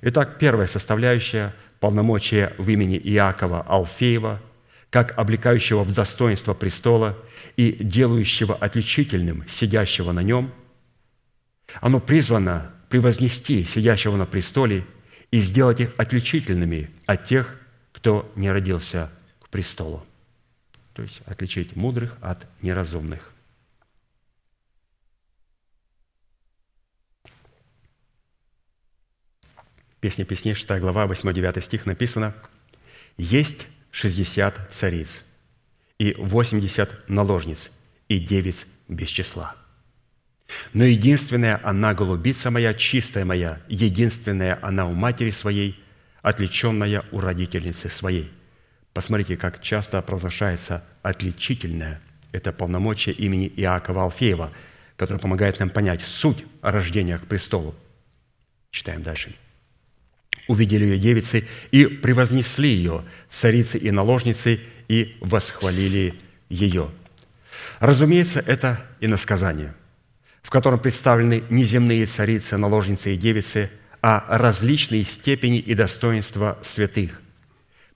Итак, 0.03 0.39
первая 0.39 0.67
составляющая– 0.67 1.55
полномочия 1.81 2.55
в 2.57 2.71
имени 2.71 2.99
Иакова 2.99 3.63
Алфеева, 3.63 4.41
как 4.89 5.17
облекающего 5.19 5.85
в 5.85 5.93
достоинство 5.93 6.55
престола 6.55 7.19
и 7.57 7.73
делающего 7.73 8.55
отличительным 8.55 9.45
сидящего 9.47 10.13
на 10.13 10.23
нем, 10.23 10.53
оно 11.81 12.01
призвано 12.01 12.73
превознести 12.89 13.65
сидящего 13.65 14.17
на 14.17 14.27
престоле 14.27 14.85
и 15.31 15.41
сделать 15.41 15.81
их 15.81 15.93
отличительными 15.97 16.91
от 17.07 17.27
тех, 17.27 17.55
кто 17.93 18.31
не 18.37 18.51
родился 18.51 19.11
к 19.43 19.49
престолу. 19.51 20.05
То 20.95 21.03
есть 21.03 21.21
отличить 21.27 21.77
мудрых 21.77 22.17
от 22.21 22.47
неразумных. 22.63 23.33
Песня 30.01 30.25
песней, 30.25 30.55
6 30.55 30.69
глава, 30.81 31.07
8-9 31.07 31.61
стих 31.61 31.85
написано, 31.85 32.35
«Есть 33.19 33.69
60 33.91 34.73
цариц, 34.73 35.23
и 35.99 36.15
80 36.15 37.09
наложниц, 37.09 37.71
и 38.09 38.19
девиц 38.19 38.67
без 38.89 39.09
числа. 39.09 39.57
Но 40.73 40.85
единственная 40.85 41.61
она, 41.63 41.93
голубица 41.93 42.51
моя, 42.51 42.73
чистая 42.73 43.27
моя, 43.27 43.61
единственная 43.69 44.59
она 44.63 44.87
у 44.87 44.95
матери 44.95 45.33
своей, 45.33 45.79
отличенная 46.23 47.05
у 47.13 47.21
родительницы 47.21 47.91
своей». 47.91 48.31
Посмотрите, 48.95 49.37
как 49.37 49.63
часто 49.63 50.01
провозглашается 50.03 50.85
отличительное. 51.03 52.01
Это 52.33 52.53
полномочия 52.53 53.13
имени 53.13 53.53
Иакова 53.57 54.05
Алфеева, 54.05 54.51
которое 54.97 55.21
помогает 55.21 55.61
нам 55.61 55.71
понять 55.71 56.01
суть 56.01 56.45
рождения 56.63 57.19
к 57.19 57.27
престолу. 57.27 57.75
Читаем 58.71 59.03
дальше 59.03 59.35
увидели 60.51 60.85
ее 60.85 60.99
девицы 60.99 61.47
и 61.71 61.87
превознесли 61.87 62.69
ее, 62.69 63.05
царицы 63.29 63.79
и 63.79 63.91
наложницы, 63.91 64.61
и 64.89 65.17
восхвалили 65.21 66.15
ее». 66.49 66.91
Разумеется, 67.79 68.41
это 68.41 68.85
иносказание, 69.01 69.75
в 70.43 70.51
котором 70.51 70.81
представлены 70.81 71.45
не 71.49 71.65
земные 71.65 72.05
царицы, 72.07 72.57
наложницы 72.57 73.15
и 73.15 73.17
девицы, 73.17 73.71
а 74.03 74.25
различные 74.29 75.05
степени 75.05 75.59
и 75.59 75.75
достоинства 75.75 76.59
святых 76.63 77.21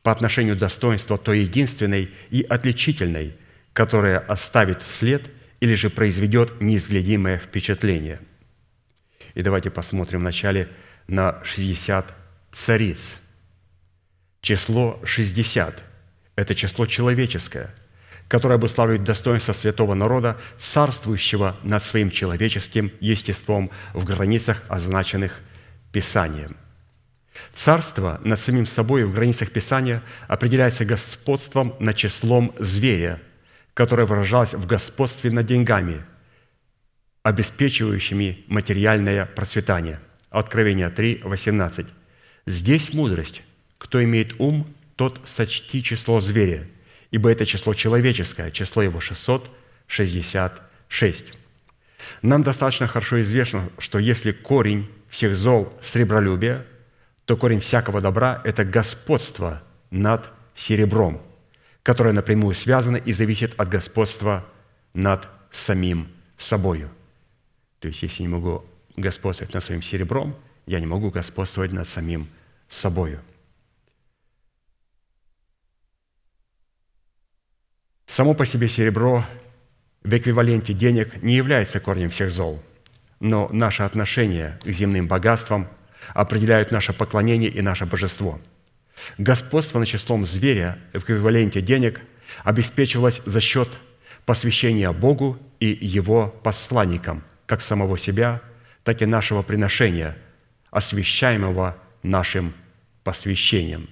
по 0.02 0.12
отношению 0.12 0.54
достоинства 0.54 1.16
той 1.16 1.40
единственной 1.40 2.10
и 2.30 2.42
отличительной, 2.42 3.34
которая 3.72 4.18
оставит 4.18 4.86
след 4.86 5.30
или 5.60 5.74
же 5.74 5.88
произведет 5.88 6.60
неизглядимое 6.60 7.38
впечатление. 7.38 8.20
И 9.34 9.40
давайте 9.40 9.70
посмотрим 9.70 10.20
вначале 10.20 10.68
на 11.08 11.42
60 11.42 12.14
цариц. 12.54 13.16
Число 14.40 15.00
60– 15.04 15.82
это 16.36 16.54
число 16.54 16.86
человеческое, 16.86 17.74
которое 18.28 18.54
обуславливает 18.54 19.04
достоинство 19.04 19.52
святого 19.52 19.94
народа, 19.94 20.38
царствующего 20.58 21.56
над 21.62 21.82
своим 21.82 22.10
человеческим 22.10 22.92
естеством 23.00 23.70
в 23.92 24.04
границах, 24.04 24.62
означенных 24.68 25.40
Писанием. 25.92 26.56
Царство 27.54 28.20
над 28.22 28.38
самим 28.38 28.66
собой 28.66 29.04
в 29.04 29.12
границах 29.12 29.50
Писания 29.50 30.02
определяется 30.28 30.84
господством 30.84 31.74
над 31.80 31.96
числом 31.96 32.54
зверя, 32.58 33.20
которое 33.74 34.06
выражалось 34.06 34.54
в 34.54 34.66
господстве 34.66 35.32
над 35.32 35.46
деньгами, 35.46 36.04
обеспечивающими 37.24 38.44
материальное 38.46 39.26
процветание. 39.26 39.98
Откровение 40.30 40.90
3, 40.90 41.22
18. 41.24 41.86
Здесь 42.46 42.92
мудрость. 42.92 43.42
Кто 43.78 44.04
имеет 44.04 44.38
ум, 44.38 44.66
тот 44.96 45.18
сочти 45.24 45.82
число 45.82 46.20
зверя, 46.20 46.68
ибо 47.10 47.30
это 47.30 47.46
число 47.46 47.72
человеческое, 47.74 48.50
число 48.50 48.82
его 48.82 49.00
666. 49.00 51.38
Нам 52.22 52.42
достаточно 52.42 52.86
хорошо 52.86 53.22
известно, 53.22 53.70
что 53.78 53.98
если 53.98 54.32
корень 54.32 54.90
всех 55.08 55.34
зол– 55.36 55.72
сребролюбие, 55.82 56.66
то 57.24 57.34
корень 57.36 57.60
всякого 57.60 58.02
добра– 58.02 58.42
это 58.44 58.64
господство 58.64 59.62
над 59.90 60.30
серебром, 60.54 61.22
которое 61.82 62.12
напрямую 62.12 62.54
связано 62.54 62.98
и 62.98 63.12
зависит 63.12 63.58
от 63.58 63.70
господства 63.70 64.44
над 64.92 65.26
самим 65.50 66.08
собою. 66.36 66.90
То 67.80 67.88
есть, 67.88 68.02
если 68.02 68.22
не 68.22 68.28
могу 68.28 68.66
господствовать 68.96 69.54
над 69.54 69.64
своим 69.64 69.80
серебром– 69.82 70.36
я 70.66 70.80
не 70.80 70.86
могу 70.86 71.10
господствовать 71.10 71.72
над 71.72 71.88
самим 71.88 72.28
собою. 72.68 73.20
Само 78.06 78.34
по 78.34 78.46
себе 78.46 78.68
серебро 78.68 79.24
в 80.02 80.16
эквиваленте 80.16 80.72
денег 80.72 81.22
не 81.22 81.34
является 81.34 81.80
корнем 81.80 82.10
всех 82.10 82.30
зол, 82.30 82.62
но 83.20 83.48
наше 83.50 83.82
отношение 83.82 84.58
к 84.62 84.70
земным 84.70 85.08
богатствам 85.08 85.68
определяют 86.12 86.70
наше 86.70 86.92
поклонение 86.92 87.50
и 87.50 87.60
наше 87.60 87.86
божество. 87.86 88.40
Господство 89.18 89.78
над 89.78 89.88
числом 89.88 90.26
зверя 90.26 90.78
в 90.92 90.98
эквиваленте 90.98 91.60
денег 91.60 92.00
обеспечивалось 92.44 93.20
за 93.26 93.40
счет 93.40 93.68
посвящения 94.26 94.92
Богу 94.92 95.38
и 95.58 95.66
Его 95.66 96.28
посланникам, 96.42 97.24
как 97.46 97.60
самого 97.60 97.98
себя, 97.98 98.40
так 98.84 99.02
и 99.02 99.06
нашего 99.06 99.42
приношения– 99.42 100.16
освящаемого 100.74 101.78
нашим 102.02 102.52
посвящением. 103.04 103.88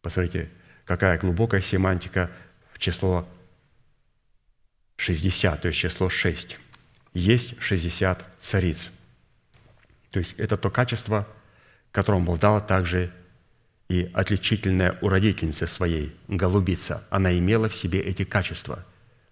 Посмотрите, 0.00 0.48
какая 0.86 1.18
глубокая 1.18 1.60
семантика 1.60 2.30
в 2.72 2.78
число 2.78 3.28
60, 4.96 5.60
то 5.60 5.68
есть 5.68 5.78
число 5.78 6.08
6. 6.08 6.58
Есть 7.12 7.60
60 7.60 8.26
цариц. 8.40 8.90
То 10.10 10.20
есть 10.20 10.34
это 10.38 10.56
то 10.56 10.70
качество, 10.70 11.28
которым 11.90 12.22
обладала 12.22 12.62
также 12.62 13.12
и 13.90 14.10
отличительная 14.14 14.98
у 15.02 15.10
родительницы 15.10 15.66
своей, 15.66 16.16
голубица. 16.28 17.06
Она 17.10 17.36
имела 17.36 17.68
в 17.68 17.74
себе 17.74 18.00
эти 18.00 18.24
качества. 18.24 18.86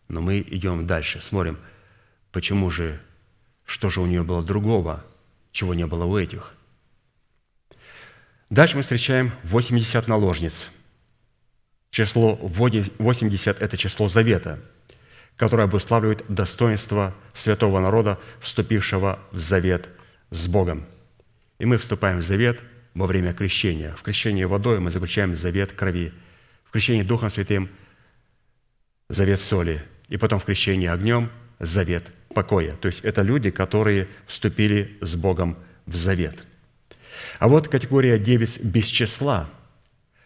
Но 0.09 0.21
мы 0.21 0.41
идем 0.41 0.87
дальше, 0.87 1.23
смотрим, 1.23 1.59
почему 2.31 2.69
же, 2.69 3.01
что 3.65 3.89
же 3.89 4.03
у 4.03 4.07
нее 4.07 4.23
было 4.23 4.43
другого, 4.43 5.03
чего 5.53 5.75
не 5.75 5.87
было 5.87 6.05
у 6.05 6.17
этих. 6.17 6.55
Дальше 8.49 8.77
мы 8.77 8.83
встречаем 8.83 9.33
80 9.45 10.09
наложниц. 10.09 10.67
Число 11.91 12.37
80– 12.37 13.61
это 13.61 13.77
число 13.77 14.09
завета, 14.09 14.61
которое 15.37 15.65
обуславливает 15.65 16.25
достоинство 16.29 17.15
святого 17.33 17.81
народа, 17.81 18.19
вступившего 18.41 19.19
в 19.33 19.39
завет 19.39 19.89
с 20.31 20.47
Богом. 20.47 20.85
И 21.59 21.65
мы 21.67 21.77
вступаем 21.77 22.19
в 22.19 22.23
завет– 22.23 22.61
во 22.95 23.07
время 23.07 23.33
крещения. 23.33 23.95
В 23.95 24.03
крещении 24.03 24.45
водой 24.45 24.81
мы 24.81 24.91
заключаем 24.91 25.35
завет 25.35 25.73
крови. 25.73 26.13
В 26.65 26.71
крещении 26.71 27.03
Духом 27.03 27.31
Святым– 27.31 27.69
завет 29.09 29.41
соли. 29.41 29.83
И 30.09 30.17
потом 30.17 30.39
в 30.39 30.45
крещении 30.45 30.89
огнем– 30.89 31.31
завет 31.59 32.05
покоя. 32.35 32.73
То 32.77 32.89
есть 32.89 33.01
это 33.01 33.23
люди, 33.23 33.51
которые 33.51 34.09
вступили 34.27 34.99
с 35.01 35.15
Богом 35.15 35.57
в 35.87 35.97
завет. 35.97 36.47
А 37.39 37.49
вот 37.49 37.69
категория 37.69 38.19
девиц 38.19 38.59
без 38.59 38.87
числа 38.87 39.49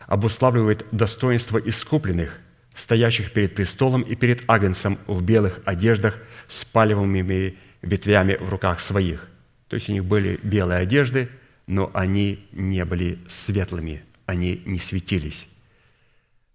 обуславливает 0.06 0.86
достоинство 0.92 1.58
искупленных, 1.58 2.38
стоящих 2.74 3.32
перед 3.32 3.54
престолом 3.54 4.02
и 4.02 4.14
перед 4.14 4.48
агнцем 4.48 4.98
в 5.06 5.22
белых 5.22 5.60
одеждах 5.64 6.18
с 6.48 6.64
палевыми 6.64 7.56
ветвями 7.82 8.36
в 8.38 8.48
руках 8.48 8.80
своих. 8.80 9.28
То 9.68 9.76
есть 9.76 9.88
у 9.88 9.92
них 9.92 10.04
были 10.04 10.38
белые 10.42 10.80
одежды– 10.80 11.28
но 11.66 11.90
они 11.94 12.46
не 12.52 12.84
были 12.84 13.18
светлыми, 13.28 14.04
они 14.26 14.62
не 14.66 14.78
светились. 14.78 15.46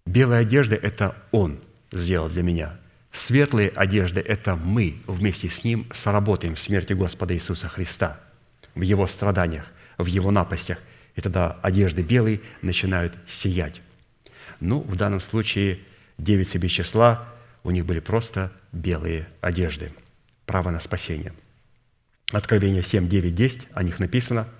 Белая 0.06 0.42
одежда– 0.42 0.74
это 0.82 1.16
Он 1.30 1.60
сделал 1.92 2.28
для 2.28 2.42
меня. 2.42 2.79
Светлые 3.12 3.70
одежды– 3.70 4.20
это 4.26 4.56
мы 4.56 4.98
вместе 5.06 5.50
с 5.50 5.64
Ним 5.64 5.86
сработаем 5.92 6.54
в 6.54 6.60
смерти 6.60 6.92
Господа 6.92 7.34
Иисуса 7.34 7.68
Христа, 7.68 8.20
в 8.74 8.82
Его 8.82 9.06
страданиях, 9.06 9.66
в 9.98 10.06
Его 10.06 10.30
напастях. 10.30 10.78
И 11.16 11.20
тогда 11.20 11.58
одежды 11.62 12.02
белые 12.02 12.40
начинают 12.62 13.14
сиять. 13.26 13.80
Ну, 14.60 14.80
в 14.80 14.94
данном 14.96 15.20
случае 15.20 15.80
девицы 16.18 16.58
без 16.58 16.70
числа, 16.70 17.28
у 17.64 17.70
них 17.70 17.84
были 17.84 18.00
просто 18.00 18.52
белые 18.72 19.26
одежды. 19.40 19.90
Право 20.46 20.70
на 20.70 20.80
спасение. 20.80 21.34
Откровение 22.32 22.82
7, 22.82 23.08
9, 23.08 23.34
10, 23.34 23.68
о 23.72 23.82
них 23.82 23.98
написано– 23.98 24.46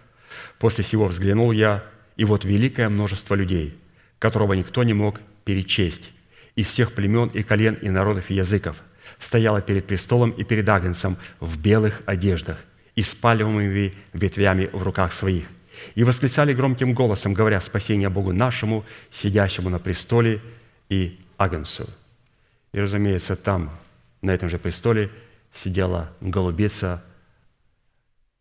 После 0.58 0.84
сего 0.84 1.06
взглянул 1.06 1.52
я, 1.52 1.84
и 2.16 2.24
вот 2.24 2.44
великое 2.44 2.88
множество 2.88 3.34
людей, 3.34 3.76
которого 4.18 4.52
никто 4.54 4.82
не 4.82 4.92
мог 4.92 5.20
перечесть, 5.44 6.12
из 6.60 6.66
всех 6.66 6.92
племен 6.92 7.28
и 7.28 7.42
колен 7.42 7.74
и 7.74 7.88
народов 7.88 8.30
и 8.30 8.34
языков, 8.34 8.82
стояло 9.18 9.60
перед 9.60 9.86
престолом 9.86 10.30
и 10.30 10.44
перед 10.44 10.68
Агнцем 10.68 11.16
в 11.40 11.58
белых 11.58 12.02
одеждах 12.06 12.58
и 12.94 13.02
с 13.02 13.14
ветвями 14.12 14.68
в 14.72 14.82
руках 14.82 15.12
своих. 15.12 15.46
И 15.94 16.04
восклицали 16.04 16.52
громким 16.52 16.92
голосом, 16.92 17.32
говоря, 17.32 17.60
«Спасение 17.60 18.10
Богу 18.10 18.32
нашему, 18.32 18.84
сидящему 19.10 19.70
на 19.70 19.78
престоле 19.78 20.40
и 20.90 21.18
Агнцу». 21.38 21.88
И, 22.72 22.80
разумеется, 22.80 23.36
там, 23.36 23.70
на 24.20 24.32
этом 24.32 24.50
же 24.50 24.58
престоле, 24.58 25.10
сидела 25.52 26.12
голубица 26.20 27.02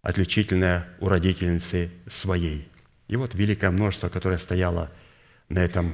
отличительная 0.02 0.88
у 1.00 1.08
родительницы 1.08 1.90
своей. 2.08 2.68
И 3.08 3.16
вот 3.16 3.34
великое 3.34 3.72
множество, 3.72 4.10
которое 4.10 4.38
стояло 4.38 4.92
на 5.48 5.60
этом 5.60 5.94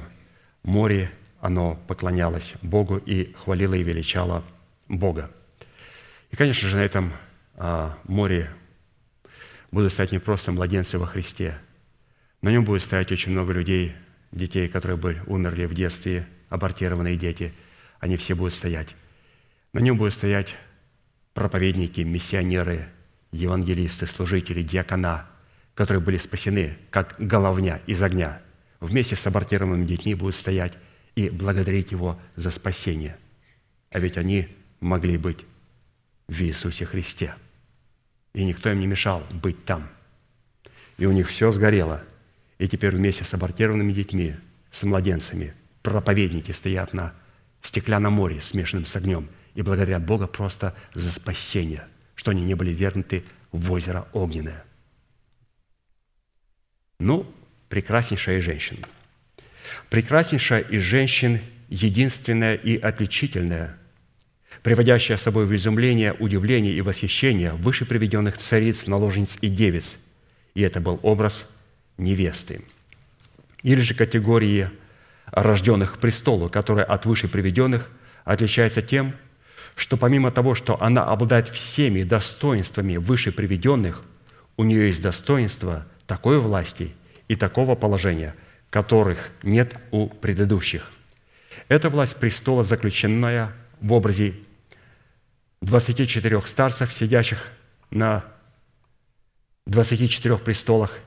море, 0.64 1.10
оно 1.40 1.78
поклонялось 1.86 2.54
Богу 2.62 2.96
и 2.96 3.32
хвалило 3.32 3.74
и 3.74 3.82
величало 3.82 4.42
Бога. 4.88 5.30
И, 6.30 6.36
конечно 6.36 6.68
же, 6.68 6.76
на 6.76 6.82
этом 6.82 7.12
а, 7.54 7.96
море 8.04 8.50
будут 9.70 9.92
стоять 9.92 10.12
не 10.12 10.18
просто 10.18 10.52
младенцы 10.52 10.98
во 10.98 11.06
Христе. 11.06 11.58
На 12.42 12.50
нем 12.50 12.64
будет 12.64 12.82
стоять 12.82 13.12
очень 13.12 13.32
много 13.32 13.52
людей, 13.52 13.94
детей, 14.32 14.68
которые 14.68 14.96
были, 14.96 15.22
умерли 15.26 15.66
в 15.66 15.74
детстве, 15.74 16.26
абортированные 16.48 17.16
дети. 17.16 17.52
Они 18.00 18.16
все 18.16 18.34
будут 18.34 18.54
стоять. 18.54 18.94
На 19.72 19.80
нем 19.80 19.96
будут 19.96 20.14
стоять 20.14 20.54
проповедники, 21.34 22.00
миссионеры, 22.00 22.88
евангелисты, 23.32 24.06
служители, 24.06 24.62
диакона, 24.62 25.26
которые 25.74 26.02
были 26.02 26.18
спасены, 26.18 26.78
как 26.90 27.16
головня 27.18 27.80
из 27.86 28.02
огня, 28.02 28.40
вместе 28.80 29.16
с 29.16 29.26
абортированными 29.26 29.86
детьми 29.86 30.14
будут 30.14 30.36
стоять 30.36 30.78
и 31.16 31.28
благодарить 31.28 31.90
Его 31.90 32.20
за 32.36 32.52
спасение. 32.52 33.16
А 33.90 33.98
ведь 33.98 34.16
они 34.16 34.48
могли 34.78 35.16
быть 35.16 35.44
в 36.28 36.40
Иисусе 36.40 36.86
Христе. 36.86 37.34
И 38.34 38.44
никто 38.44 38.70
им 38.70 38.78
не 38.78 38.86
мешал 38.86 39.26
быть 39.30 39.64
там. 39.64 39.88
И 40.98 41.06
у 41.06 41.12
них 41.12 41.28
все 41.28 41.50
сгорело. 41.50 42.04
И 42.58 42.68
теперь 42.68 42.94
вместе 42.94 43.24
с 43.24 43.34
абортированными 43.34 43.92
детьми, 43.92 44.36
с 44.70 44.84
младенцами, 44.84 45.54
проповедники 45.82 46.52
стоят 46.52 46.92
на 46.92 47.12
стеклянном 47.62 48.12
море, 48.12 48.40
смешанном 48.40 48.86
с 48.86 48.94
огнем, 48.94 49.28
и 49.54 49.62
благодарят 49.62 50.04
Бога 50.04 50.28
просто 50.28 50.76
за 50.94 51.10
спасение– 51.10 51.88
что 52.16 52.32
они 52.32 52.42
не 52.42 52.54
были 52.54 52.70
вернуты 52.70 53.24
в 53.52 53.70
озеро 53.70 54.08
огненное. 54.12 54.64
Ну, 56.98 57.30
прекраснейшая 57.68 58.40
женщина. 58.40 58.88
Прекраснейшая 59.90 60.60
из 60.60 60.82
женщин, 60.82 61.40
единственная 61.68 62.54
и 62.54 62.76
отличительная, 62.76 63.76
приводящая 64.62 65.16
с 65.16 65.22
собой 65.22 65.46
в 65.46 65.54
изумление, 65.54 66.12
удивление 66.12 66.74
и 66.74 66.80
восхищение 66.80 67.52
выше 67.52 67.84
приведенных 67.84 68.36
цариц, 68.38 68.86
наложниц 68.86 69.38
и 69.40 69.48
девиц. 69.48 69.98
И 70.54 70.62
это 70.62 70.80
был 70.80 70.98
образ 71.02 71.48
невесты. 71.98 72.62
Или 73.62 73.80
же 73.80 73.94
категории 73.94 74.70
рожденных 75.26 75.94
к 75.94 75.98
престолу, 75.98 76.48
которая 76.48 76.84
от 76.84 77.06
выше 77.06 77.28
приведенных 77.28 77.90
отличается 78.24 78.82
тем, 78.82 79.14
что 79.76 79.96
помимо 79.96 80.30
того, 80.30 80.54
что 80.54 80.80
она 80.82 81.04
обладает 81.04 81.48
всеми 81.48 82.02
достоинствами 82.02 82.96
выше 82.96 83.30
приведенных, 83.30 84.02
у 84.56 84.64
нее 84.64 84.88
есть 84.88 85.02
достоинство 85.02 85.86
такой 86.06 86.40
власти 86.40 86.94
и 87.28 87.36
такого 87.36 87.74
положения, 87.74 88.34
которых 88.70 89.30
нет 89.42 89.76
у 89.90 90.08
предыдущих. 90.08 90.90
Эта 91.68 91.88
власть 91.88 92.16
престола, 92.16 92.64
заключенная 92.64 93.52
в 93.80 93.92
образе 93.92 94.34
24 95.62 96.42
старцев, 96.46 96.92
сидящих 96.92 97.46
на 97.90 98.24
24 99.66 100.36
престолах, 100.38 100.98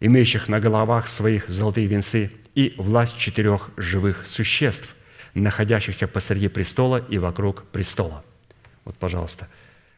имеющих 0.00 0.48
на 0.48 0.60
головах 0.60 1.08
своих 1.08 1.48
золотые 1.48 1.86
венцы, 1.86 2.32
и 2.54 2.74
власть 2.76 3.16
четырех 3.16 3.70
живых 3.76 4.26
существ– 4.26 4.94
находящихся 5.34 6.06
посреди 6.06 6.48
престола 6.48 7.04
и 7.08 7.18
вокруг 7.18 7.64
престола. 7.64 8.24
Вот, 8.84 8.96
пожалуйста, 8.96 9.48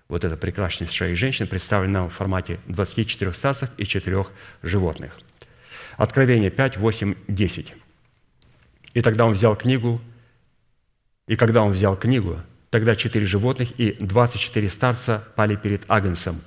вот 0.08 0.24
эта 0.24 0.36
прекраснейшая 0.36 1.14
женщина 1.14 1.46
представлена 1.46 2.06
в 2.06 2.10
формате 2.10 2.60
24 2.66 3.32
старцев 3.32 3.70
и 3.76 3.84
4 3.84 4.26
животных. 4.62 5.18
Откровение 5.96 6.50
5, 6.50 6.76
8, 6.76 7.14
10. 7.28 7.74
«И 8.94 9.02
тогда 9.02 9.26
он 9.26 9.32
взял 9.32 9.56
книгу, 9.56 10.00
и 11.26 11.36
когда 11.36 11.62
он 11.62 11.72
взял 11.72 11.96
книгу, 11.96 12.40
тогда 12.70 12.96
четыре 12.96 13.26
животных 13.26 13.72
и 13.78 13.92
24 13.92 14.70
старца 14.70 15.24
пали 15.36 15.56
перед 15.56 15.84
Агнцем, 15.88 16.40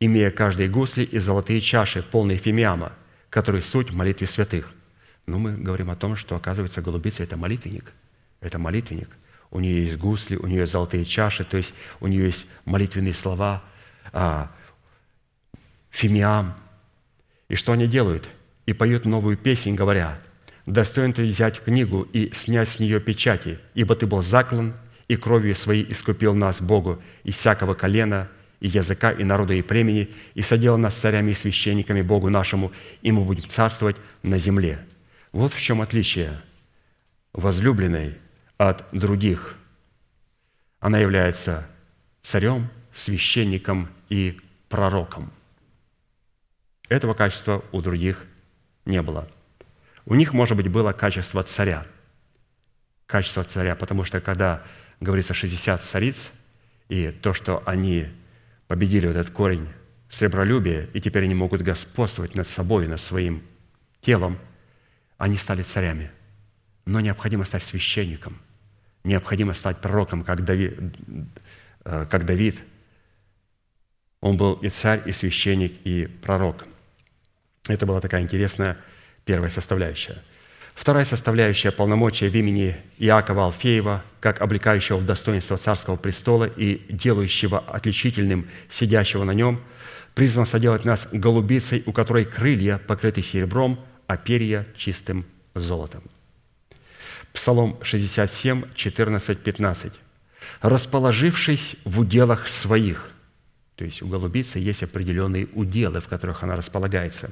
имея 0.00 0.30
каждые 0.30 0.68
гусли 0.68 1.04
и 1.04 1.18
золотые 1.18 1.60
чаши, 1.60 2.02
полные 2.02 2.38
фимиама, 2.38 2.92
которые 3.30 3.62
суть 3.62 3.90
в 3.90 3.96
молитве 3.96 4.26
святых». 4.26 4.72
Но 5.26 5.38
мы 5.38 5.56
говорим 5.56 5.90
о 5.90 5.96
том, 5.96 6.16
что, 6.16 6.36
оказывается, 6.36 6.80
голубица– 6.80 7.22
это 7.24 7.36
молитвенник– 7.36 7.92
это 8.40 8.58
молитвенник. 8.58 9.16
У 9.50 9.60
нее 9.60 9.84
есть 9.84 9.96
гусли, 9.96 10.36
у 10.36 10.46
нее 10.46 10.60
есть 10.60 10.72
золотые 10.72 11.04
чаши, 11.04 11.44
то 11.44 11.56
есть 11.56 11.74
у 12.00 12.06
нее 12.06 12.26
есть 12.26 12.46
молитвенные 12.64 13.14
слова, 13.14 13.62
а, 14.12 14.50
фимиам. 15.90 16.54
И 17.48 17.54
что 17.54 17.72
они 17.72 17.86
делают? 17.86 18.30
И 18.68 18.74
поют 18.74 19.06
новую 19.06 19.38
песнь, 19.38 19.74
говоря, 19.74 20.18
«Достоин 20.66 21.14
ты 21.14 21.24
взять 21.24 21.58
книгу 21.64 22.02
и 22.02 22.34
снять 22.34 22.68
с 22.68 22.78
нее 22.78 23.00
печати, 23.00 23.58
ибо 23.72 23.94
ты 23.94 24.06
был 24.06 24.20
заклан, 24.20 24.74
и 25.08 25.14
кровью 25.14 25.54
своей 25.54 25.90
искупил 25.90 26.34
нас 26.34 26.60
Богу 26.60 27.02
из 27.24 27.36
всякого 27.36 27.72
колена, 27.72 28.28
и 28.60 28.68
языка, 28.68 29.10
и 29.10 29.24
народа, 29.24 29.54
и 29.54 29.62
племени, 29.62 30.10
и 30.34 30.42
садил 30.42 30.76
нас 30.76 30.96
царями 30.96 31.30
и 31.30 31.34
священниками 31.34 32.02
Богу 32.02 32.28
нашему, 32.28 32.70
и 33.00 33.10
мы 33.10 33.24
будем 33.24 33.48
царствовать 33.48 33.96
на 34.22 34.36
земле». 34.36 34.84
Вот 35.32 35.54
в 35.54 35.58
чем 35.58 35.80
отличие 35.80 36.38
возлюбленной– 37.32 38.18
от 38.58 38.84
других 38.92 39.56
Она 40.78 40.98
является 40.98 41.66
царем, 42.20 42.68
священником 42.92 43.88
и 44.10 44.38
пророком. 44.68 45.32
Этого 46.90 47.14
качества 47.14 47.64
у 47.72 47.80
других 47.80 48.26
не 48.88 49.02
было. 49.02 49.28
У 50.06 50.14
них, 50.14 50.32
может 50.32 50.56
быть, 50.56 50.68
было 50.68 50.92
качество 50.92 51.42
царя. 51.42 51.86
Качество 53.06 53.44
царя, 53.44 53.76
потому 53.76 54.04
что 54.04 54.20
когда 54.20 54.62
говорится 55.00 55.34
60 55.34 55.84
цариц, 55.84 56.32
и 56.88 57.10
то, 57.10 57.34
что 57.34 57.62
они 57.66 58.08
победили 58.66 59.06
вот 59.06 59.16
этот 59.16 59.32
корень 59.32 59.68
сребролюбия, 60.08 60.88
и 60.94 61.00
теперь 61.00 61.24
они 61.24 61.34
могут 61.34 61.60
господствовать 61.62 62.34
над 62.34 62.48
собой, 62.48 62.86
над 62.86 63.00
своим 63.00 63.42
телом, 64.00 64.38
они 65.18 65.36
стали 65.36 65.62
царями. 65.62 66.10
Но 66.86 67.00
необходимо 67.00 67.44
стать 67.44 67.62
священником, 67.62 68.38
необходимо 69.04 69.52
стать 69.52 69.80
пророком, 69.82 70.24
как 70.24 70.44
Давид, 70.44 70.78
э, 71.84 72.06
как 72.10 72.24
Давид. 72.24 72.58
Он 74.20 74.38
был 74.38 74.54
и 74.54 74.70
царь, 74.70 75.02
и 75.04 75.12
священник, 75.12 75.78
и 75.84 76.06
пророк. 76.06 76.64
Это 77.68 77.86
была 77.86 78.00
такая 78.00 78.22
интересная 78.22 78.78
первая 79.24 79.50
составляющая. 79.50 80.22
Вторая 80.74 81.04
составляющая 81.04 81.70
полномочия 81.70 82.28
в 82.28 82.34
имени 82.36 82.76
Иакова 82.98 83.46
Алфеева, 83.46 84.04
как 84.20 84.40
облекающего 84.40 84.96
в 84.96 85.04
достоинство 85.04 85.56
царского 85.56 85.96
престола 85.96 86.44
и 86.44 86.80
делающего 86.88 87.58
отличительным 87.58 88.48
сидящего 88.68 89.24
на 89.24 89.32
нем, 89.32 89.60
призван 90.14 90.46
соделать 90.46 90.84
нас 90.84 91.08
голубицей, 91.12 91.82
у 91.84 91.92
которой 91.92 92.24
крылья 92.24 92.78
покрыты 92.78 93.22
серебром, 93.22 93.84
а 94.06 94.16
перья 94.16 94.66
чистым 94.76 95.26
золотом. 95.54 96.02
Псалом 97.32 97.78
67, 97.82 98.74
14, 98.74 99.38
15. 99.38 99.92
«Расположившись 100.60 101.76
в 101.84 102.00
уделах 102.00 102.48
своих», 102.48 103.10
то 103.78 103.84
есть 103.84 104.02
у 104.02 104.08
голубицы 104.08 104.58
есть 104.58 104.82
определенные 104.82 105.46
уделы, 105.52 106.00
в 106.00 106.08
которых 106.08 106.42
она 106.42 106.56
располагается. 106.56 107.30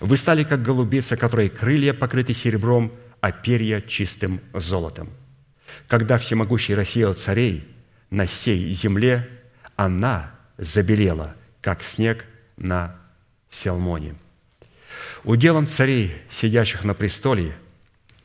«Вы 0.00 0.16
стали, 0.16 0.44
как 0.44 0.62
голубица, 0.62 1.16
которой 1.16 1.48
крылья 1.48 1.92
покрыты 1.92 2.34
серебром, 2.34 2.92
а 3.20 3.32
перья 3.32 3.80
чистым 3.80 4.40
золотом. 4.54 5.10
Когда 5.88 6.18
всемогущий 6.18 6.74
рассеял 6.74 7.14
царей 7.14 7.66
на 8.10 8.26
сей 8.26 8.70
земле, 8.72 9.28
она 9.76 10.32
забелела, 10.58 11.34
как 11.60 11.82
снег 11.82 12.24
на 12.56 12.96
Селмоне». 13.50 14.14
Уделом 15.24 15.66
царей, 15.66 16.16
сидящих 16.30 16.84
на 16.84 16.94
престоле, 16.94 17.54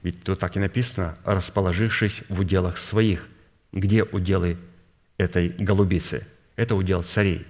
ведь 0.02 0.24
тут 0.24 0.40
так 0.40 0.56
и 0.56 0.60
написано, 0.60 1.18
расположившись 1.24 2.22
в 2.30 2.42
уделах 2.42 2.78
своих. 2.78 3.28
Где 3.72 4.04
уделы 4.04 4.58
этой 5.18 5.50
голубицы? 5.50 6.28
Это 6.56 6.76
удел 6.76 7.04
царей. 7.04 7.46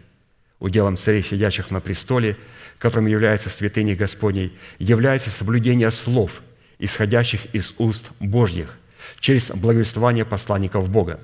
Уделом 0.60 0.97
царей, 0.97 1.24
сидящих 1.24 1.72
на 1.72 1.80
престоле, 1.80 2.38
которым 2.80 3.08
является 3.08 3.49
святыня 3.49 3.95
Господней, 3.95 4.58
является 4.80 5.30
соблюдение 5.30 5.91
слов, 5.91 6.41
исходящих 6.80 7.53
из 7.53 7.74
уст 7.78 8.12
Божьих, 8.20 8.78
через 9.20 9.51
благовествование 9.51 10.26
посланников 10.26 10.89
Бога, 10.89 11.20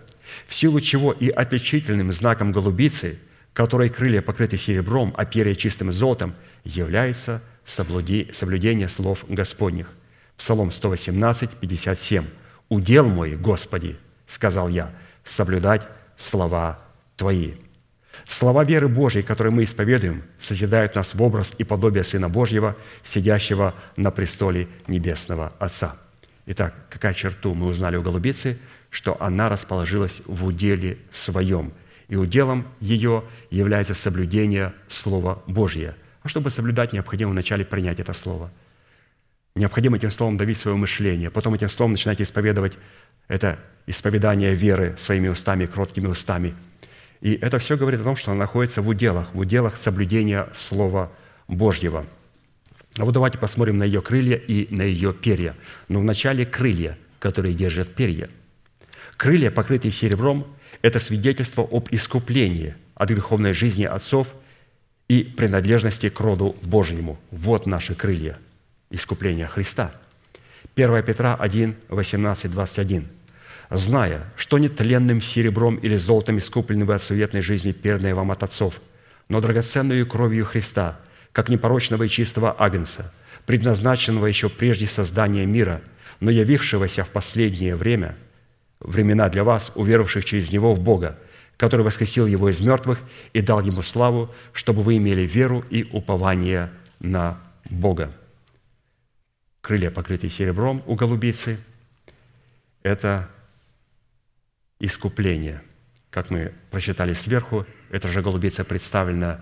в 0.48 0.54
силу 0.54 0.80
чего 0.80 1.12
и 1.12 1.30
отличительным 1.30 2.12
знаком 2.12 2.52
голубицы, 2.52 3.20
которой 3.54 3.90
крылья 3.90 4.22
покрыты 4.22 4.58
серебром, 4.58 5.14
а 5.18 5.26
перья 5.26 5.56
чистым 5.56 5.92
золотом, 5.92 6.36
является 6.64 7.42
соблюдение 7.66 8.90
слов 8.90 9.26
Господних. 9.28 9.88
Псалом 10.38 10.72
118, 10.72 11.52
57. 11.52 12.26
«Удел 12.70 13.08
мой, 13.08 13.36
Господи,— 13.36 13.98
сказал 14.28 14.70
я,— 14.70 14.92
соблюдать 15.24 15.88
слова 16.18 16.80
Твои». 17.18 17.54
Слова 18.28 18.64
веры 18.64 18.88
Божьей, 18.88 19.24
которые 19.24 19.53
мы 19.53 19.64
исповедуем, 19.64 20.24
созидают 20.38 20.95
нас 20.95 21.14
в 21.14 21.22
образ 21.22 21.53
и 21.57 21.64
подобие 21.64 22.03
Сына 22.03 22.30
Божьего, 22.30 22.76
сидящего 23.03 23.74
на 23.95 24.12
престоле 24.12 24.68
Небесного 24.88 25.53
Отца. 25.59 25.97
Итак, 26.45 26.74
какая 26.89 27.14
черту 27.14 27.53
мы 27.53 27.68
узнали 27.68 27.97
у 27.97 28.01
голубицы? 28.01 28.57
Что 28.89 29.16
она 29.22 29.47
расположилась 29.49 30.22
в 30.26 30.45
уделе 30.45 30.97
своем. 31.12 31.72
И 32.07 32.16
уделом 32.16 32.68
ее 32.80 33.24
является 33.49 33.93
соблюдение 33.93 34.74
Слова 34.89 35.41
Божьего. 35.47 35.95
А 36.24 36.30
чтобы 36.30 36.51
соблюдать, 36.51 36.93
необходимо 36.93 37.32
вначале 37.32 37.66
принять 37.66 37.99
это 37.99 38.14
слово. 38.14 38.51
Необходимо 39.55 39.97
этим 39.97 40.12
словом 40.12 40.38
давить 40.38 40.57
свое 40.57 40.78
мышление. 40.78 41.30
Потом 41.30 41.53
этим 41.53 41.70
словом 41.70 41.91
начинать 41.93 42.22
исповедовать 42.22 42.74
это 43.28 43.59
исповедание 43.88 44.53
веры 44.53 44.95
своими 44.97 45.28
устами, 45.28 45.66
кроткими 45.66 46.07
устами. 46.07 46.53
И 47.22 47.34
это 47.36 47.60
все 47.60 47.78
говорит 47.78 48.02
о 48.02 48.04
том, 48.04 48.16
что 48.16 48.32
она 48.32 48.42
находится 48.42 48.82
в 48.82 48.88
уделах, 48.88 49.34
в 49.34 49.40
уделах 49.40 49.78
соблюдения 49.78 50.50
Слова 50.54 51.12
Божьего. 51.48 52.06
А 52.98 53.06
вот 53.06 53.14
давайте 53.14 53.38
посмотрим 53.38 53.78
на 53.78 53.84
ее 53.84 54.02
крылья 54.02 54.36
и 54.36 54.74
на 54.74 54.82
ее 54.82 55.14
перья. 55.14 55.56
Но 55.88 56.00
вначале 56.00 56.46
крылья, 56.46 56.98
которые 57.20 57.54
держат 57.54 57.94
перья. 57.94 58.28
Крылья, 59.18 59.52
покрытые 59.52 59.92
серебром, 59.92 60.48
это 60.82 61.00
свидетельство 61.00 61.68
об 61.70 61.88
искуплении 61.92 62.76
от 62.96 63.10
греховной 63.10 63.54
жизни 63.54 63.84
отцов 63.84 64.34
и 65.08 65.24
принадлежности 65.24 66.10
к 66.10 66.20
роду 66.20 66.56
Божьему. 66.64 67.20
Вот 67.30 67.68
наши 67.68 67.94
крылья 67.94 68.38
искупления 68.90 69.48
Христа. 69.48 69.92
1 70.76 71.04
Петра 71.04 71.36
1, 71.36 71.76
18, 71.90 72.52
21. 72.52 73.08
«Зная, 73.72 74.26
что 74.36 74.58
не 74.58 74.68
тленным 74.68 75.22
серебром 75.22 75.78
или 75.78 75.96
золотом 75.96 76.38
искуплены 76.38 76.84
вы 76.84 76.94
от 76.94 77.02
суетной 77.02 77.42
жизни, 77.42 77.72
перданной 77.72 78.14
вам 78.14 78.30
от 78.30 78.44
отцов, 78.44 78.82
но 79.30 79.40
драгоценную 79.40 80.06
кровью 80.06 80.46
Христа, 80.46 81.00
как 81.32 81.48
непорочного 81.48 82.04
и 82.04 82.10
чистого 82.10 82.54
агнца, 82.60 83.14
предназначенного 83.46 84.26
еще 84.26 84.50
прежде 84.50 84.88
создания 84.88 85.46
мира, 85.46 85.82
но 86.20 86.30
явившегося 86.30 87.06
в 87.06 87.12
последнее 87.12 87.78
время, 87.78 88.18
времена 88.82 89.30
для 89.30 89.46
вас, 89.46 89.72
уверовавших 89.76 90.26
через 90.26 90.52
Него 90.52 90.74
в 90.74 90.82
Бога, 90.82 91.18
который 91.56 91.86
воскресил 91.86 92.28
его 92.28 92.50
из 92.50 92.60
мертвых 92.60 93.00
и 93.32 93.40
дал 93.40 93.62
ему 93.62 93.84
славу, 93.84 94.36
чтобы 94.52 94.82
вы 94.82 94.98
имели 94.98 95.22
веру 95.22 95.64
и 95.70 95.88
упование 95.94 96.72
на 97.00 97.40
Бога. 97.70 98.12
Крылья, 99.62 99.92
покрытые 99.92 100.30
серебром 100.30 100.84
у 100.88 100.96
голубицы, 100.96 101.58
это 102.84 103.30
искупление. 104.82 105.62
Как 106.10 106.30
мы 106.30 106.54
прочитали 106.70 107.14
сверху, 107.14 107.66
эта 107.90 108.10
же 108.10 108.22
голубица 108.22 108.66
представлена 108.66 109.40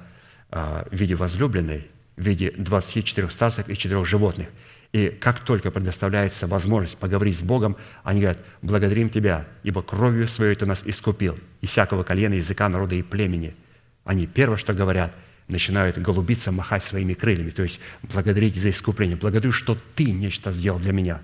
а, 0.52 0.88
в 0.92 0.96
виде 0.96 1.16
возлюбленной, 1.16 1.88
в 2.16 2.22
виде 2.22 2.54
24 2.56 3.30
старцев 3.30 3.68
и 3.70 3.76
4 3.76 4.04
животных– 4.06 4.48
и 4.92 5.10
как 5.10 5.42
только 5.42 5.70
предоставляется 5.70 6.48
возможность 6.48 6.98
поговорить 6.98 7.38
с 7.38 7.44
Богом, 7.44 7.78
они 8.04 8.22
говорят, 8.22 8.44
благодарим 8.62 9.10
Тебя, 9.10 9.48
ибо 9.62 9.84
кровью 9.84 10.28
Своей 10.28 10.56
Ты 10.56 10.66
нас 10.66 10.84
искупил, 10.84 11.38
и 11.62 11.68
всякого 11.68 12.04
колена, 12.04 12.34
языка, 12.34 12.68
народа 12.70 12.96
и 12.96 13.04
племени. 13.04 13.56
Они 14.04 14.26
первое, 14.26 14.58
что 14.58 14.74
говорят, 14.74 15.14
начинают 15.48 16.00
голубиться, 16.00 16.52
махать 16.52 16.84
своими 16.84 17.14
крыльями, 17.14 17.52
то 17.52 17.62
есть 17.62 17.80
благодарить 18.02 18.56
за 18.56 18.72
искупление. 18.72 19.16
Благодарю, 19.16 19.52
что 19.52 19.78
Ты 19.96 20.12
нечто 20.12 20.52
сделал 20.52 20.80
для 20.80 20.92
меня. 20.92 21.22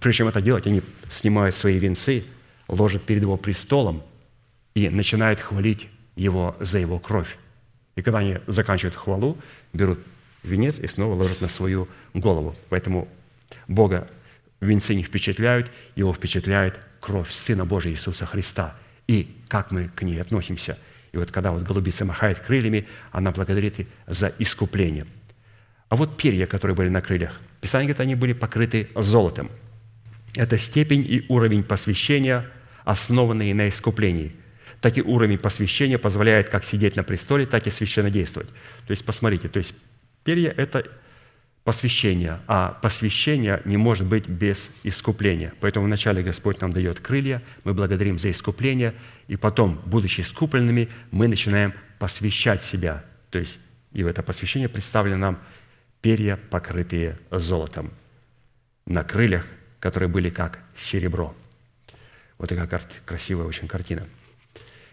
Прежде 0.00 0.18
чем 0.18 0.28
это 0.28 0.40
делать, 0.40 0.66
они 0.66 0.82
снимают 1.10 1.54
свои 1.54 1.78
венцы, 1.78 2.24
ложат 2.68 3.02
перед 3.02 3.22
Его 3.22 3.36
престолом 3.36 4.02
и 4.74 4.88
начинают 4.88 5.40
хвалить 5.40 5.88
Его 6.16 6.56
за 6.60 6.78
Его 6.78 6.98
кровь. 6.98 7.36
И 7.96 8.02
когда 8.02 8.18
они 8.18 8.38
заканчивают 8.46 8.94
хвалу, 8.94 9.36
берут 9.72 9.98
венец 10.44 10.78
и 10.78 10.86
снова 10.86 11.14
ложат 11.14 11.40
на 11.40 11.48
свою 11.48 11.88
голову. 12.14 12.54
Поэтому 12.68 13.08
Бога 13.66 14.08
венцы 14.60 14.94
не 14.94 15.02
впечатляют, 15.02 15.70
его 15.96 16.12
впечатляет 16.12 16.78
кровь 17.00 17.30
Сына 17.32 17.64
Божия 17.64 17.92
Иисуса 17.92 18.26
Христа. 18.26 18.76
И 19.06 19.36
как 19.48 19.70
мы 19.72 19.88
к 19.88 20.02
ней 20.02 20.20
относимся. 20.20 20.78
И 21.12 21.16
вот 21.16 21.30
когда 21.30 21.50
вот 21.50 21.62
голубица 21.62 22.04
махает 22.04 22.38
крыльями, 22.38 22.86
она 23.10 23.32
благодарит 23.32 23.88
за 24.06 24.32
искупление. 24.38 25.06
А 25.88 25.96
вот 25.96 26.16
перья, 26.16 26.46
которые 26.46 26.76
были 26.76 26.88
на 26.88 27.00
крыльях, 27.00 27.40
Писание 27.60 27.86
говорит, 27.86 28.00
они 28.00 28.14
были 28.14 28.32
покрыты 28.34 28.88
золотом. 28.94 29.50
Это 30.34 30.58
степень 30.58 31.04
и 31.08 31.24
уровень 31.28 31.64
посвящения, 31.64 32.46
основанные 32.88 33.54
на 33.54 33.68
искуплении. 33.68 34.32
Так 34.80 34.96
и 34.96 35.02
уровень 35.02 35.36
посвящения 35.36 35.98
позволяет 35.98 36.48
как 36.48 36.64
сидеть 36.64 36.96
на 36.96 37.02
престоле, 37.02 37.44
так 37.44 37.66
и 37.66 37.70
священно 37.70 38.10
действовать. 38.10 38.48
То 38.86 38.92
есть, 38.92 39.04
посмотрите, 39.04 39.48
то 39.48 39.58
есть 39.58 39.74
Перья– 40.24 40.54
это 40.56 40.86
посвящение, 41.64 42.40
а 42.46 42.78
посвящение 42.80 43.60
не 43.66 43.76
может 43.76 44.06
быть 44.06 44.26
без 44.26 44.70
искупления. 44.84 45.52
Поэтому 45.60 45.84
вначале 45.84 46.22
Господь 46.22 46.62
нам 46.62 46.72
дает 46.72 46.98
крылья, 47.00 47.42
мы 47.64 47.74
благодарим 47.74 48.18
за 48.18 48.30
искупление, 48.30 48.94
и 49.26 49.36
потом, 49.36 49.78
будучи 49.84 50.22
искупленными, 50.22 50.88
мы 51.10 51.28
начинаем 51.28 51.74
посвящать 51.98 52.62
себя. 52.62 53.04
То 53.30 53.38
есть, 53.38 53.58
и 53.92 54.02
в 54.02 54.06
это 54.06 54.22
посвящение 54.22 54.70
представлено 54.70 55.18
нам 55.18 55.38
перья, 56.00 56.38
покрытые 56.48 57.18
золотом, 57.30 57.92
на 58.86 59.04
крыльях, 59.04 59.44
которые 59.78 60.08
были 60.08 60.30
как 60.30 60.60
серебро. 60.74 61.34
Вот 62.38 62.48
такая 62.48 62.68
красивая 63.04 63.46
очень 63.46 63.68
картина. 63.68 64.06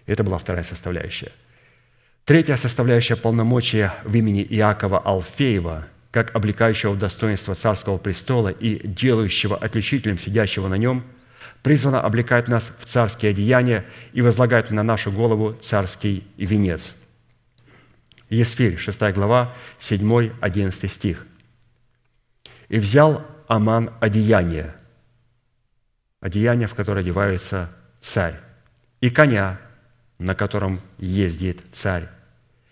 Это 0.05 0.23
была 0.23 0.37
вторая 0.37 0.63
составляющая. 0.63 1.31
Третья 2.25 2.55
составляющая 2.55 3.15
полномочия 3.15 3.93
в 4.03 4.15
имени 4.15 4.43
Иакова 4.43 4.99
Алфеева, 4.99 5.87
как 6.09 6.35
облекающего 6.35 6.91
в 6.91 6.97
достоинство 6.97 7.53
царского 7.53 7.97
престола 7.97 8.49
и 8.49 8.85
делающего 8.87 9.55
отличителем 9.55 10.17
сидящего 10.17 10.67
на 10.67 10.75
нем, 10.75 11.03
призвана 11.61 12.01
облекать 12.01 12.47
нас 12.47 12.71
в 12.79 12.85
царские 12.85 13.31
одеяния 13.31 13.85
и 14.13 14.21
возлагать 14.21 14.71
на 14.71 14.81
нашу 14.81 15.11
голову 15.11 15.53
царский 15.53 16.23
венец. 16.37 16.93
Есфирь, 18.29 18.77
6 18.77 19.01
глава, 19.13 19.53
7-11 19.79 20.87
стих. 20.87 21.27
«И 22.69 22.79
взял 22.79 23.23
Аман 23.47 23.91
одеяние, 23.99 24.73
одеяние, 26.25 26.67
в 26.67 26.73
которое 26.73 27.01
одевается 27.01 27.69
царь, 28.01 28.39
и 28.99 29.11
коня, 29.11 29.61
на 30.17 30.33
котором 30.33 30.81
ездит 30.97 31.61
царь, 31.71 32.09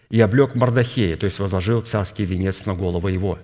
и 0.10 0.20
облег 0.20 0.56
Мардахея, 0.56 1.16
то 1.18 1.28
есть 1.28 1.38
возложил 1.38 1.82
царский 1.82 2.26
венец 2.26 2.66
на 2.66 2.74
голову 2.74 3.10
его, 3.10 3.38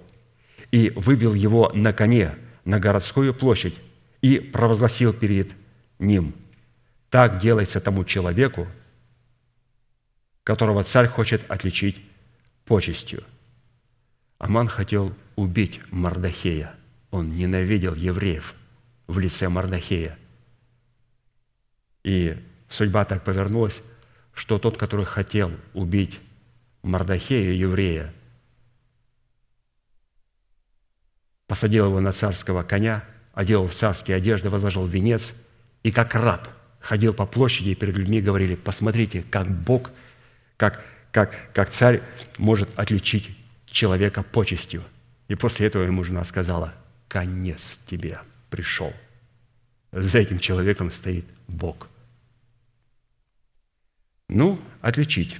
и 0.71 0.91
вывел 0.95 1.35
его 1.35 1.71
на 1.75 1.93
коне 1.93 2.35
на 2.65 2.79
городскую 2.79 3.35
площадь 3.35 3.75
и 4.21 4.39
провозгласил 4.39 5.13
перед 5.13 5.51
ним, 5.99 6.33
так 7.11 7.37
делается 7.37 7.79
тому 7.79 8.03
человеку, 8.03 8.67
которого 10.43 10.83
царь 10.83 11.07
хочет 11.07 11.51
отличить 11.51 12.03
почестью. 12.65 13.23
Аман 14.39 14.69
хотел 14.69 15.13
убить 15.35 15.81
Мардахея. 15.91 16.73
Он 17.11 17.31
ненавидел 17.35 17.93
евреев 17.93 18.55
в 19.09 19.17
лице 19.17 19.49
Мардахея. 19.49 20.17
И 22.03 22.37
судьба 22.69 23.05
так 23.05 23.23
повернулась, 23.23 23.81
что 24.33 24.59
тот, 24.59 24.77
который 24.77 25.05
хотел 25.05 25.51
убить 25.73 26.19
Мардахея, 26.83 27.51
еврея, 27.53 28.13
посадил 31.47 31.87
его 31.87 31.99
на 31.99 32.11
царского 32.11 32.61
коня, 32.61 33.03
одел 33.33 33.67
в 33.67 33.73
царские 33.73 34.15
одежды, 34.15 34.51
возложил 34.51 34.85
венец, 34.85 35.33
и 35.81 35.91
как 35.91 36.13
раб 36.13 36.47
ходил 36.79 37.11
по 37.11 37.25
площади, 37.25 37.69
и 37.69 37.75
перед 37.75 37.97
людьми 37.97 38.21
говорили, 38.21 38.53
посмотрите, 38.53 39.23
как 39.23 39.49
Бог, 39.49 39.89
как, 40.55 40.85
как, 41.11 41.51
как 41.53 41.71
царь 41.71 42.03
может 42.37 42.69
отличить 42.77 43.35
человека 43.65 44.21
почестью. 44.21 44.83
И 45.27 45.33
после 45.33 45.65
этого 45.65 45.81
ему 45.81 46.03
жена 46.03 46.23
сказала, 46.23 46.75
конец 47.07 47.79
тебе 47.87 48.19
пришел. 48.49 48.93
За 49.91 50.19
этим 50.19 50.39
человеком 50.39 50.91
стоит 50.91 51.25
Бог. 51.47 51.89
Ну, 54.27 54.59
отличить. 54.81 55.37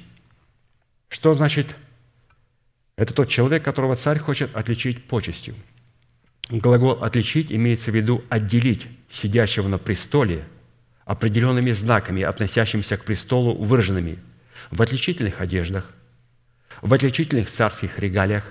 Что 1.10 1.34
значит? 1.34 1.76
Это 2.96 3.14
тот 3.14 3.30
человек, 3.30 3.64
которого 3.64 3.96
царь 3.96 4.20
хочет 4.20 4.56
отличить 4.56 5.06
почестью. 5.06 5.56
Глагол 6.50 7.04
«отличить» 7.04 7.52
имеется 7.52 7.92
в 7.92 7.96
виду 7.96 8.24
отделить 8.30 8.88
сидящего 9.10 9.68
на 9.68 9.78
престоле 9.78 10.44
определенными 11.06 11.72
знаками, 11.72 12.24
относящимися 12.24 12.98
к 12.98 13.06
престолу, 13.06 13.56
выраженными 13.56 14.18
в 14.72 14.82
отличительных 14.82 15.42
одеждах, 15.42 15.92
в 16.82 16.94
отличительных 16.94 17.50
царских 17.50 18.00
регалиях, 18.00 18.44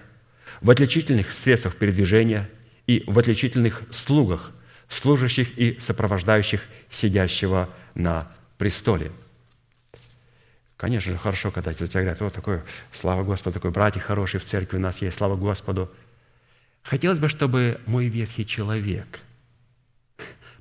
в 0.60 0.70
отличительных 0.70 1.32
средствах 1.32 1.76
передвижения 1.76 2.48
и 2.88 3.04
в 3.06 3.18
отличительных 3.18 3.82
слугах, 3.90 4.50
служащих 4.88 5.56
и 5.56 5.78
сопровождающих 5.78 6.62
сидящего 6.88 7.68
на 7.94 8.32
престоле. 8.56 9.12
Конечно 10.78 11.12
же, 11.12 11.18
хорошо, 11.18 11.50
когда 11.50 11.74
тебе 11.74 11.88
говорят, 11.88 12.20
вот 12.20 12.32
такой, 12.32 12.62
слава 12.90 13.24
Господу, 13.24 13.54
такой 13.54 13.72
братья 13.72 14.00
хороший 14.00 14.40
в 14.40 14.44
церкви 14.44 14.78
у 14.78 14.80
нас 14.80 15.02
есть, 15.02 15.18
слава 15.18 15.36
Господу. 15.36 15.92
Хотелось 16.82 17.18
бы, 17.18 17.28
чтобы 17.28 17.78
мой 17.86 18.06
ветхий 18.06 18.46
человек 18.46 19.20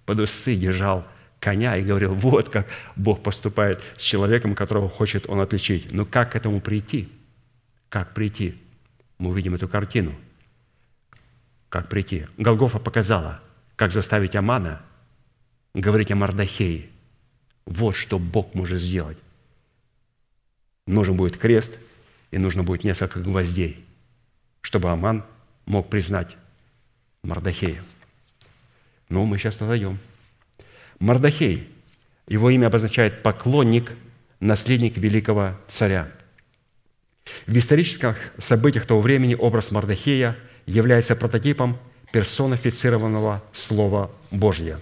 под 0.05 0.19
усы 0.19 0.55
держал 0.55 1.07
коня 1.39 1.77
и 1.77 1.83
говорил, 1.83 2.13
вот 2.13 2.49
как 2.49 2.67
Бог 2.97 3.23
поступает 3.23 3.81
с 3.95 4.01
человеком, 4.01 4.53
которого 4.53 4.89
хочет 4.89 5.29
он 5.29 5.39
отличить. 5.39 5.93
Но 5.93 6.03
как 6.03 6.33
к 6.33 6.35
этому 6.35 6.59
прийти? 6.59 7.09
Как 7.87 8.13
прийти? 8.13 8.59
Мы 9.17 9.29
увидим 9.29 9.55
эту 9.55 9.69
картину. 9.69 10.13
Как 11.77 11.89
прийти? 11.89 12.25
Голгофа 12.39 12.79
показала, 12.79 13.39
как 13.75 13.91
заставить 13.91 14.35
Амана 14.35 14.81
говорить 15.75 16.09
о 16.09 16.15
Мардахее. 16.15 16.89
Вот 17.67 17.95
что 17.95 18.17
Бог 18.17 18.55
может 18.55 18.81
сделать. 18.81 19.19
Нужен 20.87 21.15
будет 21.15 21.37
крест, 21.37 21.77
и 22.31 22.39
нужно 22.39 22.63
будет 22.63 22.83
несколько 22.83 23.19
гвоздей, 23.19 23.85
чтобы 24.61 24.89
Аман 24.89 25.23
мог 25.67 25.87
признать 25.87 26.35
Мардахея. 27.21 27.83
Ну, 29.09 29.25
мы 29.25 29.37
сейчас 29.37 29.53
подойдем. 29.53 29.99
Мардахей, 30.97 31.69
его 32.27 32.49
имя 32.49 32.65
обозначает 32.65 33.21
поклонник, 33.21 33.93
наследник 34.39 34.97
великого 34.97 35.55
царя. 35.67 36.11
В 37.45 37.55
исторических 37.55 38.17
событиях 38.39 38.87
того 38.87 38.99
времени 38.99 39.35
образ 39.35 39.69
Мардахея 39.69 40.35
является 40.67 41.15
прототипом 41.15 41.79
персонифицированного 42.11 43.43
Слова 43.51 44.11
Божьего. 44.29 44.79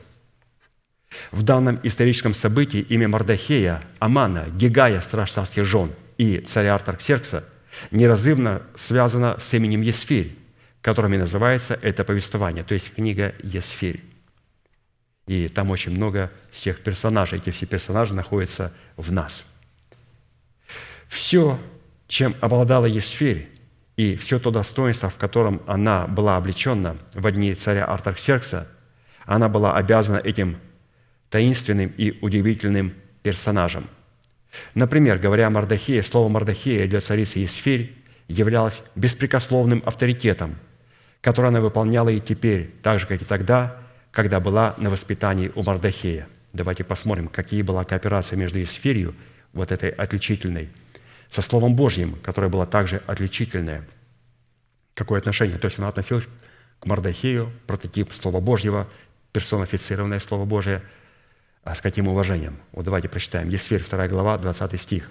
В 1.32 1.44
данном 1.44 1.80
историческом 1.84 2.34
событии 2.34 2.82
имя 2.82 3.08
Мардахея, 3.08 3.82
Амана, 4.00 4.48
Гигая, 4.50 5.00
страж 5.00 5.32
царских 5.32 5.64
жен 5.64 5.92
и 6.18 6.40
царя 6.40 6.76
Артарксеркса 6.76 7.48
неразрывно 7.92 8.64
связано 8.76 9.38
с 9.40 9.54
именем 9.54 9.82
Есфирь, 9.82 10.36
которыми 10.82 11.18
называется 11.18 11.80
это 11.82 12.04
повествование, 12.04 12.64
то 12.64 12.74
есть 12.74 12.94
книга 12.94 13.34
Есфирь. 13.44 14.04
И 15.28 15.48
там 15.48 15.72
очень 15.72 15.92
много 15.92 16.32
всех 16.52 16.82
персонажей. 16.82 17.40
Эти 17.40 17.50
все 17.50 17.66
персонажи 17.66 18.14
находятся 18.14 18.72
в 18.96 19.12
нас. 19.12 19.50
Все, 21.08 21.60
чем 22.08 22.36
обладала 22.42 22.86
Есфирь, 22.86 23.50
и 23.98 24.16
все 24.16 24.40
то 24.40 24.52
достоинство, 24.52 25.10
в 25.10 25.16
котором 25.18 25.62
она 25.68 26.08
была 26.08 26.38
облечена 26.38 26.98
в 27.14 27.26
одни 27.26 27.54
царя 27.56 27.86
Артаксеркса, 27.86 28.68
она 29.26 29.50
была 29.50 29.76
обязана 29.76 30.18
этим 30.18 30.58
таинственным 31.30 31.94
и 31.98 32.18
удивительным 32.22 32.94
персонажем. 33.24 33.88
Например, 34.74 35.18
говоря 35.18 35.48
о 35.48 35.50
Мардахее, 35.50 36.04
слово 36.04 36.30
Мардахея 36.30 36.88
для 36.88 37.02
царицы 37.02 37.40
Есфирь 37.40 37.94
являлось 38.28 38.84
беспрекословным 38.96 39.84
авторитетом, 39.86 40.56
который 41.22 41.48
она 41.48 41.62
выполняла 41.62 42.10
и 42.10 42.20
теперь, 42.20 42.72
так 42.82 43.00
же, 43.00 43.08
как 43.08 43.22
и 43.22 43.26
тогда, 43.26 43.78
когда 44.12 44.40
была 44.40 44.76
на 44.78 44.90
воспитании 44.90 45.52
у 45.56 45.64
Мардахея. 45.64 46.28
Давайте 46.54 46.84
посмотрим, 46.84 47.28
какие 47.28 47.64
была 47.64 47.84
кооперация 47.84 48.38
между 48.38 48.60
Есфирью, 48.60 49.14
вот 49.54 49.72
этой 49.72 49.90
отличительной, 49.90 50.70
со 51.36 51.42
Словом 51.42 51.76
Божьим, 51.76 52.18
которое 52.24 52.50
было 52.50 52.66
также 52.66 53.02
отличительное. 53.08 53.88
Какое 54.94 55.20
отношение? 55.20 55.58
То 55.58 55.66
есть 55.66 55.78
она 55.78 55.90
относилась 55.90 56.28
к 56.80 56.86
Мардахею, 56.86 57.52
прототип 57.68 58.14
Слова 58.14 58.40
Божьего, 58.40 58.88
персонифицированное 59.32 60.20
Слово 60.20 60.46
Божие– 60.46 60.82
а 61.66 61.74
с 61.74 61.82
каким 61.82 62.08
уважением? 62.08 62.60
Вот 62.72 62.86
давайте 62.86 63.10
прочитаем. 63.10 63.50
Есфирь, 63.50 63.84
2 63.84 64.08
глава, 64.08 64.38
20 64.38 64.80
стих. 64.80 65.10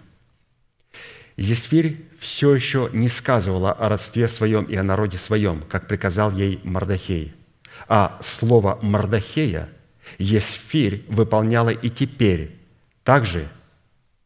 Есфирь 1.36 2.08
все 2.20 2.54
еще 2.54 2.88
не 2.92 3.08
сказывала 3.08 3.72
о 3.72 3.88
родстве 3.88 4.28
своем 4.28 4.62
и 4.64 4.76
о 4.76 4.84
народе 4.84 5.18
своем, 5.18 5.64
как 5.68 5.88
приказал 5.88 6.30
ей 6.30 6.60
Мардахей. 6.62 7.34
А 7.88 8.20
слово 8.22 8.78
Мардахея 8.82 9.68
Есфирь 10.18 11.04
выполняла 11.08 11.70
и 11.70 11.90
теперь, 11.90 12.56
так 13.02 13.24
же, 13.24 13.48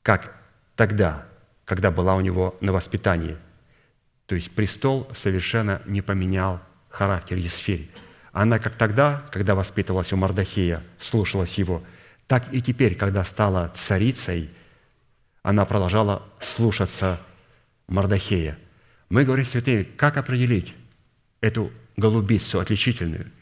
как 0.03 0.37
тогда, 0.77 1.28
когда 1.69 1.93
была 1.93 2.17
у 2.17 2.21
него 2.21 2.57
на 2.61 2.73
воспитании. 2.73 3.37
То 4.27 4.35
есть 4.35 4.51
престол 4.51 5.09
совершенно 5.15 5.81
не 5.87 6.03
поменял 6.03 6.61
характер 6.89 7.37
Есфирь. 7.37 7.89
Она 8.33 8.59
как 8.59 8.75
тогда, 8.75 9.23
когда 9.31 9.55
воспитывалась 9.55 10.13
у 10.13 10.17
Мардахея, 10.17 10.83
слушалась 10.99 11.59
его– 11.59 11.85
так 12.29 12.53
и 12.53 12.61
теперь, 12.61 12.95
когда 12.95 13.25
стала 13.25 13.73
царицей, 13.75 14.51
она 15.43 15.65
продолжала 15.65 16.23
слушаться 16.41 17.19
Мардахея. 17.89 18.59
Мы 19.09 19.25
говорим, 19.25 19.47
святые, 19.47 19.85
как 19.85 20.19
определить 20.19 20.75
эту 21.41 21.73
голубицу 21.97 22.61
отличительную? 22.61 23.33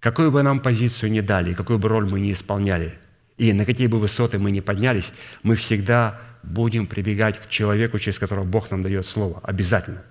Какую 0.00 0.32
бы 0.32 0.42
нам 0.42 0.60
позицию 0.60 1.12
ни 1.12 1.20
дали, 1.20 1.52
какую 1.52 1.78
бы 1.78 1.88
роль 1.90 2.08
мы 2.08 2.18
ни 2.18 2.32
исполняли, 2.32 2.98
и 3.36 3.52
на 3.52 3.64
какие 3.64 3.86
бы 3.86 3.98
высоты 3.98 4.38
мы 4.38 4.50
ни 4.50 4.60
поднялись, 4.60 5.12
мы 5.42 5.56
всегда 5.56 6.20
будем 6.42 6.86
прибегать 6.86 7.40
к 7.40 7.48
человеку, 7.48 7.98
через 7.98 8.18
которого 8.18 8.44
Бог 8.44 8.70
нам 8.70 8.82
дает 8.82 9.06
слово. 9.06 9.40
Обязательно. 9.42 10.02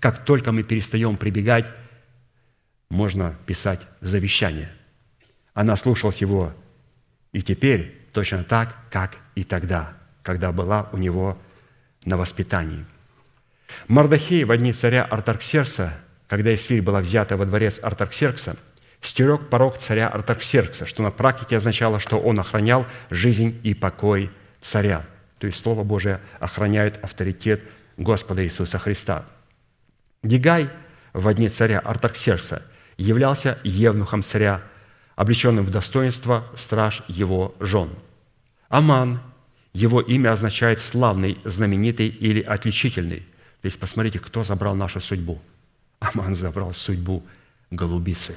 Как 0.00 0.24
только 0.24 0.52
мы 0.52 0.62
перестаем 0.62 1.16
прибегать, 1.16 1.66
можно 2.90 3.36
писать 3.46 3.80
завещание. 4.00 4.72
Она 5.54 5.76
слушалась 5.76 6.20
его 6.20 6.52
и 7.32 7.42
теперь 7.42 8.00
точно 8.12 8.44
так, 8.44 8.74
как 8.90 9.18
и 9.34 9.44
тогда, 9.44 9.94
когда 10.22 10.52
была 10.52 10.88
у 10.92 10.96
него 10.96 11.38
на 12.04 12.16
воспитании. 12.16 12.84
Мардахей 13.86 14.44
в 14.44 14.56
дни 14.56 14.72
царя 14.72 15.04
Артарксеркса, 15.04 15.92
когда 16.26 16.54
Исфирь 16.54 16.82
была 16.82 17.00
взята 17.00 17.36
во 17.36 17.44
дворец 17.44 17.80
Артарксеркса, 17.82 18.56
стерег 19.00 19.48
порог 19.48 19.78
царя 19.78 20.08
Артарксеркса, 20.08 20.86
что 20.86 21.02
на 21.02 21.10
практике 21.10 21.56
означало, 21.56 22.00
что 22.00 22.18
он 22.18 22.38
охранял 22.40 22.86
жизнь 23.10 23.60
и 23.62 23.74
покой 23.74 24.30
царя. 24.60 25.04
То 25.38 25.46
есть 25.46 25.60
Слово 25.60 25.84
Божие 25.84 26.20
охраняет 26.40 27.02
авторитет 27.02 27.62
Господа 27.96 28.44
Иисуса 28.44 28.78
Христа. 28.78 29.24
Гигай 30.22 30.68
в 31.12 31.32
дни 31.34 31.48
царя 31.48 31.78
Артарксеркса 31.78 32.62
являлся 32.96 33.58
евнухом 33.62 34.22
царя, 34.22 34.62
облеченным 35.14 35.64
в 35.64 35.70
достоинство 35.70 36.46
страж 36.56 37.02
его 37.08 37.54
жен. 37.60 37.90
Аман, 38.68 39.20
его 39.72 40.00
имя 40.00 40.32
означает 40.32 40.80
«славный», 40.80 41.38
«знаменитый» 41.44 42.08
или 42.08 42.40
«отличительный». 42.40 43.20
То 43.62 43.66
есть 43.66 43.78
посмотрите, 43.78 44.18
кто 44.18 44.44
забрал 44.44 44.74
нашу 44.74 45.00
судьбу. 45.00 45.40
Аман 46.00 46.34
забрал 46.34 46.72
судьбу 46.74 47.24
голубицы. 47.70 48.36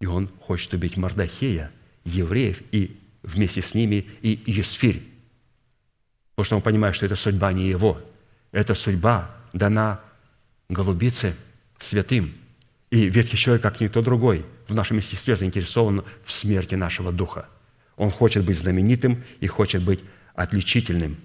И 0.00 0.06
он 0.06 0.28
хочет 0.40 0.72
убить 0.72 0.96
Мардахея, 0.96 1.70
евреев, 2.04 2.62
и 2.72 2.98
вместе 3.22 3.62
с 3.62 3.74
ними 3.74 4.06
и 4.22 4.42
Есфирь. 4.46 5.06
Потому 6.34 6.44
что 6.44 6.56
он 6.56 6.62
понимает, 6.62 6.96
что 6.96 7.06
это 7.06 7.16
судьба 7.16 7.52
не 7.52 7.68
его. 7.68 8.00
Это 8.50 8.74
судьба 8.74 9.30
дана 9.52 10.00
голубице 10.68 11.36
святым. 11.78 12.34
И 12.90 13.08
ветхий 13.08 13.36
человек, 13.36 13.62
как 13.62 13.80
никто 13.80 14.02
другой, 14.02 14.44
в 14.68 14.74
нашем 14.74 14.96
естестве 14.96 15.36
заинтересован 15.36 16.04
в 16.24 16.32
смерти 16.32 16.74
нашего 16.74 17.12
духа. 17.12 17.48
Он 17.96 18.10
хочет 18.10 18.44
быть 18.44 18.58
знаменитым 18.58 19.22
и 19.40 19.46
хочет 19.46 19.84
быть 19.84 20.00
отличительным. 20.34 21.18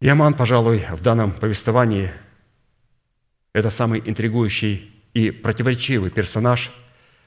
И 0.00 0.08
Аман, 0.08 0.34
пожалуй, 0.34 0.84
в 0.90 1.02
данном 1.02 1.30
повествовании– 1.30 2.10
это 3.52 3.70
самый 3.70 4.02
интригующий 4.04 4.89
и 5.14 5.30
противоречивый 5.30 6.10
персонаж, 6.10 6.70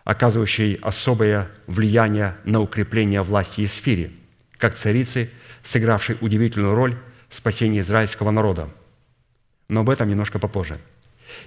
оказывающий 0.03 0.75
особое 0.75 1.49
влияние 1.67 2.35
на 2.43 2.61
укрепление 2.61 3.21
власти 3.21 3.61
Есфири, 3.61 4.11
как 4.57 4.75
царицы, 4.75 5.29
сыгравшей 5.63 6.17
удивительную 6.21 6.75
роль 6.75 6.97
в 7.29 7.35
спасении 7.35 7.79
израильского 7.79 8.31
народа. 8.31 8.69
Но 9.69 9.81
об 9.81 9.89
этом 9.89 10.09
немножко 10.09 10.39
попозже. 10.39 10.77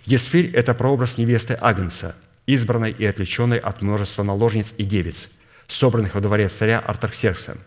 Есфирь– 0.04 0.50
это 0.54 0.74
прообраз 0.74 1.18
невесты 1.18 1.56
Агнца, 1.60 2.16
избранной 2.46 2.92
и 2.92 3.04
отличенной 3.04 3.58
от 3.58 3.82
множества 3.82 4.22
наложниц 4.22 4.74
и 4.78 4.84
девиц, 4.84 5.28
собранных 5.68 6.14
во 6.14 6.20
дворе 6.20 6.48
царя 6.48 6.78
Артаксеркса. 6.78 7.58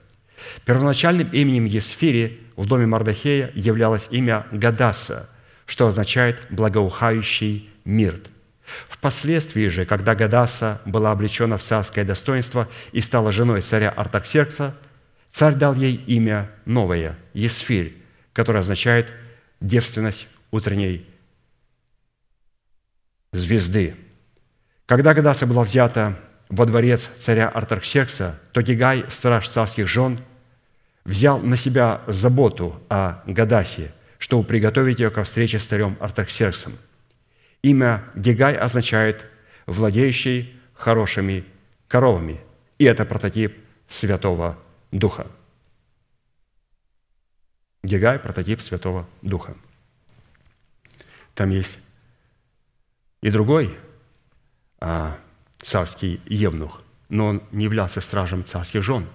Первоначальным 0.66 1.30
именем 1.32 1.66
Есфири 1.66 2.40
в 2.56 2.66
доме 2.66 2.86
Мардахея 2.86 3.52
являлось 3.56 4.08
имя 4.10 4.48
Гадаса, 4.52 5.30
что 5.66 5.88
означает 5.88 6.42
«благоухающий 6.50 7.70
мирт». 7.86 8.30
Впоследствии 8.88 9.68
же, 9.68 9.86
когда 9.86 10.16
Гадаса 10.16 10.82
была 10.86 11.12
облечена 11.12 11.58
в 11.58 11.64
царское 11.64 12.04
достоинство 12.04 12.68
и 12.92 13.02
стала 13.02 13.32
женой 13.32 13.62
царя 13.62 13.90
Артаксеркса, 13.90 14.76
царь 15.32 15.56
дал 15.56 15.76
ей 15.76 15.96
имя 15.96 16.50
новое– 16.66 17.18
Есфирь, 17.34 17.96
которое 18.34 18.60
означает 18.60 19.14
девственность 19.62 20.28
утренней 20.52 21.06
звезды. 23.32 23.96
Когда 24.86 25.14
Гадаса 25.14 25.46
была 25.46 25.64
взята 25.64 26.18
во 26.50 26.66
дворец 26.66 27.10
царя 27.20 27.48
Артарксеркса, 27.48 28.40
то 28.52 28.62
Гигай, 28.62 29.06
страж 29.10 29.48
царских 29.50 29.88
жен, 29.88 30.20
взял 31.06 31.40
на 31.40 31.58
себя 31.58 32.02
заботу 32.08 32.82
о 32.90 33.22
Гадасе, 33.26 33.94
чтобы 34.18 34.44
приготовить 34.44 35.00
ее 35.00 35.12
ко 35.12 35.24
встрече 35.24 35.60
с 35.60 35.66
царем 35.66 35.96
Артарксерксом. 36.00 36.74
Имя 37.62 38.10
Гигай 38.16 38.56
означает 38.56 39.26
«владеющий 39.66 40.60
хорошими 40.74 41.44
коровами», 41.88 42.40
и 42.78 42.86
это 42.86 43.06
прототип 43.06 43.58
Святого 43.88 44.58
Духа. 44.92 45.28
Гигай– 47.84 48.20
прототип 48.20 48.62
Святого 48.62 49.08
Духа. 49.22 49.56
Там 51.36 51.50
есть 51.50 51.80
и 53.22 53.30
другой 53.30 53.78
а, 54.80 55.18
царский 55.58 56.22
евнух, 56.26 56.82
но 57.10 57.28
он 57.28 57.44
не 57.52 57.66
являлся 57.66 58.02
стражем 58.02 58.46
царских 58.46 58.84
жен, 58.84 59.08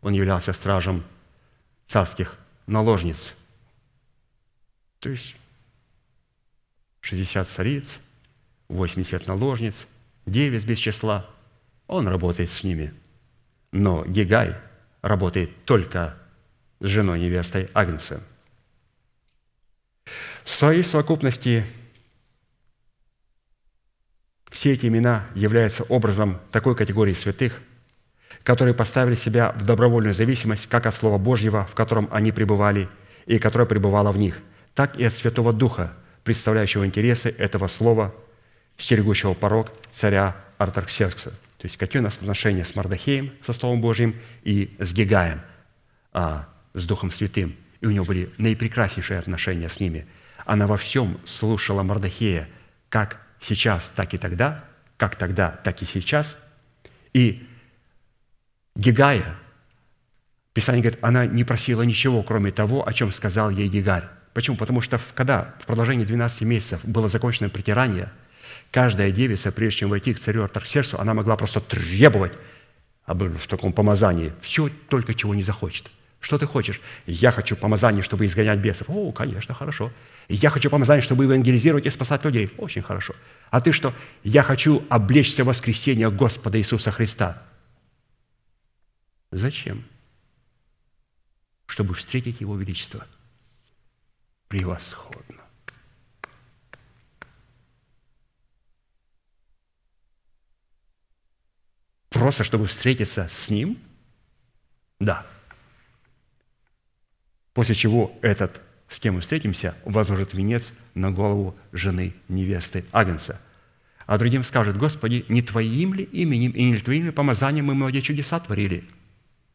он 0.00 0.12
являлся 0.12 0.52
стражем 0.52 1.04
царских 1.86 2.36
наложниц. 2.66 3.34
То 4.98 5.10
есть 5.10 5.36
60 7.06 7.46
цариц, 7.46 8.00
80 8.66 9.28
наложниц, 9.28 9.86
9 10.26 10.66
без 10.66 10.78
числа. 10.78 11.30
Он 11.86 12.08
работает 12.08 12.50
с 12.50 12.64
ними. 12.64 12.92
Но 13.70 14.04
Гигай 14.04 14.56
работает 15.02 15.64
только 15.64 16.16
с 16.80 16.86
женой 16.86 17.20
невестой 17.20 17.68
Агнца. 17.74 18.20
В 20.42 20.50
своей 20.50 20.82
совокупности 20.82 21.64
все 24.50 24.72
эти 24.72 24.86
имена 24.86 25.26
являются 25.36 25.84
образом 25.84 26.40
такой 26.50 26.74
категории 26.74 27.14
святых, 27.14 27.60
которые 28.42 28.74
поставили 28.74 29.14
себя 29.14 29.52
в 29.52 29.64
добровольную 29.64 30.14
зависимость 30.14 30.66
как 30.66 30.86
от 30.86 30.94
Слова 30.94 31.18
Божьего, 31.18 31.66
в 31.66 31.74
котором 31.76 32.08
они 32.10 32.32
пребывали, 32.32 32.88
и 33.26 33.38
которое 33.38 33.66
пребывало 33.66 34.10
в 34.10 34.16
них, 34.16 34.40
так 34.74 34.98
и 34.98 35.04
от 35.04 35.12
Святого 35.12 35.52
Духа, 35.52 35.96
представляющего 36.26 36.84
интересы 36.84 37.30
этого 37.38 37.68
Слова, 37.68 38.12
стерегущего 38.76 39.32
порог 39.32 39.72
царя 39.92 40.36
Артарксеркса. 40.58 41.30
То 41.30 41.64
есть 41.64 41.76
какие 41.78 42.00
у 42.00 42.02
нас 42.02 42.16
отношения 42.16 42.64
с 42.64 42.74
Мардахеем, 42.74 43.32
со 43.42 43.52
Словом 43.52 43.80
Божьим, 43.80 44.16
и 44.42 44.76
с 44.80 44.92
Гегаем, 44.92 45.40
а, 46.12 46.48
с 46.74 46.84
Духом 46.84 47.12
Святым. 47.12 47.56
И 47.80 47.86
у 47.86 47.90
него 47.90 48.04
были 48.04 48.30
наипрекраснейшие 48.38 49.20
отношения 49.20 49.68
с 49.68 49.78
ними. 49.78 50.04
Она 50.44 50.66
во 50.66 50.76
всем 50.76 51.18
слушала 51.24 51.84
Мардахея, 51.84 52.48
как 52.88 53.20
сейчас, 53.38 53.88
так 53.88 54.12
и 54.12 54.18
тогда, 54.18 54.64
как 54.96 55.14
тогда, 55.14 55.52
так 55.62 55.80
и 55.80 55.86
сейчас. 55.86 56.36
И 57.12 57.46
Гигая, 58.74 59.36
Писание 60.54 60.82
говорит, 60.82 60.98
она 61.02 61.24
не 61.24 61.44
просила 61.44 61.82
ничего, 61.82 62.24
кроме 62.24 62.50
того, 62.50 62.86
о 62.86 62.92
чем 62.92 63.12
сказал 63.12 63.50
ей 63.50 63.68
Гигарь. 63.68 64.08
Почему? 64.36 64.58
Потому 64.58 64.82
что 64.82 65.00
когда 65.14 65.54
в 65.62 65.64
продолжении 65.64 66.04
12 66.04 66.42
месяцев 66.42 66.80
было 66.84 67.08
закончено 67.08 67.48
притирание, 67.48 68.12
каждая 68.70 69.10
девица, 69.10 69.50
прежде 69.50 69.78
чем 69.78 69.88
войти 69.88 70.12
к 70.12 70.20
царю 70.20 70.42
Артаксерсу, 70.42 71.00
она 71.00 71.14
могла 71.14 71.38
просто 71.38 71.62
требовать 71.62 72.34
в 73.06 73.46
таком 73.46 73.72
помазании 73.72 74.34
все, 74.42 74.68
только 74.90 75.14
чего 75.14 75.34
не 75.34 75.42
захочет. 75.42 75.90
Что 76.20 76.36
ты 76.36 76.46
хочешь? 76.46 76.82
Я 77.06 77.30
хочу 77.30 77.56
помазание, 77.56 78.02
чтобы 78.02 78.26
изгонять 78.26 78.58
бесов. 78.58 78.90
О, 78.90 79.10
конечно, 79.10 79.54
хорошо. 79.54 79.90
Я 80.28 80.50
хочу 80.50 80.68
помазание, 80.68 81.00
чтобы 81.00 81.24
евангелизировать 81.24 81.86
и 81.86 81.90
спасать 81.90 82.22
людей. 82.26 82.50
Очень 82.58 82.82
хорошо. 82.82 83.14
А 83.50 83.62
ты 83.62 83.72
что? 83.72 83.94
Я 84.22 84.42
хочу 84.42 84.84
облечься 84.90 85.44
воскресение 85.44 86.10
Господа 86.10 86.58
Иисуса 86.58 86.90
Христа. 86.90 87.42
Зачем? 89.30 89.82
Чтобы 91.64 91.94
встретить 91.94 92.42
Его 92.42 92.54
Величество. 92.54 93.06
Превосходно. 94.48 95.42
Просто 102.10 102.44
чтобы 102.44 102.66
встретиться 102.66 103.28
с 103.28 103.50
Ним? 103.50 103.78
Да. 104.98 105.26
После 107.52 107.74
чего 107.74 108.16
этот, 108.22 108.60
с 108.88 108.98
кем 109.00 109.16
мы 109.16 109.20
встретимся, 109.20 109.76
возложит 109.84 110.32
венец 110.32 110.72
на 110.94 111.10
голову 111.10 111.56
жены 111.72 112.14
невесты 112.28 112.84
Агнца. 112.92 113.40
А 114.06 114.18
другим 114.18 114.44
скажет, 114.44 114.76
Господи, 114.78 115.26
не 115.28 115.42
Твоим 115.42 115.92
ли 115.92 116.04
именем 116.04 116.52
и 116.52 116.64
не 116.64 116.78
Твоим 116.78 117.06
ли 117.06 117.10
помазанием 117.10 117.66
мы 117.66 117.74
многие 117.74 118.00
чудеса 118.00 118.40
творили 118.40 118.88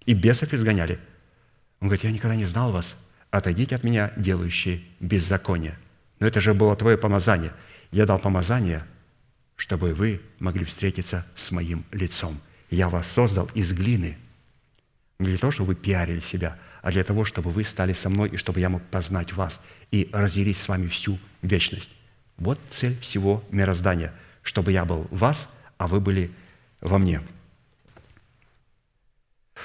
и 0.06 0.14
бесов 0.14 0.54
изгоняли? 0.54 1.00
Он 1.80 1.88
говорит, 1.88 2.04
я 2.04 2.12
никогда 2.12 2.36
не 2.36 2.46
знал 2.46 2.72
вас, 2.72 2.96
отойдите 3.32 3.76
от 3.76 3.84
меня, 3.84 4.14
делающие 4.16 4.84
беззаконие. 5.00 5.78
Но 6.20 6.28
это 6.28 6.40
же 6.40 6.54
было 6.54 6.76
Твое 6.76 6.98
помазание. 6.98 7.54
Я 7.92 8.06
дал 8.06 8.20
помазание, 8.20 8.86
чтобы 9.56 9.94
вы 9.94 10.22
могли 10.40 10.66
встретиться 10.66 11.26
с 11.36 11.52
моим 11.52 11.84
лицом. 11.92 12.40
Я 12.70 12.90
вас 12.90 13.08
создал 13.08 13.50
из 13.56 13.74
глины. 13.74 14.18
Не 15.20 15.28
для 15.28 15.38
того, 15.38 15.52
чтобы 15.52 15.70
вы 15.70 15.76
пиарили 15.76 16.20
себя– 16.20 16.58
а 16.82 16.92
для 16.92 17.04
того, 17.04 17.26
чтобы 17.26 17.52
вы 17.52 17.64
стали 17.64 17.94
со 17.94 18.10
мной 18.10 18.30
и 18.30 18.38
чтобы 18.38 18.60
я 18.60 18.70
мог 18.70 18.82
познать 18.84 19.34
вас 19.34 19.62
и 19.92 20.10
разделить 20.12 20.58
с 20.58 20.68
вами 20.68 20.88
всю 20.88 21.20
вечность. 21.42 21.92
Вот 22.38 22.60
цель 22.70 23.00
всего 23.00 23.44
мироздания, 23.52 24.14
чтобы 24.42 24.72
я 24.72 24.84
был 24.84 25.08
вас, 25.12 25.56
а 25.78 25.88
вы 25.88 26.00
были 26.00 26.32
во 26.82 26.98
мне». 26.98 27.22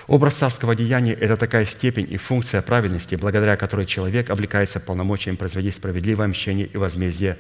Образ 0.07 0.37
царского 0.37 0.77
деяния– 0.77 1.15
это 1.21 1.37
такая 1.37 1.65
степень 1.65 2.07
и 2.09 2.17
функция 2.17 2.63
праведности, 2.63 3.17
благодаря 3.17 3.57
которой 3.57 3.87
человек 3.87 4.31
облекается 4.31 4.79
полномочием 4.79 5.37
производить 5.37 5.75
справедливое 5.75 6.29
мщение 6.29 6.67
и 6.67 6.77
возмездие 6.77 7.39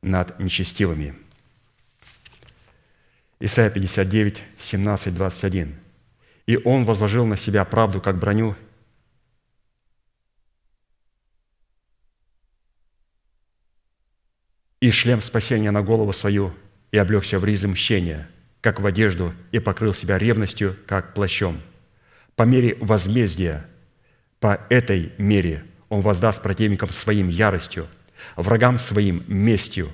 над 0.00 0.38
нечестивыми. 0.38 1.16
Исайя 3.40 3.68
59, 3.70 4.42
17, 4.58 5.14
21. 5.14 5.74
«И 6.46 6.56
он 6.56 6.84
возложил 6.84 7.26
на 7.26 7.36
себя 7.36 7.64
правду, 7.64 8.00
как 8.00 8.16
броню, 8.16 8.54
и 14.80 14.90
шлем 14.92 15.20
спасения 15.20 15.72
на 15.72 15.82
голову 15.82 16.12
свою, 16.12 16.54
и 16.92 16.98
облегся 16.98 17.40
в 17.40 17.44
ризы 17.44 17.66
мщения, 17.66 18.28
как 18.60 18.78
в 18.78 18.86
одежду, 18.86 19.34
и 19.50 19.58
покрыл 19.58 19.94
себя 19.94 20.18
ревностью, 20.18 20.76
как 20.86 21.14
плащом. 21.14 21.60
По 22.36 22.44
мере 22.44 22.76
возмездия, 22.80 23.66
по 24.40 24.60
этой 24.68 25.12
мере 25.18 25.64
он 25.88 26.00
воздаст 26.00 26.42
противникам 26.42 26.90
своим 26.90 27.28
яростью, 27.28 27.86
врагам 28.36 28.78
своим 28.78 29.24
местью, 29.26 29.92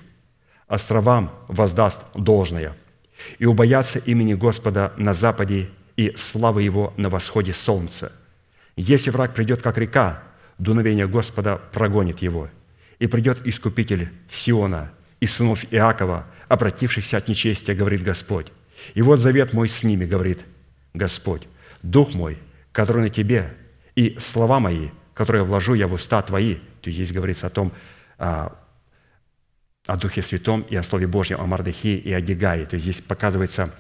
островам 0.67 1.35
воздаст 1.49 2.03
должное, 2.15 2.77
и 3.39 3.47
убоятся 3.47 3.99
имени 3.99 4.35
Господа 4.35 4.93
на 4.97 5.13
западе 5.13 5.69
и 5.97 6.15
славы 6.17 6.63
Его 6.63 6.95
на 6.97 7.09
восходе 7.09 7.53
солнца. 7.53 8.13
Если 8.77 9.11
враг 9.11 9.35
придет, 9.35 9.61
как 9.61 9.77
река, 9.77 10.23
дуновение 10.59 11.09
Господа 11.09 11.57
прогонит 11.57 12.23
его– 12.23 12.49
и 12.99 13.07
придет 13.07 13.41
Искупитель 13.45 14.09
Сиона 14.29 14.91
и 15.21 15.27
сынов 15.27 15.65
Иакова, 15.73 16.27
обратившихся 16.49 17.17
от 17.17 17.29
нечестия, 17.29 17.75
говорит 17.75 18.03
Господь. 18.03 18.49
И 18.95 19.03
вот 19.03 19.19
завет 19.19 19.53
мой 19.53 19.69
с 19.69 19.83
ними, 19.83 20.05
говорит 20.05 20.45
Господь. 20.95 21.43
Дух 21.83 22.15
мой, 22.15 22.39
который 22.73 23.03
на 23.03 23.11
тебе, 23.11 23.55
и 23.95 24.17
слова 24.19 24.61
мои, 24.61 24.91
которые 25.15 25.45
вложу 25.45 25.75
я 25.75 25.89
в 25.89 25.93
уста 25.93 26.23
твои. 26.23 26.55
То 26.55 26.91
есть 26.91 26.97
здесь 26.97 27.13
говорится 27.13 27.47
о 27.47 27.51
том, 27.51 27.73
а, 28.19 28.57
о 29.87 29.97
Духе 29.97 30.23
Святом 30.23 30.63
и 30.63 30.77
о 30.77 30.83
Слове 30.83 31.07
Божьем, 31.07 31.41
о 31.41 31.47
Мардахии 31.47 31.97
и 31.97 32.13
о 32.13 32.21
Дигае. 32.21 32.67
То 32.67 32.75
есть 32.75 32.85
здесь 32.85 33.01
показывается 33.01 33.75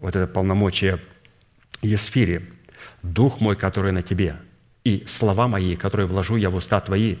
вот 0.00 0.16
это 0.16 0.26
полномочие 0.26 1.00
Есфири. 1.80 2.52
«Дух 3.02 3.40
мой, 3.40 3.56
который 3.56 3.92
на 3.92 4.02
тебе, 4.02 4.36
и 4.84 5.04
слова 5.06 5.46
мои, 5.46 5.76
которые 5.76 6.06
вложу 6.06 6.36
я 6.36 6.50
в 6.50 6.56
уста 6.56 6.80
твои, 6.80 7.16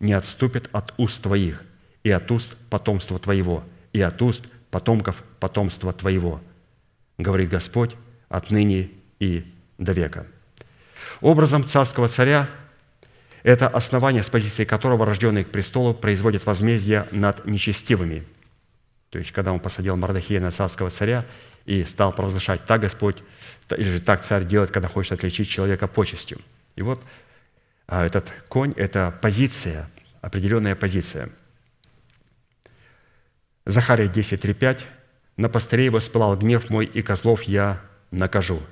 не 0.00 0.14
отступит 0.14 0.68
от 0.72 0.94
уст 0.96 1.22
твоих, 1.22 1.62
и 2.02 2.10
от 2.10 2.30
уст 2.30 2.56
потомства 2.70 3.18
твоего, 3.18 3.62
и 3.92 4.00
от 4.00 4.20
уст 4.22 4.46
потомков 4.70 5.22
потомства 5.38 5.92
твоего, 5.92 6.40
говорит 7.18 7.50
Господь 7.50 7.94
отныне 8.28 8.90
и 9.20 9.51
до 9.78 9.92
века». 9.92 10.26
Образом 11.20 11.66
царского 11.66 12.08
царя– 12.08 12.48
это 13.42 13.68
основание, 13.68 14.22
с 14.22 14.30
позиции 14.30 14.64
которого 14.64 15.06
рожденный 15.06 15.44
к 15.44 15.50
престолу 15.50 15.94
производит 15.94 16.46
возмездие 16.46 17.06
над 17.10 17.44
нечестивыми. 17.44 18.24
То 19.10 19.18
есть, 19.18 19.32
когда 19.32 19.52
он 19.52 19.60
посадил 19.60 19.96
Мардахея 19.96 20.40
на 20.40 20.50
царского 20.50 20.90
царя 20.90 21.24
и 21.64 21.84
стал 21.84 22.12
провозглашать 22.12 22.64
«так 22.64 22.80
Господь» 22.80 23.22
или 23.70 23.90
же 23.90 24.00
«так 24.00 24.22
царь 24.22 24.44
делает, 24.44 24.70
когда 24.70 24.88
хочет 24.88 25.12
отличить 25.12 25.48
человека 25.48 25.86
почестью». 25.86 26.40
И 26.76 26.82
вот 26.82 27.00
а 27.86 28.06
этот 28.06 28.32
конь– 28.48 28.72
это 28.76 29.12
позиция, 29.20 29.86
определенная 30.22 30.74
позиция. 30.74 31.28
Захария 33.66 34.06
10.3.5 34.06 34.84
«На 35.36 35.48
пастыре 35.48 35.90
воспылал 35.90 36.36
гнев 36.36 36.70
мой, 36.70 36.86
и 36.86 37.02
козлов 37.02 37.42
я 37.42 37.80
накажу. 38.10 38.62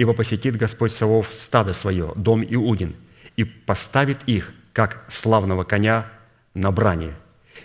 Ибо 0.00 0.14
посетит 0.14 0.56
Господь 0.56 0.92
Савов 0.92 1.28
стадо 1.30 1.74
свое, 1.74 2.14
дом 2.16 2.42
Иудин, 2.42 2.96
и 3.36 3.44
поставит 3.44 4.22
их, 4.24 4.50
как 4.72 5.04
славного 5.08 5.62
коня, 5.62 6.06
на 6.54 6.72
брани. 6.72 7.12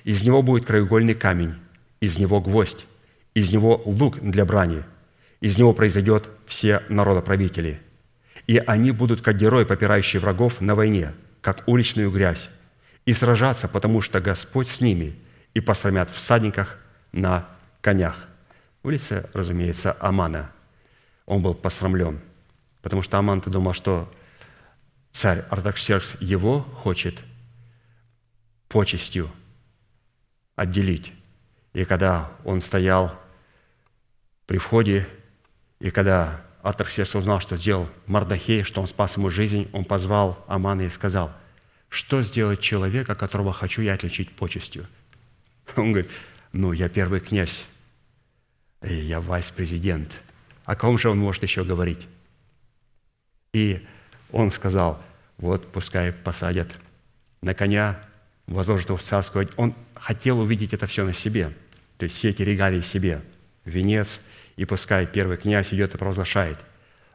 Из 0.03 0.21
него 0.23 0.41
будет 0.41 0.65
краеугольный 0.65 1.13
камень, 1.13 1.55
из 2.01 2.17
него 2.17 2.41
гвоздь, 2.41 2.87
из 3.35 3.53
него 3.53 3.81
лук 3.85 4.19
для 4.19 4.43
брани, 4.43 4.83
из 5.39 5.57
него 5.57 5.71
произойдет 5.71 6.27
все 6.45 6.83
народоправители. 6.89 7.79
И 8.47 8.57
они 8.57 8.91
будут, 8.91 9.21
как 9.21 9.37
герои, 9.37 9.63
попирающие 9.63 10.19
врагов 10.19 10.59
на 10.59 10.75
войне, 10.75 11.13
как 11.39 11.63
уличную 11.67 12.11
грязь, 12.11 12.49
и 13.05 13.13
сражаться, 13.13 13.69
потому 13.69 14.01
что 14.01 14.19
Господь 14.19 14.67
с 14.67 14.81
ними, 14.81 15.15
и 15.53 15.61
посрамят 15.61 16.09
всадниках 16.09 16.79
на 17.13 17.47
конях». 17.79 18.27
Улица, 18.83 19.29
разумеется, 19.33 19.95
Амана. 20.01 20.51
Он 21.25 21.41
был 21.41 21.53
посрамлен, 21.53 22.19
потому 22.81 23.01
что 23.01 23.17
Аман-то 23.17 23.49
думал, 23.49 23.73
что 23.73 24.11
царь 25.11 25.45
Артаксеркс 25.49 26.15
его 26.19 26.61
хочет 26.61 27.23
почестью 28.67 29.31
отделить. 30.55 31.13
И 31.73 31.85
когда 31.85 32.31
он 32.43 32.61
стоял 32.61 33.17
при 34.45 34.57
входе, 34.57 35.07
и 35.79 35.89
когда 35.89 36.41
Артаксеркс 36.61 37.15
узнал, 37.15 37.39
что 37.39 37.57
сделал 37.57 37.89
Мардахей, 38.05 38.63
что 38.63 38.81
он 38.81 38.87
спас 38.87 39.17
ему 39.17 39.29
жизнь, 39.29 39.69
он 39.73 39.85
позвал 39.85 40.43
Амана 40.47 40.81
и 40.81 40.89
сказал– 40.89 41.31
что 41.95 42.21
сделать 42.21 42.59
человека, 42.59 43.15
которого 43.15 43.53
хочу 43.53 43.81
я 43.81 43.93
отличить 43.93 44.29
почестью? 44.31 44.85
Он 45.77 45.91
говорит, 45.91 46.11
ну, 46.51 46.73
я 46.73 46.89
первый 46.89 47.21
князь, 47.21 47.65
я 48.81 49.21
вайс-президент. 49.21 50.19
О 50.65 50.75
ком 50.75 50.97
же 50.97 51.09
он 51.09 51.17
может 51.17 51.43
еще 51.43 51.63
говорить? 51.63 52.07
И 53.53 53.85
он 54.31 54.51
сказал, 54.51 55.01
вот 55.37 55.71
пускай 55.71 56.11
посадят 56.11 56.75
на 57.41 57.53
коня, 57.53 57.99
возложат 58.47 58.89
его 58.89 58.97
в 58.97 59.03
царскую. 59.03 59.49
Он 59.55 59.73
хотел 59.95 60.39
увидеть 60.39 60.73
это 60.73 60.87
все 60.87 61.05
на 61.05 61.13
себе, 61.13 61.53
то 61.97 62.03
есть 62.03 62.15
все 62.17 62.29
эти 62.29 62.41
регалии 62.41 62.81
себе, 62.81 63.21
венец, 63.63 64.21
и 64.57 64.65
пускай 64.65 65.05
первый 65.05 65.37
князь 65.37 65.73
идет 65.73 65.95
и 65.95 65.97
провозглашает. 65.97 66.59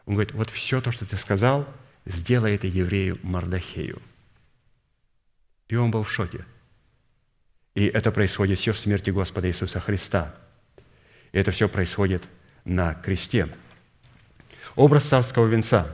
Он 0.06 0.14
говорит, 0.14 0.32
вот 0.32 0.50
все 0.50 0.80
то, 0.80 0.92
что 0.92 1.04
ты 1.04 1.16
сказал, 1.16 1.68
сделай 2.06 2.54
это 2.54 2.66
еврею 2.66 3.18
Мардахею– 3.22 4.00
и 5.70 5.76
он 5.76 5.92
был 5.92 6.02
в 6.02 6.10
шоке. 6.10 6.44
И 7.76 7.86
это 7.86 8.10
происходит 8.10 8.58
все 8.58 8.72
в 8.72 8.78
смерти 8.78 9.10
Господа 9.10 9.48
Иисуса 9.48 9.78
Христа. 9.78 10.34
И 11.30 11.38
это 11.38 11.52
все 11.52 11.68
происходит 11.68 12.24
на 12.64 12.94
кресте. 12.94 13.48
Образ 14.76 15.06
царского 15.06 15.46
венца, 15.46 15.86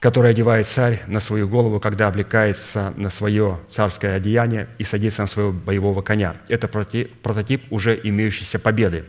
который 0.00 0.30
одевает 0.30 0.68
царь 0.68 1.02
на 1.06 1.20
свою 1.20 1.48
голову, 1.48 1.80
когда 1.80 2.08
облекается 2.08 2.92
на 2.96 3.10
свое 3.10 3.60
царское 3.68 4.14
одеяние 4.14 4.68
и 4.78 4.84
садится 4.84 5.22
на 5.22 5.28
своего 5.28 5.52
боевого 5.52 6.02
коня. 6.02 6.36
Это 6.48 6.68
прототип 6.68 7.72
уже 7.72 7.98
имеющейся 8.02 8.58
победы, 8.58 9.04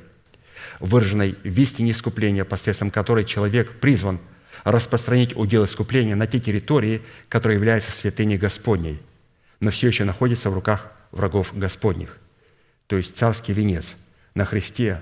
выраженной 0.80 1.38
в 1.44 1.60
истине 1.60 1.92
искупления, 1.92 2.46
посредством 2.46 2.92
которой 2.92 3.26
человек 3.26 3.80
призван– 3.80 4.20
распространить 4.64 5.36
удел 5.36 5.66
искупления 5.66 6.16
на 6.16 6.28
те 6.28 6.40
территории, 6.40 7.02
которые 7.28 7.56
являются 7.56 7.92
святыней 7.92 8.38
Господней, 8.38 9.00
но 9.60 9.72
все 9.72 9.88
еще 9.88 10.06
находятся 10.06 10.50
в 10.50 10.54
руках 10.54 10.92
врагов 11.12 11.58
Господних. 11.58 12.18
То 12.88 12.98
есть 12.98 13.18
царский 13.18 13.54
венец 13.54 13.96
на 14.34 14.46
Христе 14.46 15.02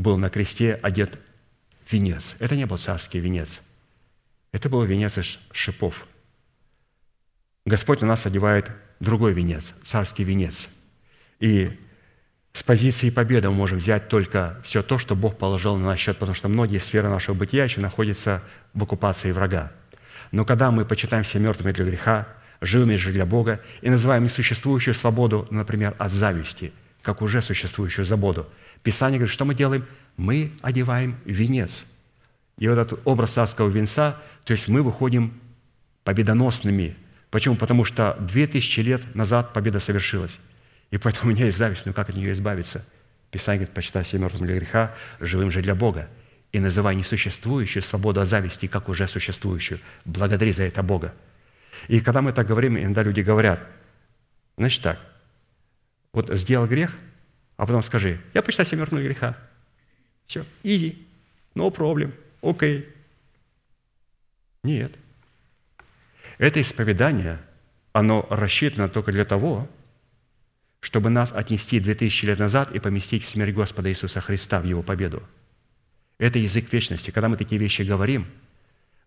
был 0.00 0.16
на 0.16 0.30
кресте 0.30 0.74
одет 0.74 1.18
венец. 1.90 2.36
Это 2.38 2.56
не 2.56 2.66
был 2.66 2.78
царский 2.78 3.20
венец. 3.20 3.60
Это 4.52 4.68
был 4.68 4.82
венец 4.82 5.18
из 5.18 5.38
шипов. 5.52 6.06
Господь 7.66 8.00
на 8.00 8.08
нас 8.08 8.26
одевает 8.26 8.70
другой 8.98 9.32
венец, 9.32 9.74
царский 9.82 10.24
венец. 10.24 10.68
И 11.38 11.78
с 12.52 12.62
позиции 12.62 13.10
победы 13.10 13.50
мы 13.50 13.54
можем 13.54 13.78
взять 13.78 14.08
только 14.08 14.60
все 14.64 14.82
то, 14.82 14.98
что 14.98 15.14
Бог 15.14 15.38
положил 15.38 15.76
на 15.76 15.86
наш 15.86 16.00
счет, 16.00 16.16
потому 16.16 16.34
что 16.34 16.48
многие 16.48 16.78
сферы 16.78 17.08
нашего 17.08 17.34
бытия 17.34 17.64
еще 17.64 17.80
находятся 17.80 18.42
в 18.74 18.82
оккупации 18.82 19.30
врага. 19.32 19.72
Но 20.32 20.44
когда 20.44 20.70
мы 20.70 20.84
почитаем 20.84 21.24
себя 21.24 21.44
мертвыми 21.44 21.72
для 21.72 21.84
греха, 21.84 22.26
живыми 22.60 22.96
же 22.96 23.12
для 23.12 23.26
Бога, 23.26 23.60
и 23.82 23.90
называем 23.90 24.24
несуществующую 24.24 24.94
свободу, 24.94 25.46
например, 25.50 25.94
от 25.98 26.10
зависти, 26.10 26.72
как 27.02 27.22
уже 27.22 27.40
существующую 27.40 28.04
свободу, 28.04 28.48
Писание 28.82 29.18
говорит, 29.18 29.32
что 29.32 29.44
мы 29.44 29.54
делаем? 29.54 29.86
Мы 30.16 30.52
одеваем 30.62 31.18
венец. 31.24 31.84
И 32.58 32.68
вот 32.68 32.78
этот 32.78 33.00
образ 33.04 33.32
царского 33.32 33.68
венца, 33.68 34.20
то 34.44 34.52
есть 34.52 34.68
мы 34.68 34.82
выходим 34.82 35.40
победоносными. 36.04 36.96
Почему? 37.30 37.56
Потому 37.56 37.84
что 37.84 38.16
две 38.20 38.46
тысячи 38.46 38.80
лет 38.80 39.14
назад 39.14 39.52
победа 39.52 39.80
совершилась. 39.80 40.38
И 40.90 40.98
поэтому 40.98 41.30
у 41.30 41.34
меня 41.34 41.46
есть 41.46 41.58
зависть, 41.58 41.86
но 41.86 41.92
как 41.92 42.10
от 42.10 42.16
нее 42.16 42.32
избавиться? 42.32 42.86
Писание 43.30 43.60
говорит, 43.60 43.74
почитай 43.74 44.04
себя 44.04 44.22
мертвым 44.22 44.46
для 44.46 44.56
греха, 44.56 44.94
живым 45.20 45.50
же 45.50 45.62
для 45.62 45.74
Бога. 45.74 46.08
И 46.52 46.58
называй 46.58 46.96
несуществующую 46.96 47.82
свободу 47.82 48.20
от 48.20 48.28
зависти, 48.28 48.66
как 48.66 48.88
уже 48.88 49.06
существующую. 49.06 49.78
Благодари 50.04 50.52
за 50.52 50.64
это 50.64 50.82
Бога. 50.82 51.14
И 51.86 52.00
когда 52.00 52.22
мы 52.22 52.32
так 52.32 52.46
говорим, 52.46 52.76
иногда 52.76 53.02
люди 53.02 53.20
говорят, 53.20 53.60
значит 54.58 54.82
так, 54.82 54.98
вот 56.12 56.28
сделал 56.36 56.66
грех, 56.66 56.92
а 57.60 57.66
потом 57.66 57.82
скажи, 57.82 58.18
я 58.32 58.40
почитаю 58.40 58.66
себя 58.66 58.78
мертвым 58.78 59.02
греха. 59.02 59.36
Все, 60.26 60.46
easy, 60.62 60.96
no 61.54 61.70
problem, 61.70 62.10
окей. 62.40 62.78
Okay. 62.78 62.86
Нет. 64.62 64.94
Это 66.38 66.62
исповедание, 66.62 67.38
оно 67.92 68.26
рассчитано 68.30 68.88
только 68.88 69.12
для 69.12 69.26
того, 69.26 69.68
чтобы 70.80 71.10
нас 71.10 71.34
отнести 71.34 71.80
2000 71.80 72.24
лет 72.24 72.38
назад 72.38 72.72
и 72.72 72.78
поместить 72.78 73.26
в 73.26 73.28
смерть 73.28 73.54
Господа 73.54 73.90
Иисуса 73.90 74.22
Христа, 74.22 74.60
в 74.60 74.64
Его 74.64 74.82
победу. 74.82 75.22
Это 76.16 76.38
язык 76.38 76.72
вечности. 76.72 77.10
Когда 77.10 77.28
мы 77.28 77.36
такие 77.36 77.60
вещи 77.60 77.82
говорим, 77.82 78.24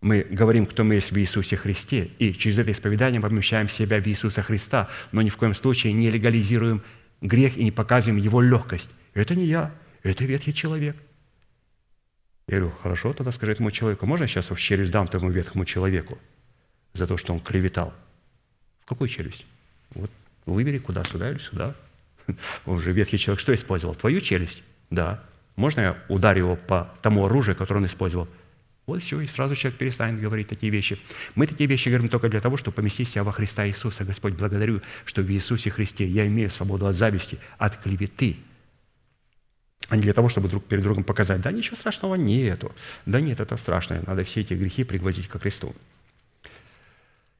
мы 0.00 0.22
говорим, 0.22 0.66
кто 0.66 0.84
мы 0.84 0.94
есть 0.94 1.10
в 1.10 1.18
Иисусе 1.18 1.56
Христе, 1.56 2.12
и 2.20 2.32
через 2.32 2.58
это 2.58 2.70
исповедание 2.70 3.20
помещаем 3.20 3.68
себя 3.68 4.00
в 4.00 4.06
Иисуса 4.06 4.42
Христа, 4.42 4.88
но 5.10 5.22
ни 5.22 5.30
в 5.30 5.36
коем 5.36 5.56
случае 5.56 5.92
не 5.92 6.08
легализируем 6.08 6.84
грех 7.24 7.56
и 7.56 7.64
не 7.64 7.70
показываем 7.72 8.22
его 8.22 8.40
легкость. 8.40 8.90
Это 9.14 9.34
не 9.34 9.46
я, 9.46 9.72
это 10.02 10.24
ветхий 10.24 10.54
человек. 10.54 10.96
Я 12.46 12.58
говорю, 12.58 12.76
хорошо, 12.82 13.12
тогда 13.14 13.32
скажи 13.32 13.52
этому 13.52 13.70
человеку, 13.70 14.06
можно 14.06 14.24
я 14.24 14.28
сейчас 14.28 14.50
в 14.50 14.56
челюсть 14.56 14.92
дам 14.92 15.08
тому 15.08 15.30
ветхому 15.30 15.64
человеку 15.64 16.18
за 16.92 17.06
то, 17.06 17.16
что 17.16 17.32
он 17.32 17.40
клеветал? 17.40 17.92
В 18.82 18.86
какую 18.86 19.08
челюсть? 19.08 19.46
Вот 19.94 20.10
выбери, 20.44 20.78
куда, 20.78 21.02
сюда 21.04 21.30
или 21.30 21.38
сюда. 21.38 21.74
Он 22.66 22.80
же 22.80 22.92
ветхий 22.92 23.18
человек 23.18 23.40
что 23.40 23.54
использовал? 23.54 23.94
Твою 23.94 24.20
челюсть? 24.20 24.62
Да. 24.90 25.22
Можно 25.56 25.80
я 25.80 25.98
ударю 26.08 26.38
его 26.38 26.56
по 26.56 26.92
тому 27.00 27.24
оружию, 27.24 27.56
которое 27.56 27.80
он 27.80 27.86
использовал? 27.86 28.28
Вот 28.86 29.02
все, 29.02 29.20
и 29.20 29.26
сразу 29.26 29.54
человек 29.54 29.78
перестанет 29.78 30.20
говорить 30.20 30.48
такие 30.48 30.70
вещи. 30.70 30.98
Мы 31.34 31.46
такие 31.46 31.66
вещи 31.66 31.88
говорим 31.88 32.08
только 32.08 32.28
для 32.28 32.40
того, 32.40 32.56
чтобы 32.58 32.74
поместить 32.74 33.08
себя 33.08 33.24
во 33.24 33.32
Христа 33.32 33.66
Иисуса. 33.66 34.04
Господь, 34.04 34.34
благодарю, 34.34 34.82
что 35.06 35.22
в 35.22 35.30
Иисусе 35.30 35.70
Христе 35.70 36.06
я 36.06 36.26
имею 36.26 36.50
свободу 36.50 36.86
от 36.86 36.94
зависти, 36.94 37.38
от 37.56 37.76
клеветы, 37.76 38.36
а 39.88 39.96
не 39.96 40.02
для 40.02 40.12
того, 40.12 40.28
чтобы 40.28 40.48
друг 40.48 40.64
перед 40.64 40.82
другом 40.82 41.04
показать, 41.04 41.42
да 41.42 41.52
ничего 41.52 41.76
страшного 41.76 42.14
нету. 42.14 42.72
Да 43.06 43.20
нет, 43.20 43.40
это 43.40 43.56
страшное. 43.56 44.02
Надо 44.06 44.24
все 44.24 44.40
эти 44.40 44.54
грехи 44.54 44.84
пригвоздить 44.84 45.28
ко 45.28 45.38
Христу. 45.38 45.74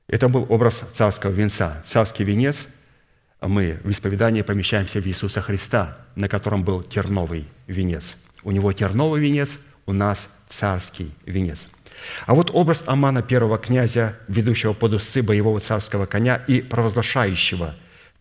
Это 0.07 0.29
был 0.29 0.47
образ 0.51 0.85
царского 0.93 1.31
венца. 1.31 1.83
Царский 1.85 2.25
венец 2.25 2.69
мы 3.41 3.81
в 3.83 3.91
исповедании 3.91 4.43
помещаемся 4.43 5.01
в 5.01 5.07
Иисуса 5.07 5.41
Христа, 5.41 5.99
на 6.17 6.29
котором 6.29 6.65
был 6.65 6.83
терновый 6.83 7.47
венец. 7.67 8.17
У 8.43 8.51
него 8.51 8.73
терновый 8.73 9.21
венец, 9.21 9.59
у 9.87 9.93
нас 9.93 10.31
царский 10.49 11.13
венец. 11.27 11.69
А 12.27 12.35
вот 12.35 12.51
образ 12.53 12.85
Амана, 12.87 13.23
первого 13.23 13.59
князя, 13.59 14.17
ведущего 14.29 14.73
под 14.73 14.95
усы 14.95 15.23
боевого 15.23 15.61
царского 15.61 16.07
коня 16.07 16.37
и 16.47 16.61
провозглашающего. 16.61 17.75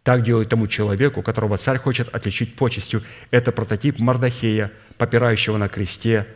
Так 0.03 0.23
делает 0.23 0.49
тому 0.49 0.67
человеку, 0.67 1.21
которого 1.21 1.57
царь 1.57 1.77
хочет 1.77 2.13
отличить 2.13 2.55
почестью. 2.55 3.03
Это 3.31 3.51
прототип 3.51 3.99
Мардахея, 3.99 4.71
попирающего 4.97 5.57
на 5.57 5.69
кресте 5.69 6.27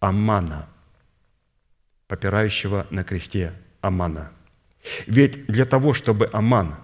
Амана. 0.00 0.68
Попирающего 2.06 2.86
на 2.90 3.04
кресте 3.04 3.52
Амана. 3.80 4.30
Ведь 5.06 5.46
для 5.46 5.64
того, 5.64 5.94
чтобы 5.94 6.28
Аман, 6.32 6.76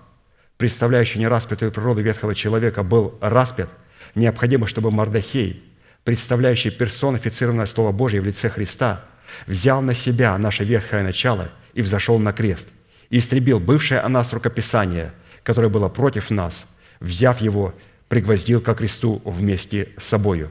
представляющий 0.56 1.20
нераспятую 1.20 1.73
природу 1.73 2.02
ветхого 2.02 2.35
человека, 2.35 2.82
был 2.82 3.16
распят, 3.20 3.69
необходимо, 4.15 4.66
чтобы 4.66 4.90
Мардахей– 4.90 5.62
представляющий 6.05 6.70
персонифицированное 6.70 7.66
Слово 7.66 7.93
Божье 7.93 8.20
в 8.20 8.26
лице 8.26 8.48
Христа, 8.48 9.05
взял 9.47 9.82
на 9.82 9.94
себя 9.94 10.36
наше 10.39 10.64
ветхое 10.64 11.02
начало 11.02 11.51
и 11.72 11.82
взошел 11.82 12.18
на 12.18 12.32
крест, 12.32 12.68
и 13.10 13.18
истребил 13.18 13.59
бывшее 13.59 14.01
о 14.01 14.09
нас 14.09 14.32
рукописание, 14.32 15.12
которое 15.43 15.68
было 15.68 15.89
против 15.89 16.31
нас, 16.31 16.66
взяв 17.01 17.40
его, 17.40 17.74
пригвоздил 18.09 18.60
ко 18.60 18.74
кресту 18.74 19.20
вместе 19.24 19.89
с 19.98 20.05
собою. 20.05 20.51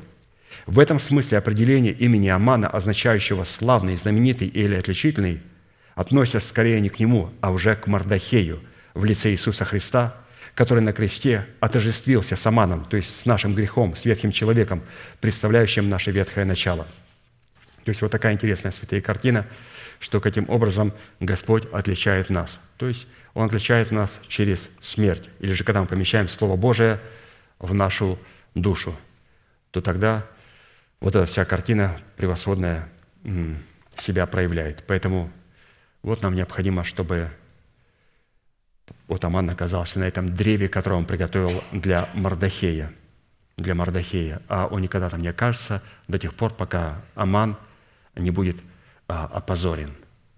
В 0.66 0.80
этом 0.80 1.00
смысле 1.00 1.38
определение 1.38 1.94
имени 1.94 2.28
Амана, 2.30 2.68
означающего 2.68 3.44
«славный», 3.44 3.96
«знаменитый» 3.96 4.48
или 4.48 4.76
«отличительный», 4.76 5.42
относится 5.96 6.40
скорее 6.40 6.82
не 6.82 6.90
к 6.90 7.00
нему, 7.00 7.30
а 7.42 7.52
уже 7.52 7.76
к 7.76 7.88
Мардахею 7.88 8.60
в 8.94 9.06
лице 9.06 9.32
Иисуса 9.32 9.66
Христа– 9.66 10.16
который 10.56 10.82
на 10.82 10.94
кресте 10.94 11.48
отождествился 11.60 12.36
с 12.36 12.46
Аманом, 12.46 12.86
то 12.86 12.98
есть 12.98 13.22
с 13.22 13.26
нашим 13.26 13.56
грехом, 13.56 13.96
с 13.96 14.06
ветхим 14.06 14.32
человеком, 14.32 14.84
представляющим 15.20 15.90
наше 15.90 16.12
ветхое 16.12 16.46
начало. 16.46 16.86
То 17.84 17.90
есть 17.90 18.02
вот 18.02 18.12
такая 18.12 18.34
интересная 18.34 18.72
святая 18.72 19.02
картина, 19.02 19.46
что 20.00 20.20
каким 20.22 20.50
образом 20.50 20.94
Господь 21.20 21.66
отличает 21.72 22.30
нас. 22.30 22.60
То 22.78 22.88
есть 22.88 23.08
Он 23.34 23.46
отличает 23.48 23.92
нас 23.92 24.20
через 24.28 24.70
смерть. 24.80 25.30
Или 25.40 25.54
же 25.54 25.64
когда 25.64 25.82
мы 25.82 25.88
помещаем 25.88 26.28
Слово 26.28 26.56
Божие 26.56 27.00
в 27.60 27.74
нашу 27.74 28.20
душу, 28.54 28.96
то 29.72 29.82
тогда 29.82 30.26
вот 31.00 31.16
эта 31.16 31.26
вся 31.26 31.46
картина 31.46 31.98
превосходная 32.16 32.88
себя 33.98 34.26
проявляет. 34.28 34.84
Поэтому 34.88 35.32
вот 36.04 36.22
нам 36.22 36.36
необходимо, 36.36 36.84
чтобы 36.84 37.30
вот 39.08 39.24
Аман 39.26 39.50
оказался 39.50 40.00
на 40.00 40.06
этом 40.06 40.34
древе, 40.34 40.70
которое 40.70 40.96
он 40.96 41.06
приготовил 41.06 41.64
для 41.72 42.10
Мардахея, 42.14 42.94
для 43.58 43.76
Мардахея. 43.76 44.42
А 44.48 44.68
он 44.68 44.82
никогда 44.82 45.10
там 45.10 45.22
не 45.22 45.28
окажется 45.28 45.82
до 46.08 46.18
тех 46.18 46.34
пор, 46.34 46.54
пока 46.54 47.02
Аман 47.16 47.58
не 48.16 48.32
будет 48.32 48.58
а, 49.08 49.26
опозорен. 49.26 49.92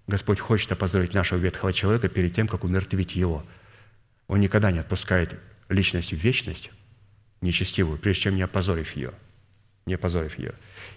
Господь 0.07 0.39
хочет 0.39 0.71
опозорить 0.71 1.13
нашего 1.13 1.39
ветхого 1.39 1.73
человека 1.73 2.09
перед 2.09 2.33
тем, 2.33 2.47
как 2.47 2.63
умертвить 2.63 3.15
его. 3.15 3.43
Он 4.27 4.39
никогда 4.39 4.71
не 4.71 4.79
отпускает 4.79 5.39
личность 5.69 6.11
в 6.11 6.17
вечность, 6.17 6.71
нечестивую, 7.41 7.97
прежде 7.97 8.23
чем 8.23 8.35
не 8.35 8.43
опозорив 8.43 8.95
ее. 8.95 9.13
Не 9.85 9.95
опозорив 9.95 10.37
ее. 10.39 10.53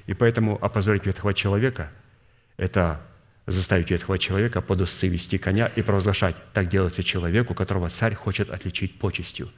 И 0.06 0.14
поэтому 0.14 0.62
опозорить 0.62 1.06
ветхого 1.06 1.34
человека– 1.34 1.90
это 2.56 3.00
заставить 3.48 3.90
этого 3.90 4.18
человека 4.18 4.60
под 4.60 4.82
усы 4.82 5.08
вести 5.08 5.38
коня 5.38 5.66
и 5.74 5.82
провозглашать, 5.82 6.36
так 6.52 6.68
делается 6.68 7.02
человеку, 7.02 7.54
которого 7.54 7.88
царь 7.88 8.14
хочет 8.14 8.50
отличить 8.50 8.98
почестью. 8.98 9.50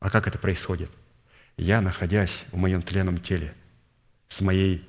А 0.00 0.10
как 0.10 0.26
это 0.26 0.38
происходит? 0.38 0.90
Я, 1.56 1.80
находясь 1.80 2.44
в 2.52 2.56
моем 2.56 2.82
тленном 2.82 3.18
теле, 3.18 3.54
с 4.28 4.40
моей 4.40 4.86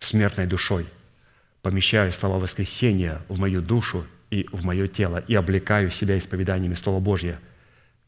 смертной 0.00 0.46
душой, 0.46 0.86
помещаю 1.62 2.12
слова 2.12 2.38
воскресения 2.38 3.22
в 3.28 3.40
мою 3.40 3.60
душу 3.60 4.06
и 4.30 4.46
в 4.52 4.64
мое 4.64 4.86
тело 4.86 5.24
и 5.26 5.34
облекаю 5.34 5.90
себя 5.90 6.18
исповеданиями 6.18 6.74
Слова 6.74 7.00
Божьего. 7.00 7.38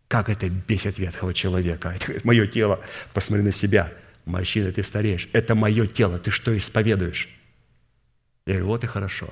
Как 0.09 0.29
это 0.29 0.49
бесит 0.49 0.99
ветхого 0.99 1.35
человека? 1.35 1.95
Это 2.01 2.21
мое 2.25 2.47
тело, 2.47 2.81
посмотри 3.15 3.45
на 3.45 3.53
себя. 3.53 3.93
Морщина, 4.25 4.73
ты 4.73 4.83
стареешь. 4.83 5.29
Это 5.33 5.55
мое 5.55 5.87
тело, 5.87 6.19
ты 6.19 6.31
что 6.31 6.57
исповедуешь? 6.57 7.29
Я 8.49 8.55
говорю, 8.55 8.69
вот 8.69 8.83
и 8.83 8.87
хорошо. 8.87 9.29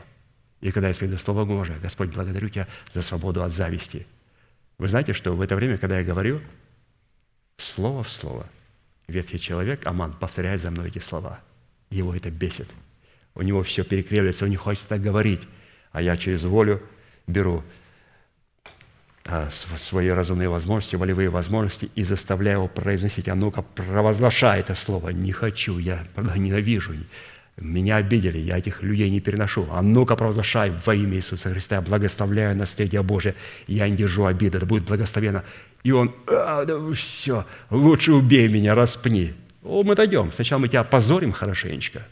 И 0.61 0.71
когда 0.71 0.89
я 0.89 0.93
исповедую 0.93 1.19
Слово 1.19 1.47
Божие, 1.47 1.79
Господь, 1.79 2.11
благодарю 2.11 2.51
Тебя 2.51 2.69
за 2.93 3.01
свободу 3.01 3.43
от 3.43 3.51
зависти. 3.51 4.07
Вы 4.77 4.89
знаете, 4.89 5.15
что 5.15 5.33
в 5.33 5.41
это 5.41 5.57
время, 5.57 5.79
когда 5.79 5.99
я 5.99 6.05
говорю, 6.05 6.39
слово 7.57 8.03
в 8.03 8.11
слово, 8.11 8.47
ветхий 9.09 9.41
человек, 9.41 9.87
Аман, 9.87 10.13
повторяет 10.13 10.61
за 10.61 10.71
мной 10.71 10.89
эти 10.89 10.99
слова. 10.99 11.41
Его 11.89 12.15
это 12.15 12.31
бесит. 12.31 12.69
У 13.35 13.41
него 13.41 13.63
все 13.63 13.85
перекревливается, 13.85 14.45
он 14.45 14.51
не 14.51 14.57
хочет 14.57 14.87
так 14.87 15.01
говорить. 15.01 15.49
А 15.93 16.03
я 16.03 16.19
через 16.19 16.45
волю 16.45 16.83
беру 17.27 17.65
а, 19.25 19.49
свои 19.79 20.09
разумные 20.09 20.51
возможности, 20.51 20.97
волевые 20.97 21.31
возможности 21.31 21.91
и 21.95 22.05
заставляю 22.05 22.59
его 22.59 22.69
произносить. 22.69 23.31
А 23.31 23.35
ну-ка, 23.35 23.63
провозглашай 23.63 24.61
это 24.61 24.75
слово. 24.75 25.09
Не 25.09 25.33
хочу, 25.33 25.79
я 25.79 26.07
ненавижу. 26.37 26.93
Меня 27.61 27.97
обидели, 27.97 28.39
я 28.39 28.59
этих 28.59 28.83
людей 28.83 29.09
не 29.09 29.21
переношу. 29.21 29.67
А 29.71 29.81
ну-ка 29.81 30.15
провозглашай 30.15 30.71
во 30.85 30.95
имя 30.95 31.17
Иисуса 31.17 31.51
Христа, 31.51 31.77
я 31.77 31.81
благословляю 31.81 32.55
наследие 32.55 33.03
Божие, 33.03 33.35
я 33.67 33.89
не 33.89 33.97
держу 33.97 34.27
обиды, 34.27 34.59
это 34.59 34.67
будет 34.67 34.85
благословенно. 34.85 35.43
И 35.83 35.91
он, 35.91 36.15
а, 36.27 36.67
да 36.67 36.79
все, 36.93 37.47
лучше 37.71 38.13
убей 38.13 38.49
меня, 38.49 38.75
распни. 38.75 39.33
О, 39.63 39.83
мы 39.85 39.95
дойдем, 39.95 40.33
сначала 40.33 40.61
мы 40.61 40.69
тебя 40.69 40.81
опозорим 40.81 41.33
хорошенечко. 41.33 42.07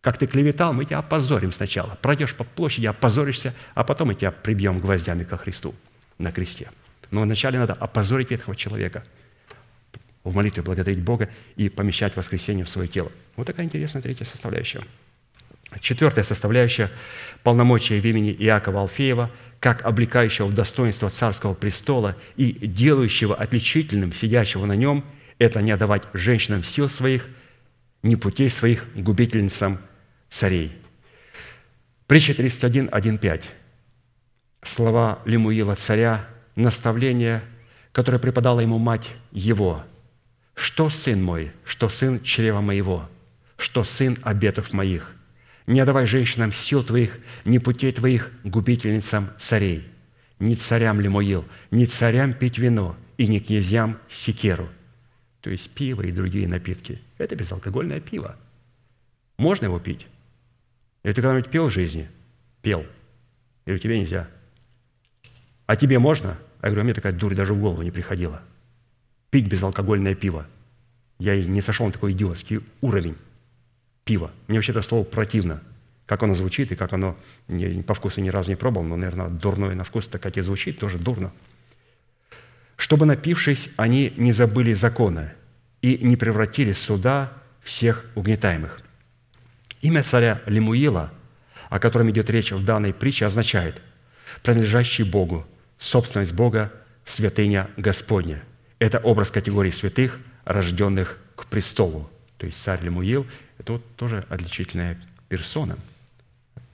Как 0.00 0.18
ты 0.18 0.26
клеветал, 0.26 0.72
мы 0.72 0.84
тебя 0.84 0.98
опозорим 0.98 1.52
сначала. 1.52 1.96
Пройдешь 2.02 2.34
по 2.34 2.42
площади, 2.42 2.86
опозоришься, 2.86 3.54
а 3.74 3.84
потом 3.84 4.08
мы 4.08 4.14
тебя 4.16 4.32
прибьем 4.32 4.80
гвоздями 4.80 5.22
ко 5.22 5.36
Христу 5.36 5.74
на 6.18 6.32
кресте. 6.32 6.70
Но 7.12 7.22
вначале 7.22 7.58
надо 7.60 7.74
опозорить 7.74 8.30
ветхого 8.32 8.56
человека– 8.56 9.04
в 10.26 10.34
молитве 10.34 10.62
благодарить 10.62 10.98
Бога 10.98 11.30
и 11.54 11.68
помещать 11.68 12.16
воскресение 12.16 12.64
в 12.64 12.68
свое 12.68 12.88
тело. 12.88 13.12
Вот 13.36 13.46
такая 13.46 13.64
интересная 13.64 14.02
третья 14.02 14.24
составляющая. 14.24 14.82
Четвертая 15.80 16.24
составляющая– 16.24 16.90
полномочия 17.42 18.00
в 18.00 18.04
имени 18.04 18.32
Иакова 18.32 18.80
Алфеева, 18.80 19.30
как 19.60 19.84
облекающего 19.84 20.46
в 20.46 20.54
достоинство 20.54 21.10
царского 21.10 21.54
престола 21.54 22.16
и 22.36 22.52
делающего 22.52 23.34
отличительным 23.34 24.12
сидящего 24.12 24.66
на 24.66 24.74
нем– 24.74 25.04
это 25.38 25.60
не 25.60 25.70
отдавать 25.70 26.04
женщинам 26.12 26.64
сил 26.64 26.88
своих, 26.88 27.28
ни 28.02 28.14
путей 28.14 28.48
своих 28.50 28.86
губительницам 28.94 29.78
царей. 30.28 30.72
Притча 32.06 32.34
31, 32.34 32.88
1, 32.90 33.18
5. 33.18 33.48
Слова 34.62 35.20
Лемуила 35.24 35.74
царя, 35.74 36.26
наставление, 36.54 37.42
которое 37.92 38.18
преподала 38.18 38.60
ему 38.62 38.78
мать 38.78 39.12
его– 39.30 39.84
что 40.56 40.90
сын 40.90 41.22
мой, 41.22 41.52
что 41.64 41.88
сын 41.88 42.20
чрева 42.22 42.60
моего? 42.60 43.08
что 43.56 43.84
сын 43.84 44.16
обетов 44.22 44.72
моих. 44.72 45.14
Не 45.66 45.80
отдавай 45.80 46.06
женщинам 46.06 46.52
сил 46.52 46.84
твоих, 46.84 47.18
ни 47.44 47.58
путей 47.58 47.92
твоих 47.92 48.30
губительницам 48.44 49.30
царей. 49.38 49.84
Не 50.38 50.54
царям 50.54 51.00
Лимуил, 51.00 51.44
не 51.70 51.86
царям 51.86 52.34
пить 52.34 52.58
вино, 52.58 52.96
и 53.16 53.26
не 53.26 53.40
князьям 53.40 53.98
секеру. 54.08 54.68
То 55.40 55.50
есть 55.50 55.70
пиво 55.70 56.02
и 56.02 56.12
другие 56.12 56.46
напитки. 56.46 57.00
Это 57.18 57.34
безалкогольное 57.34 58.00
пиво. 58.00 58.36
Можно 59.38 59.66
его 59.66 59.78
пить? 59.78 60.06
Или 61.02 61.12
ты 61.12 61.22
когда-нибудь 61.22 61.50
пил 61.50 61.68
в 61.68 61.72
жизни? 61.72 62.08
Пел. 62.62 62.84
Или 63.64 63.78
тебе 63.78 63.98
нельзя? 63.98 64.28
А 65.66 65.76
тебе 65.76 65.98
можно? 65.98 66.36
А 66.60 66.66
я 66.66 66.70
говорю, 66.70 66.82
а 66.82 66.84
мне 66.84 66.94
такая 66.94 67.12
дурь 67.12 67.34
даже 67.34 67.54
в 67.54 67.60
голову 67.60 67.82
не 67.82 67.90
приходила. 67.90 68.42
Пить 69.30 69.46
безалкогольное 69.46 70.14
пиво. 70.14 70.46
Я 71.18 71.42
не 71.42 71.62
сошел 71.62 71.86
на 71.86 71.92
такой 71.92 72.12
идиотский 72.12 72.60
уровень 72.80 73.16
пива. 74.04 74.30
Мне 74.46 74.58
вообще 74.58 74.72
это 74.72 74.82
слово 74.82 75.04
противно. 75.04 75.62
Как 76.06 76.22
оно 76.22 76.34
звучит 76.34 76.70
и 76.70 76.76
как 76.76 76.92
оно, 76.92 77.16
не, 77.48 77.82
по 77.82 77.94
вкусу 77.94 78.20
ни 78.20 78.28
разу 78.28 78.50
не 78.50 78.56
пробовал, 78.56 78.86
но, 78.86 78.96
наверное, 78.96 79.28
дурное 79.28 79.74
на 79.74 79.82
вкус, 79.82 80.06
так 80.06 80.22
как 80.22 80.36
и 80.36 80.40
звучит, 80.40 80.78
тоже 80.78 80.98
дурно. 80.98 81.32
Чтобы, 82.76 83.06
напившись, 83.06 83.70
они 83.76 84.12
не 84.16 84.32
забыли 84.32 84.72
закона 84.72 85.32
и 85.82 85.98
не 85.98 86.16
превратили 86.16 86.72
суда 86.72 87.32
всех 87.62 88.04
угнетаемых. 88.14 88.80
Имя 89.82 90.02
царя 90.04 90.40
Лемуила, 90.46 91.12
о 91.68 91.80
котором 91.80 92.10
идет 92.10 92.30
речь 92.30 92.52
в 92.52 92.64
данной 92.64 92.94
притче, 92.94 93.26
означает 93.26 93.82
«принадлежащий 94.42 95.02
Богу», 95.02 95.44
собственность 95.78 96.34
Бога, 96.34 96.72
святыня 97.04 97.68
Господня. 97.76 98.42
Это 98.78 98.98
образ 98.98 99.30
категории 99.30 99.70
святых, 99.70 100.20
рожденных 100.44 101.18
к 101.34 101.46
престолу. 101.46 102.10
То 102.38 102.46
есть 102.46 102.62
царь 102.62 102.82
Лемуил– 102.82 103.26
это 103.58 103.74
вот 103.74 103.96
тоже 103.96 104.24
отличительная 104.28 105.00
персона. 105.28 105.76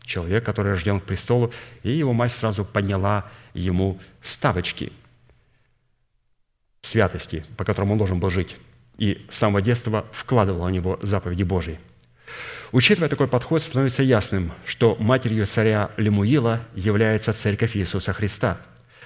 Человек, 0.05 0.45
который 0.45 0.73
рожден 0.73 1.01
к 1.01 1.05
престолу, 1.05 1.53
и 1.83 1.93
его 1.93 2.13
мать 2.13 2.33
сразу 2.33 2.65
подняла 2.65 3.31
ему 3.55 4.01
ставочки 4.21 4.93
святости, 6.83 7.45
по 7.57 7.65
которым 7.65 7.93
он 7.93 7.99
должен 7.99 8.19
был 8.19 8.31
жить. 8.31 8.57
И 8.99 9.25
с 9.31 9.37
самого 9.37 9.63
детства 9.63 10.05
вкладывала 10.13 10.67
в 10.67 10.71
него 10.73 10.99
заповеди 11.03 11.45
Божьи. 11.45 11.79
Учитывая 12.73 13.09
такой 13.09 13.29
подход, 13.29 13.63
становится 13.63 14.03
ясным, 14.03 14.53
что 14.65 14.97
матерью 14.99 15.47
царя 15.47 15.91
Лемуила 15.97 16.61
является 16.75 17.33
Церковь 17.33 17.77
Иисуса 17.77 18.13
Христа 18.13 18.59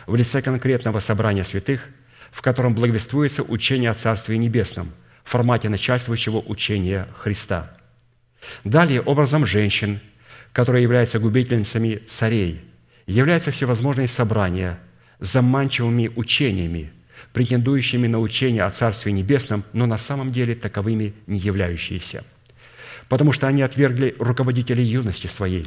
в 0.07 0.15
лице 0.15 0.41
конкретного 0.41 1.01
собрания 1.01 1.45
святых, 1.45 1.89
в 2.37 2.43
котором 2.43 2.75
благовествуется 2.75 3.43
учение 3.43 3.89
о 3.89 3.95
Царстве 3.95 4.37
Небесном– 4.37 4.93
в 5.25 5.31
формате 5.31 5.71
начальствующего 5.71 6.37
учения 6.39 7.09
Христа. 7.19 7.75
Далее, 8.63 9.01
образом 9.01 9.47
женщин, 9.47 10.01
которые 10.53 10.83
являются 10.83 11.19
губительницами 11.19 11.97
царей, 12.07 12.61
являются 13.07 13.53
всевозможные 13.53 14.07
собрания 14.07 14.79
с 15.19 15.33
заманчивыми 15.33 16.13
учениями, 16.15 16.93
претендующими 17.33 18.07
на 18.07 18.19
учение 18.19 18.65
о 18.65 18.71
Царстве 18.71 19.13
Небесном, 19.13 19.65
но 19.73 19.87
на 19.87 19.97
самом 19.97 20.31
деле 20.31 20.55
таковыми 20.55 21.15
не 21.27 21.39
являющиеся. 21.39 22.23
Потому 23.09 23.33
что 23.33 23.49
они 23.49 23.63
отвергли 23.63 24.15
руководителей 24.19 24.85
юности 24.85 25.27
своей 25.27 25.67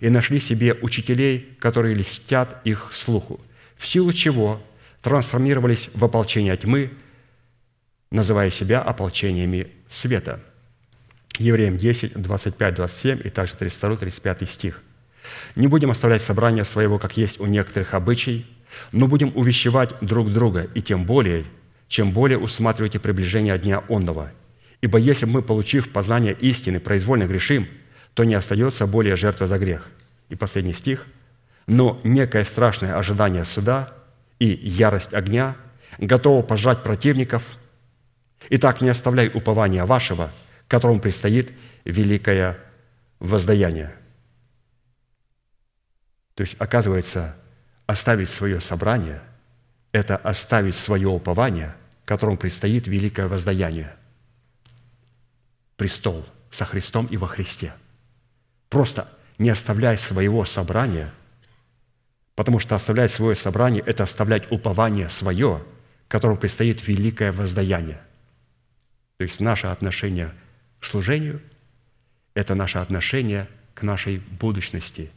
и 0.00 0.10
нашли 0.10 0.38
себе 0.38 0.74
учителей, 0.82 1.56
которые 1.58 1.94
льстят 1.94 2.60
их 2.64 2.90
слуху, 2.92 3.40
в 3.78 3.86
силу 3.86 4.12
чего 4.12 4.62
трансформировались 5.02 5.90
в 5.94 6.04
ополчение 6.04 6.56
тьмы– 6.56 6.92
называя 8.10 8.50
себя 8.50 8.80
ополчениями 8.80 9.68
света. 9.88 10.40
Евреям 11.38 11.76
10, 11.76 12.20
25, 12.20 12.74
27 12.74 13.20
и 13.24 13.28
также 13.30 13.54
32, 13.54 13.96
35 13.96 14.50
стих. 14.50 14.82
«Не 15.54 15.68
будем 15.68 15.90
оставлять 15.90 16.22
собрание 16.22 16.64
своего, 16.64 16.98
как 16.98 17.16
есть 17.16 17.40
у 17.40 17.46
некоторых 17.46 17.94
обычай, 17.94 18.46
но 18.92 19.06
будем 19.06 19.32
увещевать 19.34 19.94
друг 20.00 20.32
друга, 20.32 20.68
и 20.74 20.82
тем 20.82 21.04
более, 21.04 21.44
чем 21.88 22.12
более 22.12 22.38
усматривайте 22.38 22.98
приближение 22.98 23.56
дня 23.58 23.82
онного. 23.88 24.32
Ибо 24.80 24.98
если 24.98 25.26
мы, 25.26 25.42
получив 25.42 25.92
познание 25.92 26.32
истины, 26.40 26.80
произвольно 26.80 27.24
грешим, 27.24 27.68
то 28.14 28.24
не 28.24 28.34
остается 28.34 28.86
более 28.86 29.16
жертва 29.16 29.46
за 29.46 29.58
грех». 29.58 29.88
И 30.30 30.34
последний 30.34 30.74
стих. 30.74 31.06
«Но 31.66 32.00
некое 32.02 32.44
страшное 32.44 32.98
ожидание 32.98 33.44
суда 33.44 33.94
и 34.40 34.46
ярость 34.46 35.14
огня 35.14 35.56
готово 35.98 36.42
пожать 36.42 36.82
противников– 36.82 37.44
Итак, 38.48 38.80
не 38.80 38.88
оставляй 38.88 39.28
упования 39.28 39.84
вашего, 39.84 40.32
которому 40.66 41.00
предстоит 41.00 41.52
великое 41.84 42.58
воздаяние. 43.18 43.94
То 46.34 46.42
есть, 46.42 46.56
оказывается, 46.58 47.36
оставить 47.86 48.30
свое 48.30 48.60
собрание– 48.60 49.22
это 49.92 50.16
оставить 50.16 50.76
свое 50.76 51.08
упование, 51.08 51.74
которому 52.04 52.36
предстоит 52.36 52.86
великое 52.86 53.28
воздаяние. 53.28 53.94
Престол 55.76 56.24
со 56.50 56.64
Христом 56.64 57.06
и 57.06 57.16
во 57.16 57.26
Христе. 57.26 57.72
Просто 58.68 59.08
не 59.38 59.50
оставляй 59.50 59.98
своего 59.98 60.44
собрания, 60.44 61.10
потому 62.40 62.58
что 62.58 62.74
оставлять 62.74 63.10
свое 63.10 63.36
собрание– 63.36 63.82
это 63.86 64.04
оставлять 64.04 64.50
упование 64.50 65.10
свое, 65.10 65.62
которому 66.08 66.38
предстоит 66.38 66.88
великое 66.88 67.32
воздаяние– 67.32 68.00
то 69.20 69.24
есть 69.24 69.38
наше 69.38 69.66
отношение 69.66 70.32
к 70.78 70.86
служению– 70.86 71.42
это 72.34 72.54
наше 72.54 72.78
отношение 72.78 73.46
к 73.74 73.82
нашей 73.82 74.16
будущности, 74.16 75.10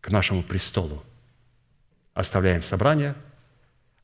к 0.00 0.08
нашему 0.12 0.44
престолу. 0.44 1.02
Оставляем 2.12 2.62
собрание, 2.62 3.16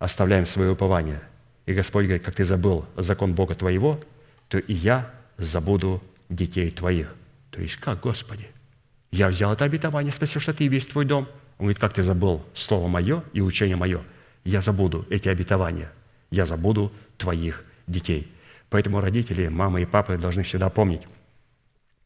оставляем 0.00 0.46
свое 0.46 0.72
упование. 0.72 1.20
И 1.64 1.74
Господь 1.74 2.06
говорит, 2.06 2.24
как 2.24 2.34
ты 2.34 2.44
забыл 2.44 2.86
закон 2.96 3.34
Бога 3.34 3.54
твоего, 3.54 4.00
то 4.48 4.58
и 4.58 4.74
я 4.74 5.08
забуду 5.38 6.02
детей 6.28 6.72
твоих. 6.72 7.14
То 7.52 7.62
есть 7.62 7.76
как, 7.76 8.00
Господи? 8.00 8.48
Я 9.12 9.28
взял 9.28 9.52
это 9.52 9.64
обетование, 9.64 10.12
спросил, 10.12 10.40
что 10.40 10.52
ты 10.52 10.66
весь 10.66 10.88
твой 10.88 11.04
дом. 11.04 11.28
Он 11.60 11.66
говорит, 11.66 11.78
как 11.78 11.92
ты 11.92 12.02
забыл 12.02 12.42
слово 12.54 12.88
мое 12.88 13.22
и 13.34 13.42
учение 13.42 13.76
мое? 13.76 14.02
Я 14.44 14.62
забуду 14.62 15.06
эти 15.10 15.28
обетования. 15.28 15.92
Я 16.30 16.46
забуду 16.46 16.90
твоих 17.18 17.66
детей. 17.86 18.34
Поэтому 18.70 19.02
родители, 19.02 19.48
мама 19.48 19.82
и 19.82 19.84
папа 19.84 20.16
должны 20.16 20.42
всегда 20.42 20.70
помнить, 20.70 21.02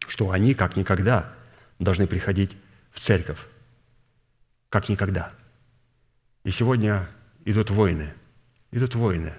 что 0.09 0.32
они, 0.32 0.55
как 0.55 0.74
никогда, 0.74 1.32
должны 1.78 2.09
приходить 2.09 2.56
в 2.90 2.98
церковь. 2.98 3.39
Как 4.70 4.89
никогда. 4.89 5.32
И 6.43 6.51
сегодня 6.51 7.09
идут 7.44 7.70
войны. 7.70 8.12
Идут 8.72 8.97
войны. 8.97 9.35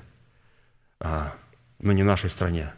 А, 1.01 1.35
но 1.79 1.91
не 1.91 2.03
в 2.03 2.05
нашей 2.05 2.29
стране. 2.29 2.73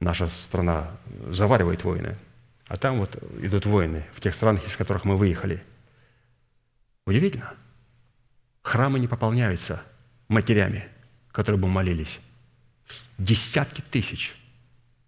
Наша 0.00 0.28
страна 0.28 0.90
заваривает 1.30 1.82
войны. 1.82 2.18
А 2.66 2.76
там 2.76 2.98
вот 2.98 3.16
идут 3.40 3.64
войны 3.64 4.04
в 4.12 4.20
тех 4.20 4.34
странах, 4.34 4.66
из 4.66 4.76
которых 4.76 5.06
мы 5.06 5.16
выехали. 5.16 5.64
Удивительно. 7.08 7.54
Храмы 8.60 8.98
не 8.98 9.08
пополняются 9.08 9.82
матерями, 10.28 10.86
которые 11.32 11.58
бы 11.58 11.66
молились 11.66 12.20
десятки 13.16 13.80
тысяч 13.80 14.36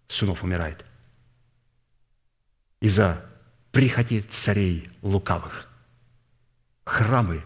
сынов 0.07 0.43
умирает 0.43 0.83
из-за 2.79 3.23
прихоти 3.71 4.21
царей 4.31 4.89
лукавых. 5.03 5.69
Храмы 6.85 7.43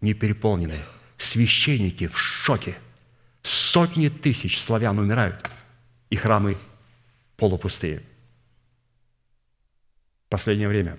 не 0.00 0.14
переполнены, 0.14 0.78
священники 1.18 2.06
в 2.06 2.18
шоке. 2.18 2.78
Сотни 3.42 4.08
тысяч 4.08 4.58
славян 4.58 4.98
умирают, 4.98 5.50
и 6.08 6.16
храмы 6.16 6.56
полупустые. 7.36 8.02
Последнее 10.30 10.68
время. 10.68 10.96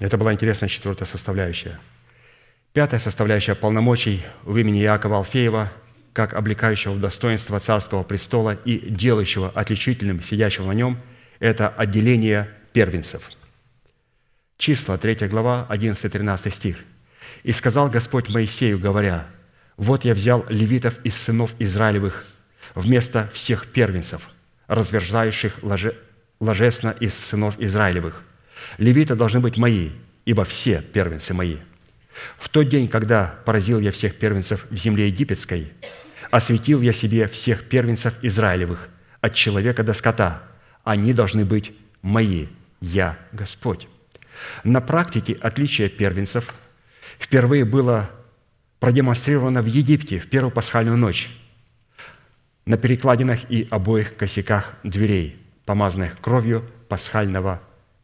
Это 0.00 0.18
была 0.18 0.32
интересная 0.32 0.68
четвертая 0.68 1.06
составляющая– 1.06 1.78
Пятая 2.72 3.00
составляющая 3.00 3.56
полномочий 3.56 4.24
в 4.44 4.56
имени 4.56 4.80
Иакова 4.82 5.16
Алфеева, 5.16 5.72
как 6.12 6.34
облекающего 6.34 6.92
в 6.92 7.00
достоинство 7.00 7.58
царского 7.58 8.04
престола 8.04 8.54
и 8.64 8.78
делающего 8.78 9.50
отличительным 9.50 10.22
сидящего 10.22 10.66
на 10.66 10.72
нем, 10.72 10.96
это 11.40 11.68
отделение 11.68 12.48
первенцев. 12.72 13.28
Числа, 14.56 14.98
3 14.98 15.26
глава, 15.26 15.66
11-13 15.68 16.50
стих. 16.52 16.76
«И 17.42 17.50
сказал 17.50 17.88
Господь 17.88 18.32
Моисею, 18.32 18.78
говоря, 18.78 19.26
«Вот 19.76 20.04
я 20.04 20.14
взял 20.14 20.46
левитов 20.48 21.04
из 21.04 21.16
сынов 21.16 21.52
Израилевых 21.58 22.24
вместо 22.76 23.28
всех 23.32 23.66
первенцев, 23.66 24.30
разверзающих 24.68 25.60
ложе, 25.62 25.96
ложесно 26.38 26.94
из 27.00 27.14
сынов 27.14 27.58
Израилевых. 27.58 28.22
Левиты 28.78 29.14
должны 29.14 29.40
быть 29.40 29.56
мои, 29.56 29.90
ибо 30.24 30.44
все 30.44 30.82
первенцы 30.82 31.34
мои». 31.34 31.56
В 32.38 32.48
тот 32.48 32.68
день, 32.68 32.86
когда 32.86 33.34
поразил 33.44 33.80
я 33.80 33.92
всех 33.92 34.16
первенцев 34.16 34.66
в 34.70 34.76
земле 34.76 35.08
египетской, 35.08 35.72
осветил 36.30 36.80
я 36.82 36.92
себе 36.92 37.26
всех 37.26 37.68
первенцев 37.68 38.14
Израилевых, 38.22 38.88
от 39.20 39.34
человека 39.34 39.82
до 39.82 39.94
скота. 39.94 40.42
Они 40.84 41.12
должны 41.12 41.44
быть 41.44 41.72
мои. 42.02 42.46
Я 42.80 43.18
Господь». 43.32 43.88
На 44.64 44.80
практике 44.80 45.36
отличие 45.40 45.88
первенцев 45.88 46.54
впервые 47.18 47.64
было 47.64 48.10
продемонстрировано 48.78 49.62
в 49.62 49.66
Египте 49.66 50.18
в 50.18 50.28
первую 50.28 50.50
пасхальную 50.50 50.96
ночь 50.96 51.28
на 52.64 52.76
перекладинах 52.76 53.50
и 53.50 53.66
обоих 53.70 54.16
косяках 54.16 54.74
дверей, 54.82 55.36
помазанных 55.66 56.18
кровью 56.20 56.64
пасхального 56.88 57.60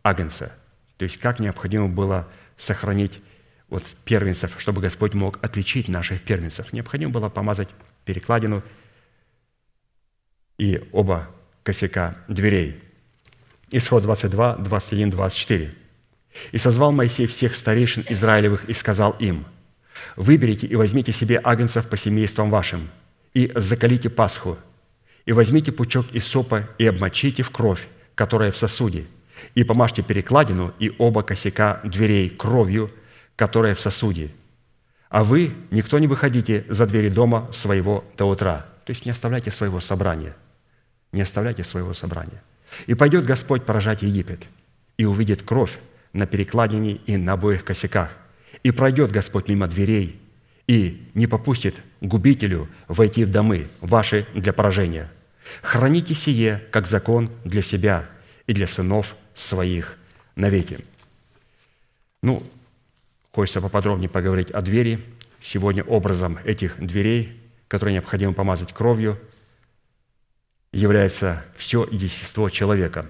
агнца. 0.06 0.54
То 0.98 1.04
есть 1.04 1.18
как 1.18 1.40
необходимо 1.40 1.88
было 1.88 2.28
сохранить 2.56 3.20
вот 3.68 3.82
первенцев, 4.04 4.54
чтобы 4.58 4.80
Господь 4.80 5.14
мог 5.14 5.42
отличить 5.44 5.88
наших 5.88 6.22
первенцев. 6.22 6.72
Необходимо 6.72 7.10
было 7.10 7.28
помазать 7.28 7.68
перекладину 8.04 8.62
и 10.58 10.82
оба 10.92 11.28
косяка 11.64 12.16
дверей. 12.28 12.80
Исход 13.72 14.04
22, 14.04 14.56
21, 14.56 15.10
24. 15.10 15.72
«И 16.52 16.58
созвал 16.58 16.92
Моисей 16.92 17.26
всех 17.26 17.56
старейшин 17.56 18.04
Израилевых 18.08 18.66
и 18.66 18.74
сказал 18.74 19.12
им, 19.18 19.44
«Выберите 20.14 20.66
и 20.66 20.76
возьмите 20.76 21.10
себе 21.10 21.40
агнцев 21.42 21.88
по 21.88 21.96
семействам 21.96 22.50
вашим, 22.50 22.90
и 23.34 23.50
закалите 23.56 24.08
Пасху, 24.08 24.56
и 25.24 25.32
возьмите 25.32 25.72
пучок 25.72 26.12
из 26.12 26.24
сопа 26.26 26.68
и 26.78 26.86
обмочите 26.86 27.42
в 27.42 27.50
кровь, 27.50 27.88
которая 28.14 28.50
в 28.50 28.56
сосуде, 28.56 29.06
и 29.54 29.64
помажьте 29.64 30.02
перекладину 30.02 30.72
и 30.78 30.92
оба 30.98 31.22
косяка 31.22 31.80
дверей 31.84 32.28
кровью, 32.28 32.90
которая 33.36 33.74
в 33.74 33.80
сосуде. 33.80 34.30
А 35.08 35.24
вы, 35.24 35.52
никто 35.70 35.98
не 35.98 36.06
выходите 36.06 36.64
за 36.68 36.86
двери 36.86 37.08
дома 37.08 37.48
своего 37.52 38.04
до 38.16 38.26
утра». 38.26 38.66
То 38.84 38.90
есть 38.90 39.04
не 39.04 39.10
оставляйте 39.10 39.50
своего 39.50 39.80
собрания. 39.80 40.36
Не 41.12 41.22
оставляйте 41.22 41.64
своего 41.64 41.92
собрания. 41.92 42.42
«И 42.86 42.94
пойдет 42.94 43.24
Господь 43.24 43.64
поражать 43.64 44.02
Египет, 44.02 44.46
и 44.96 45.04
увидит 45.04 45.42
кровь 45.42 45.78
на 46.12 46.26
перекладине 46.26 46.92
и 47.06 47.16
на 47.16 47.34
обоих 47.34 47.64
косяках. 47.64 48.10
И 48.62 48.70
пройдет 48.70 49.10
Господь 49.10 49.48
мимо 49.48 49.68
дверей, 49.68 50.20
и 50.66 51.08
не 51.14 51.26
попустит 51.26 51.76
губителю 52.00 52.68
войти 52.88 53.24
в 53.24 53.30
домы 53.30 53.68
ваши 53.80 54.26
для 54.34 54.52
поражения. 54.52 55.10
Храните 55.62 56.14
сие, 56.14 56.62
как 56.70 56.86
закон 56.86 57.30
для 57.44 57.62
себя 57.62 58.06
и 58.46 58.52
для 58.52 58.66
сынов 58.66 59.16
своих 59.36 59.96
навеки». 60.34 60.84
Ну, 62.22 62.42
хочется 63.30 63.60
поподробнее 63.60 64.08
поговорить 64.08 64.50
о 64.50 64.62
двери. 64.62 65.00
Сегодня 65.40 65.84
образом 65.84 66.38
этих 66.44 66.84
дверей, 66.84 67.40
которые 67.68 67.94
необходимо 67.94 68.32
помазать 68.32 68.72
кровью, 68.72 69.16
является 70.72 71.44
все 71.56 71.86
естество 71.90 72.50
человека. 72.50 73.06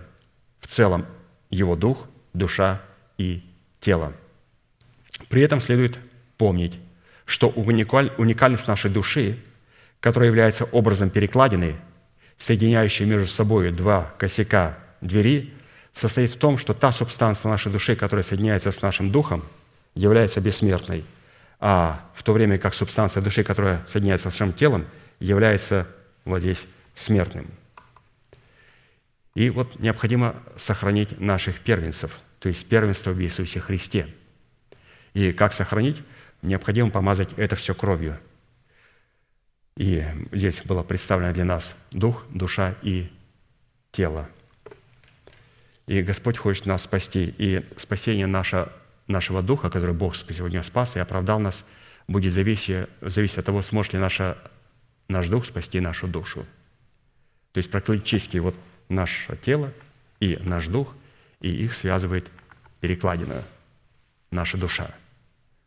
В 0.61 0.66
целом 0.66 1.07
его 1.48 1.77
дух, 1.77 2.07
душа 2.35 2.82
и 3.16 3.43
тело. 3.81 4.12
При 5.28 5.43
этом 5.43 5.61
следует 5.61 5.98
помнить, 6.36 6.78
что 7.24 7.48
уникальность 7.48 8.69
нашей 8.69 8.90
души, 8.90 9.39
которая 10.01 10.28
является 10.28 10.65
образом 10.65 11.11
перекладины, 11.11 11.77
соединяющей 12.36 13.07
между 13.07 13.28
собой 13.28 13.73
два 13.73 14.15
косяка 14.19 14.78
двери, 15.01 15.55
состоит 15.97 16.31
в 16.31 16.36
том, 16.36 16.59
что 16.59 16.74
та 16.74 16.93
субстанция 16.93 17.51
нашей 17.51 17.73
души, 17.73 17.97
которая 17.97 18.23
соединяется 18.23 18.70
с 18.70 18.82
нашим 18.82 19.10
духом, 19.10 19.43
является 19.94 20.43
бессмертной, 20.43 21.06
а 21.59 22.05
в 22.14 22.23
то 22.23 22.35
время 22.35 22.59
как 22.59 22.74
субстанция 22.74 23.23
души, 23.23 23.43
которая 23.43 23.82
соединяется 23.86 24.31
с 24.31 24.35
нашим 24.35 24.52
телом, 24.52 24.85
является 25.20 25.89
вот 26.27 26.40
здесь 26.40 26.66
смертным. 26.94 27.47
И 29.35 29.48
вот 29.48 29.78
необходимо 29.78 30.36
сохранить 30.56 31.18
наших 31.18 31.60
первенцев, 31.60 32.18
то 32.40 32.51
есть 32.51 32.68
первенство 32.68 33.12
в 33.12 33.23
Иисусе 33.23 33.59
Христе. 33.59 34.06
И 35.14 35.32
как 35.32 35.55
сохранить? 35.55 36.02
Необходимо 36.43 36.90
помазать 36.90 37.31
это 37.39 37.56
все 37.56 37.74
кровью. 37.74 38.18
И 39.78 40.05
здесь 40.31 40.60
было 40.62 40.82
представлено 40.82 41.32
для 41.32 41.47
нас 41.47 41.74
дух, 41.90 42.27
душа 42.28 42.74
и 42.82 43.10
тело. 43.93 44.28
И 45.87 46.01
Господь 46.01 46.37
хочет 46.37 46.67
нас 46.67 46.83
спасти. 46.83 47.35
И 47.39 47.65
спасение 47.77 48.27
наше, 48.27 48.69
нашего 49.07 49.43
духа, 49.43 49.71
который 49.71 49.95
Бог 49.95 50.17
сегодня 50.17 50.63
спас 50.63 50.97
и 50.97 50.99
оправдал 50.99 51.39
нас, 51.39 51.65
будет 52.09 52.33
зависеть, 52.33 52.89
зависеть 53.01 53.39
от 53.39 53.47
того, 53.47 53.63
сможет 53.63 53.93
ли 53.93 53.99
наша, 53.99 54.37
наш 55.09 55.29
дух 55.29 55.47
спасти 55.47 55.81
нашу 55.81 56.09
душу. 56.09 56.45
То 57.53 57.59
есть 57.59 57.71
практически 57.71 58.39
вот 58.39 58.55
наше 58.89 59.37
тело 59.37 59.73
и 60.21 60.37
наш 60.43 60.67
дух, 60.67 60.95
и 61.41 61.51
их 61.51 61.73
связывает 61.73 62.31
перекладина, 62.81 63.43
наша 64.31 64.59
душа. 64.59 64.91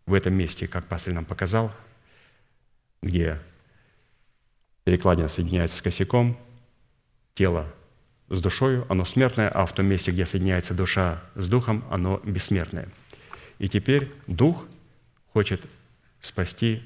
В 0.05 0.13
этом 0.13 0.33
месте, 0.33 0.67
как 0.67 0.85
пастор 0.85 1.13
нам 1.13 1.25
показал, 1.25 1.73
где 3.01 3.39
перекладина 4.83 5.27
соединяется 5.27 5.77
с 5.77 5.81
косяком, 5.81 6.37
тело 7.35 7.71
с 8.29 8.41
душою, 8.41 8.85
оно 8.89 9.05
смертное, 9.05 9.49
а 9.49 9.65
в 9.65 9.73
том 9.73 9.85
месте, 9.85 10.11
где 10.11 10.25
соединяется 10.25 10.73
душа 10.73 11.21
с 11.35 11.47
духом, 11.47 11.83
оно 11.89 12.21
бессмертное. 12.23 12.87
И 13.57 13.67
теперь 13.67 14.11
дух 14.27 14.65
хочет 15.33 15.61
спасти 16.21 16.83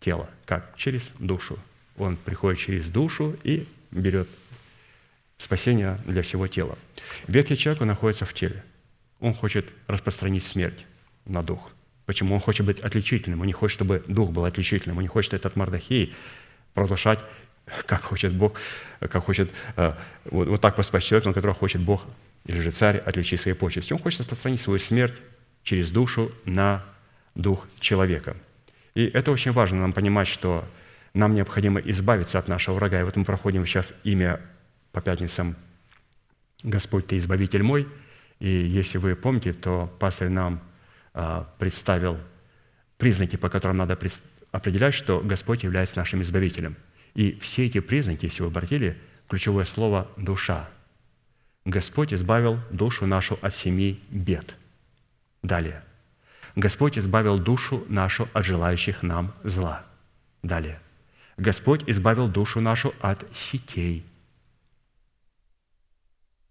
тело. 0.00 0.28
Как? 0.46 0.74
Через 0.76 1.10
душу. 1.18 1.58
Он 1.96 2.16
приходит 2.16 2.60
через 2.60 2.88
душу 2.88 3.36
и 3.42 3.66
берет 3.90 4.28
спасение 5.38 5.98
для 6.04 6.22
всего 6.22 6.46
тела. 6.46 6.78
Ветхий 7.26 7.56
человек 7.56 7.82
находится 7.82 8.24
в 8.24 8.34
теле. 8.34 8.64
Он 9.20 9.34
хочет 9.34 9.66
распространить 9.86 10.44
смерть 10.44 10.84
на 11.24 11.42
дух. 11.42 11.70
Почему? 12.06 12.34
Он 12.34 12.40
хочет 12.40 12.66
быть 12.66 12.80
отличительным. 12.80 13.40
Он 13.40 13.46
не 13.46 13.52
хочет, 13.52 13.74
чтобы 13.76 14.04
дух 14.06 14.30
был 14.30 14.44
отличительным. 14.44 14.98
Он 14.98 15.02
не 15.02 15.08
хочет 15.08 15.34
этот 15.34 15.56
Мардахей 15.56 16.14
продолжать, 16.74 17.20
как 17.86 18.02
хочет 18.02 18.32
Бог, 18.32 18.60
как 19.00 19.24
хочет 19.24 19.50
э, 19.76 19.94
вот, 20.24 20.48
вот 20.48 20.60
так 20.60 20.76
поступать 20.76 21.02
с 21.02 21.06
человеком, 21.06 21.34
которого 21.34 21.54
хочет 21.54 21.82
Бог 21.82 22.04
или 22.46 22.60
же 22.60 22.70
царь 22.70 22.98
отличить 22.98 23.40
своей 23.40 23.56
почести. 23.56 23.92
Он 23.92 23.98
хочет 23.98 24.20
распространить 24.20 24.60
свою 24.60 24.78
смерть 24.78 25.14
через 25.62 25.90
душу 25.90 26.30
на 26.44 26.84
дух 27.34 27.66
человека. 27.80 28.36
И 28.94 29.06
это 29.06 29.32
очень 29.32 29.52
важно 29.52 29.80
нам 29.80 29.92
понимать, 29.92 30.28
что 30.28 30.64
нам 31.14 31.34
необходимо 31.34 31.80
избавиться 31.80 32.38
от 32.38 32.48
нашего 32.48 32.74
врага. 32.74 33.00
И 33.00 33.04
вот 33.04 33.16
мы 33.16 33.24
проходим 33.24 33.66
сейчас 33.66 33.94
имя 34.04 34.40
по 34.92 35.00
пятницам 35.00 35.56
«Господь, 36.62 37.06
Ты 37.06 37.16
избавитель 37.16 37.62
мой». 37.62 37.88
И 38.40 38.48
если 38.48 38.98
вы 38.98 39.14
помните, 39.14 39.52
то 39.52 39.92
пастор 39.98 40.28
нам 40.28 40.60
а, 41.12 41.48
представил 41.58 42.18
признаки, 42.98 43.36
по 43.36 43.48
которым 43.48 43.78
надо 43.78 43.98
определять, 44.50 44.94
что 44.94 45.20
Господь 45.20 45.62
является 45.62 45.96
нашим 45.96 46.22
избавителем. 46.22 46.76
И 47.14 47.38
все 47.40 47.66
эти 47.66 47.80
признаки, 47.80 48.26
если 48.26 48.42
вы 48.42 48.48
обратили, 48.48 48.98
ключевое 49.28 49.64
слово 49.64 50.10
«душа». 50.16 50.68
Господь 51.64 52.12
избавил 52.12 52.58
душу 52.70 53.06
нашу 53.06 53.38
от 53.40 53.54
семи 53.54 54.02
бед. 54.10 54.56
Далее. 55.42 55.82
Господь 56.56 56.98
избавил 56.98 57.38
душу 57.38 57.84
нашу 57.88 58.28
от 58.32 58.44
желающих 58.44 59.02
нам 59.02 59.32
зла. 59.44 59.84
Далее. 60.42 60.78
Господь 61.38 61.82
избавил 61.88 62.28
душу 62.28 62.60
нашу 62.60 62.94
от 63.00 63.24
сетей 63.34 64.04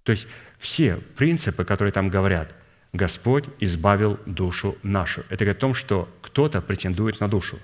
то 0.03 0.11
есть 0.11 0.27
все 0.57 0.98
принципы, 0.98 1.64
которые 1.65 1.91
там 1.91 2.10
говорят, 2.10 2.53
Господь 2.91 3.45
избавил 3.60 4.19
душу 4.26 4.77
нашу. 4.84 5.22
Это 5.30 5.45
говорит 5.45 5.57
о 5.57 5.61
том, 5.61 5.73
что 5.73 6.10
кто-то 6.22 6.61
претендует 6.61 7.19
на 7.19 7.27
душу. 7.27 7.57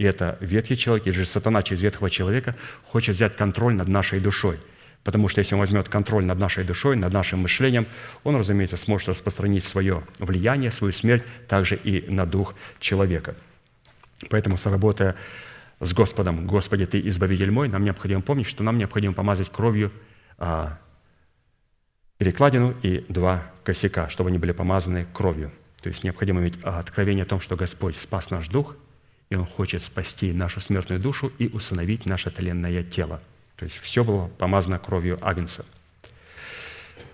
И 0.00 0.02
это 0.02 0.38
ветхий 0.40 0.78
человек, 0.78 1.06
или 1.06 1.12
же 1.12 1.26
сатана 1.26 1.62
через 1.62 1.82
ветхого 1.82 2.08
человека 2.08 2.56
хочет 2.84 3.14
взять 3.16 3.36
контроль 3.36 3.74
над 3.74 3.86
нашей 3.86 4.18
душой. 4.18 4.58
Потому 5.04 5.28
что 5.28 5.40
если 5.40 5.54
он 5.54 5.60
возьмет 5.60 5.90
контроль 5.90 6.24
над 6.24 6.38
нашей 6.38 6.64
душой, 6.64 6.96
над 6.96 7.12
нашим 7.12 7.40
мышлением, 7.40 7.84
он, 8.24 8.34
разумеется, 8.36 8.78
сможет 8.78 9.10
распространить 9.10 9.62
свое 9.62 10.02
влияние, 10.18 10.70
свою 10.70 10.94
смерть 10.94 11.22
также 11.48 11.76
и 11.76 12.10
на 12.10 12.24
дух 12.24 12.54
человека. 12.78 13.34
Поэтому, 14.30 14.56
сработая 14.56 15.16
с 15.80 15.92
Господом, 15.92 16.46
«Господи, 16.46 16.86
Ты 16.86 17.06
избавитель 17.08 17.50
мой», 17.50 17.68
нам 17.68 17.84
необходимо 17.84 18.22
помнить, 18.22 18.46
что 18.46 18.62
нам 18.62 18.78
необходимо 18.78 19.12
помазать 19.12 19.50
кровью 19.52 19.92
а, 20.38 20.78
перекладину 22.16 22.74
и 22.80 23.04
два 23.10 23.42
косяка, 23.64 24.08
чтобы 24.08 24.30
они 24.30 24.38
были 24.38 24.52
помазаны 24.52 25.06
кровью. 25.12 25.52
То 25.82 25.90
есть 25.90 26.04
необходимо 26.04 26.40
иметь 26.40 26.56
откровение 26.62 27.24
о 27.24 27.26
том, 27.26 27.42
что 27.42 27.54
Господь 27.54 27.98
спас 27.98 28.30
наш 28.30 28.48
дух, 28.48 28.76
и 29.30 29.36
Он 29.36 29.46
хочет 29.46 29.82
спасти 29.82 30.32
нашу 30.32 30.60
смертную 30.60 31.00
душу 31.00 31.32
и 31.38 31.48
усыновить 31.48 32.06
наше 32.06 32.30
тленное 32.30 32.82
тело. 32.82 33.20
То 33.56 33.64
есть 33.64 33.78
все 33.78 34.04
было 34.04 34.28
помазано 34.38 34.78
кровью 34.78 35.18
Агнца. 35.22 35.64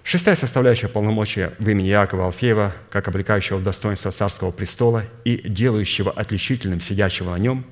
Шестая 0.02 0.36
составляющая 0.36 0.88
полномочия 0.88 1.55
в 1.59 1.68
имени 1.68 1.90
Иакова 1.90 2.26
Алфеева, 2.26 2.72
как 2.90 3.09
облекающего 3.09 3.59
в 3.59 3.62
достоинство 3.62 4.12
царского 4.12 4.52
престола 4.52 5.05
и 5.24 5.36
делающего 5.48 6.12
отличительным 6.12 6.80
сидящего 6.80 7.30
на 7.30 7.38
нем, 7.38 7.64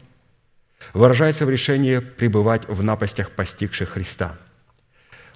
выражается 0.93 1.47
в 1.47 1.51
решении 1.51 1.99
пребывать 2.01 2.69
в 2.69 2.83
напастях 2.83 3.31
постигших 3.31 3.91
Христа– 3.91 4.37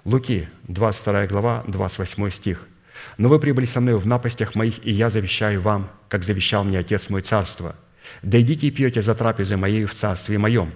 Луки, 0.08 0.48
22 0.68 1.26
глава, 1.26 1.64
28 1.66 2.30
стих. 2.30 2.66
«Но 3.18 3.28
вы 3.28 3.38
прибыли 3.38 3.66
со 3.66 3.80
мной 3.80 3.96
в 3.96 4.06
напастях 4.06 4.54
моих, 4.54 4.84
и 4.84 4.90
я 4.90 5.10
завещаю 5.10 5.60
вам, 5.60 5.90
как 6.08 6.24
завещал 6.24 6.64
мне 6.64 6.78
Отец 6.78 7.10
мой 7.10 7.20
царство. 7.20 7.76
Дойдите 8.22 8.66
и 8.66 8.70
пьете 8.70 9.02
за 9.02 9.14
трапезой 9.14 9.56
моей 9.56 9.84
в 9.84 9.94
царстве 9.94 10.38
моем, 10.38 10.72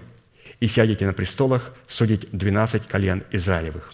и 0.60 0.68
сядете 0.68 1.06
на 1.06 1.12
престолах 1.12 1.74
судить 1.88 2.28
двенадцать 2.32 2.86
колен 2.86 3.24
Израилевых». 3.30 3.92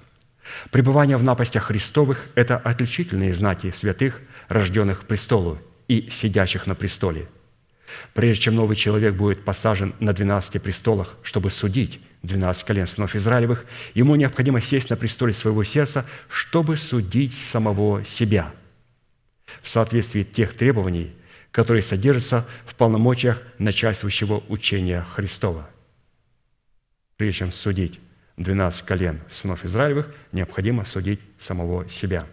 Пребывание 0.70 1.16
в 1.16 1.22
напастях 1.22 1.64
Христовых– 1.64 2.26
это 2.34 2.56
отличительные 2.56 3.34
знаки 3.34 3.70
святых, 3.70 4.20
рожденных 4.48 5.06
престолу 5.06 5.58
и 5.88 6.08
сидящих 6.10 6.66
на 6.66 6.74
престоле. 6.74 7.28
Прежде 8.14 8.44
чем 8.44 8.56
новый 8.56 8.76
человек 8.76 9.14
будет 9.14 9.44
посажен 9.44 9.94
на 9.98 10.12
12 10.12 10.62
престолах, 10.62 11.16
чтобы 11.22 11.50
судить 11.50 12.00
12 12.22 12.64
колен 12.64 12.86
сынов 12.86 13.14
Израилевых, 13.14 13.64
ему 13.94 14.14
необходимо 14.16 14.60
сесть 14.60 14.90
на 14.90 14.96
престоле 14.96 15.32
своего 15.32 15.64
сердца, 15.64 16.04
чтобы 16.28 16.76
судить 16.76 17.34
самого 17.34 18.04
себя 18.04 18.52
в 19.62 19.68
соответствии 19.68 20.24
тех 20.24 20.54
требований, 20.54 21.14
которые 21.58 21.82
содержатся 21.82 22.46
в 22.66 22.76
полномочиях 22.76 23.42
начальствующего 23.58 24.44
учения 24.48 25.02
Христова. 25.02 25.68
Прежде 27.16 27.40
чем 27.40 27.50
судить 27.50 27.98
12 28.36 28.82
колен 28.82 29.20
сынов 29.28 29.64
Израилевых, 29.64 30.14
необходимо 30.30 30.84
судить 30.84 31.18
самого 31.36 31.88
себя. 31.88 32.26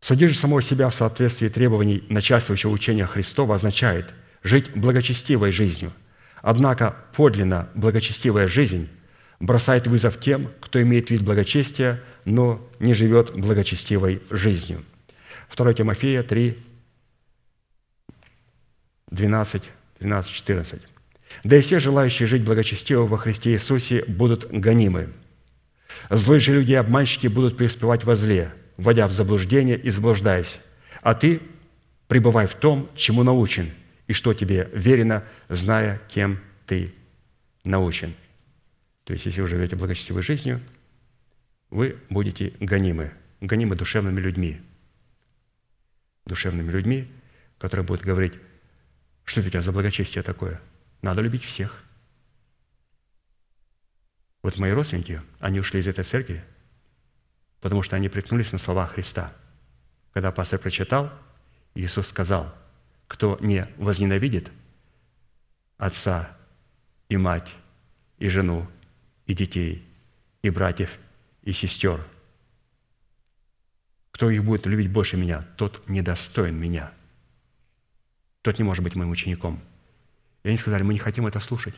Судить 0.00 0.30
же 0.30 0.36
самого 0.36 0.60
себя 0.60 0.88
в 0.88 0.94
соответствии 0.96 1.46
требований 1.46 2.02
начальствующего 2.08 2.72
учения 2.72 3.06
Христова 3.06 3.54
означает 3.54 4.12
жить 4.42 4.72
благочестивой 4.74 5.52
жизнью. 5.52 5.92
Однако 6.42 6.96
подлинно 7.14 7.68
благочестивая 7.76 8.48
жизнь 8.48 8.88
бросает 9.38 9.86
вызов 9.86 10.18
тем, 10.18 10.50
кто 10.58 10.82
имеет 10.82 11.12
вид 11.12 11.22
благочестия, 11.22 12.02
но 12.24 12.60
не 12.80 12.92
живет 12.92 13.38
благочестивой 13.38 14.20
жизнью. 14.30 14.82
2 15.54 15.74
Тимофея 15.74 16.22
3, 16.22 16.58
12, 19.10 19.62
13, 19.98 20.32
14. 20.32 20.82
Да 21.44 21.56
и 21.56 21.60
все 21.60 21.78
желающие 21.78 22.26
жить 22.26 22.42
благочестиво 22.42 23.06
во 23.06 23.18
Христе 23.18 23.52
Иисусе 23.52 24.04
будут 24.06 24.50
гонимы. 24.50 25.08
Злые 26.10 26.40
же 26.40 26.54
люди 26.54 26.72
и 26.72 26.76
обманщики 26.76 27.26
будут 27.26 27.56
преуспевать 27.56 28.04
во 28.04 28.14
зле, 28.14 28.52
вводя 28.76 29.06
в 29.06 29.12
заблуждение 29.12 29.78
и 29.78 29.90
заблуждаясь. 29.90 30.60
А 31.02 31.14
ты 31.14 31.40
пребывай 32.06 32.46
в 32.46 32.54
том, 32.54 32.88
чему 32.94 33.22
научен, 33.22 33.70
и 34.06 34.12
что 34.12 34.34
тебе 34.34 34.70
верено, 34.72 35.24
зная, 35.48 36.00
кем 36.08 36.38
ты 36.66 36.94
научен. 37.64 38.14
То 39.04 39.12
есть, 39.12 39.26
если 39.26 39.40
вы 39.40 39.48
живете 39.48 39.76
благочестивой 39.76 40.22
жизнью, 40.22 40.60
вы 41.70 41.98
будете 42.08 42.52
гонимы, 42.60 43.12
гонимы 43.40 43.76
душевными 43.76 44.20
людьми. 44.20 44.60
Душевными 46.28 46.70
людьми, 46.70 47.10
которые 47.58 47.84
будут 47.84 48.04
говорить, 48.04 48.34
что 49.24 49.40
это 49.40 49.48
у 49.48 49.50
тебя 49.50 49.62
за 49.62 49.72
благочестие 49.72 50.22
такое– 50.22 50.60
надо 51.02 51.20
любить 51.20 51.44
всех. 51.44 51.84
Вот 54.42 54.58
мои 54.58 54.72
родственники, 54.72 55.20
они 55.40 55.60
ушли 55.60 55.80
из 55.80 55.88
этой 55.88 56.04
церкви, 56.04 56.44
потому 57.60 57.82
что 57.82 57.96
они 57.96 58.08
приткнулись 58.08 58.52
на 58.52 58.58
слова 58.58 58.86
Христа. 58.86 59.32
Когда 60.12 60.32
пастор 60.32 60.58
прочитал, 60.58 61.12
Иисус 61.74 62.08
сказал, 62.08 62.54
кто 63.06 63.38
не 63.40 63.66
возненавидит 63.76 64.50
отца 65.76 66.36
и 67.08 67.16
мать, 67.16 67.54
и 68.18 68.28
жену, 68.28 68.66
и 69.26 69.34
детей, 69.34 69.86
и 70.42 70.50
братьев, 70.50 70.98
и 71.42 71.52
сестер, 71.52 72.04
кто 74.18 74.28
их 74.28 74.44
будет 74.44 74.66
любить 74.66 74.90
больше 74.90 75.16
меня, 75.16 75.40
тот 75.56 75.88
недостоин 75.88 76.54
меня. 76.60 76.92
Тот 78.42 78.58
не 78.58 78.64
может 78.64 78.84
быть 78.84 78.94
моим 78.94 79.10
учеником– 79.10 79.62
и 80.42 80.48
они 80.48 80.56
сказали, 80.56 80.82
мы 80.82 80.92
не 80.92 80.98
хотим 80.98 81.26
это 81.26 81.40
слушать. 81.40 81.74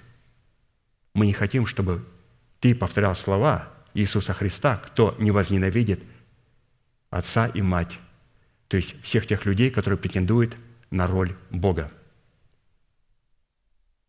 Мы 1.14 1.26
не 1.26 1.32
хотим, 1.32 1.66
чтобы 1.66 2.06
ты 2.60 2.74
повторял 2.74 3.14
слова 3.14 3.68
Иисуса 3.94 4.32
Христа, 4.32 4.76
кто 4.76 5.16
не 5.18 5.30
возненавидит 5.30 6.00
отца 7.10 7.48
и 7.48 7.62
мать, 7.62 7.98
то 8.68 8.76
есть 8.76 9.00
всех 9.02 9.26
тех 9.26 9.44
людей, 9.44 9.70
которые 9.70 9.98
претендуют 9.98 10.56
на 10.90 11.08
роль 11.08 11.34
Бога. 11.50 11.90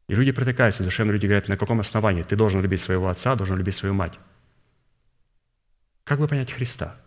И 0.07 0.13
люди 0.13 0.31
протыкаются, 0.31 0.83
душевные 0.83 1.13
люди 1.13 1.25
говорят, 1.25 1.47
на 1.47 1.57
каком 1.57 1.79
основании 1.79 2.21
ты 2.21 2.35
должен 2.35 2.61
любить 2.61 2.81
своего 2.81 3.07
отца, 3.07 3.35
должен 3.35 3.57
любить 3.57 3.75
свою 3.75 3.95
мать. 3.95 4.19
Как 6.03 6.19
бы 6.19 6.27
понять 6.27 6.51
Христа? 6.51 7.00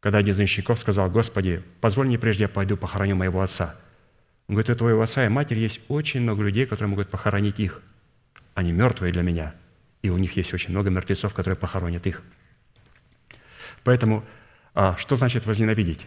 Когда 0.00 0.18
один 0.18 0.34
из 0.34 0.38
учеников 0.38 0.80
сказал, 0.80 1.10
Господи, 1.10 1.62
позволь 1.80 2.06
мне 2.06 2.18
прежде 2.18 2.44
я 2.44 2.48
пойду 2.48 2.76
похороню 2.76 3.16
моего 3.16 3.40
отца– 3.40 3.76
он 4.50 4.54
говорит, 4.54 4.70
у 4.70 4.74
твоего 4.74 5.00
отца 5.00 5.24
и 5.24 5.28
матери 5.28 5.60
есть 5.60 5.80
очень 5.86 6.22
много 6.22 6.42
людей, 6.42 6.66
которые 6.66 6.88
могут 6.88 7.08
похоронить 7.08 7.60
их. 7.60 7.80
Они 8.54 8.72
мертвые 8.72 9.12
для 9.12 9.22
меня. 9.22 9.54
И 10.02 10.10
у 10.10 10.18
них 10.18 10.36
есть 10.36 10.52
очень 10.52 10.70
много 10.72 10.90
мертвецов, 10.90 11.32
которые 11.34 11.56
похоронят 11.56 12.04
их. 12.04 12.20
Поэтому 13.84 14.24
а, 14.74 14.96
что 14.96 15.14
значит 15.14 15.46
возненавидеть? 15.46 16.04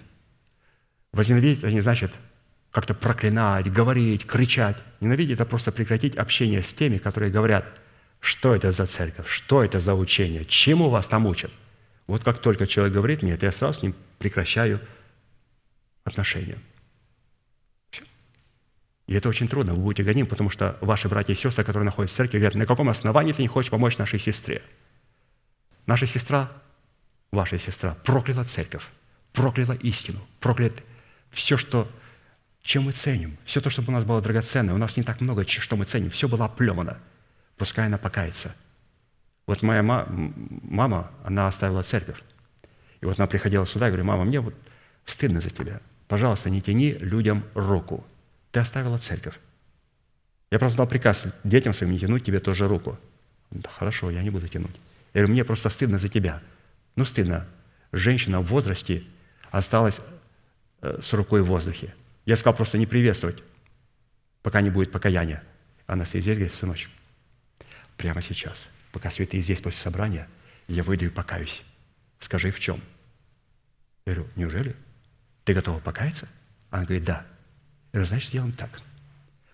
Возненавидеть– 1.13 1.59
это 1.63 1.71
не 1.71 1.79
значит 1.79 2.11
как-то 2.69 2.93
проклинать, 2.93 3.71
говорить, 3.71 4.27
кричать. 4.27 4.75
Ненавидеть– 4.99 5.35
это 5.39 5.45
просто 5.45 5.71
прекратить 5.71 6.17
общение 6.17 6.63
с 6.63 6.73
теми, 6.73 6.97
которые 6.97 7.31
говорят, 7.31 7.65
что 8.19 8.53
это 8.53 8.71
за 8.71 8.87
церковь, 8.87 9.29
что 9.29 9.63
это 9.63 9.79
за 9.79 9.95
учение, 9.95 10.43
чему 10.43 10.89
вас 10.89 11.07
там 11.07 11.27
учат. 11.27 11.51
Вот 12.07 12.23
как 12.23 12.39
только 12.39 12.67
человек 12.67 12.93
говорит 12.93 13.21
мне 13.21 13.33
это, 13.33 13.45
я 13.45 13.51
сразу 13.51 13.79
с 13.79 13.83
ним 13.83 13.95
прекращаю 14.19 14.79
отношения. 16.03 16.57
И 19.07 19.15
это 19.15 19.29
очень 19.29 19.47
трудно, 19.47 19.73
вы 19.73 19.83
будете 19.83 20.03
гоним, 20.03 20.27
потому 20.27 20.49
что 20.49 20.77
ваши 20.81 21.09
братья 21.09 21.33
и 21.33 21.35
сестры, 21.35 21.63
которые 21.63 21.85
находятся 21.85 22.15
в 22.15 22.17
церкви, 22.17 22.37
говорят, 22.37 22.55
на 22.55 22.65
каком 22.65 22.89
основании 22.89 23.33
ты 23.33 23.41
не 23.41 23.47
хочешь 23.47 23.69
помочь 23.69 23.97
нашей 23.97 24.19
сестре? 24.19 24.61
Наша 25.85 26.07
сестра, 26.07 26.51
ваша 27.31 27.57
сестра, 27.57 27.95
прокляла 28.05 28.45
церковь, 28.45 28.85
прокляла 29.33 29.73
истину, 29.73 30.25
проклят 30.39 30.73
все, 31.31 31.57
что, 31.57 31.91
чем 32.61 32.83
мы 32.83 32.93
ценим, 32.93 33.37
все 33.43 33.59
то, 33.59 33.69
что 33.69 33.83
у 33.85 33.91
нас 33.91 34.05
было 34.05 34.21
драгоценное. 34.21 34.73
У 34.73 34.77
нас 34.77 34.95
не 34.95 35.03
так 35.03 35.19
много, 35.19 35.45
что 35.45 35.75
мы 35.75 35.85
ценим, 35.85 36.09
все 36.09 36.29
было 36.29 36.45
оплемано. 36.45 36.97
Пускай 37.57 37.87
она 37.87 37.97
покается. 37.97 38.55
Вот 39.45 39.61
моя 39.61 39.83
мама, 39.83 41.11
она 41.23 41.47
оставила 41.47 41.83
церковь. 41.83 42.21
И 43.01 43.05
вот 43.05 43.19
она 43.19 43.27
приходила 43.27 43.65
сюда 43.65 43.87
и 43.87 43.89
говорит, 43.89 44.05
мама, 44.05 44.23
мне 44.23 44.39
вот 44.39 44.55
стыдно 45.05 45.41
за 45.41 45.49
тебя. 45.49 45.81
Пожалуйста, 46.07 46.49
не 46.49 46.61
тяни 46.61 46.91
людям 46.91 47.43
руку. 47.53 48.05
Ты 48.51 48.59
оставила 48.59 48.97
церковь. 48.97 49.39
Я 50.51 50.59
просто 50.59 50.77
дал 50.77 50.87
приказ 50.87 51.27
детям 51.43 51.73
своим 51.73 51.93
не 51.93 51.99
тянуть 51.99 52.23
тебе 52.23 52.39
тоже 52.39 52.67
руку. 52.67 52.97
Да 53.51 53.69
хорошо, 53.69 54.11
я 54.11 54.21
не 54.21 54.29
буду 54.29 54.47
тянуть. 54.47 54.75
Я 55.13 55.21
говорю, 55.21 55.33
мне 55.33 55.43
просто 55.43 55.69
стыдно 55.69 55.97
за 55.97 56.09
тебя. 56.09 56.41
Ну, 56.95 57.05
стыдно. 57.05 57.47
Женщина 57.91 58.39
в 58.39 58.45
возрасте 58.45 59.03
осталась 59.51 59.99
э, 60.81 60.99
с 61.01 61.13
рукой 61.13 61.41
в 61.41 61.47
воздухе. 61.47 61.93
Я 62.25 62.37
сказал 62.37 62.55
просто 62.55 62.77
не 62.77 62.85
приветствовать, 62.85 63.43
пока 64.41 64.61
не 64.61 64.69
будет 64.69 64.91
покаяния. 64.91 65.43
Она 65.87 66.05
стоит 66.05 66.23
здесь, 66.23 66.37
говорит, 66.37 66.53
сыночек, 66.53 66.89
прямо 67.97 68.21
сейчас, 68.21 68.69
пока 68.93 69.09
святые 69.09 69.43
здесь 69.43 69.59
после 69.59 69.81
собрания, 69.81 70.29
я 70.67 70.83
выйду 70.83 71.05
и 71.05 71.09
покаюсь. 71.09 71.63
Скажи, 72.19 72.51
в 72.51 72.59
чем? 72.59 72.81
Я 74.05 74.13
говорю, 74.13 74.29
неужели? 74.37 74.75
Ты 75.43 75.53
готова 75.53 75.79
покаяться? 75.79 76.29
Она 76.69 76.85
говорит, 76.85 77.03
да. 77.03 77.25
Я 77.91 77.99
говорю, 77.99 78.07
значит, 78.07 78.29
сделаем 78.29 78.53
так. 78.53 78.69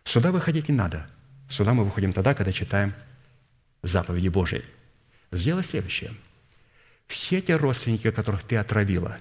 Сюда 0.04 0.32
выходить 0.32 0.70
не 0.70 0.76
надо. 0.76 1.08
Сюда 1.50 1.74
мы 1.74 1.84
выходим 1.84 2.14
тогда, 2.14 2.36
когда 2.36 2.52
читаем 2.52 2.94
заповеди 3.82 4.28
Божьи. 4.28 4.64
Сделай 5.32 5.64
следующее. 5.64 6.14
Все 7.08 7.42
те 7.42 7.56
родственники, 7.56 8.12
которых 8.12 8.44
ты 8.44 8.58
отравила, 8.58 9.18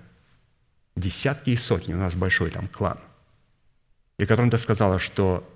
десятки 0.96 1.50
и 1.50 1.56
сотни, 1.56 1.94
у 1.94 1.98
нас 1.98 2.14
большой 2.14 2.50
там 2.50 2.68
клан, 2.68 2.98
и 4.18 4.26
которым 4.26 4.50
ты 4.50 4.58
сказала, 4.58 4.98
что 4.98 5.48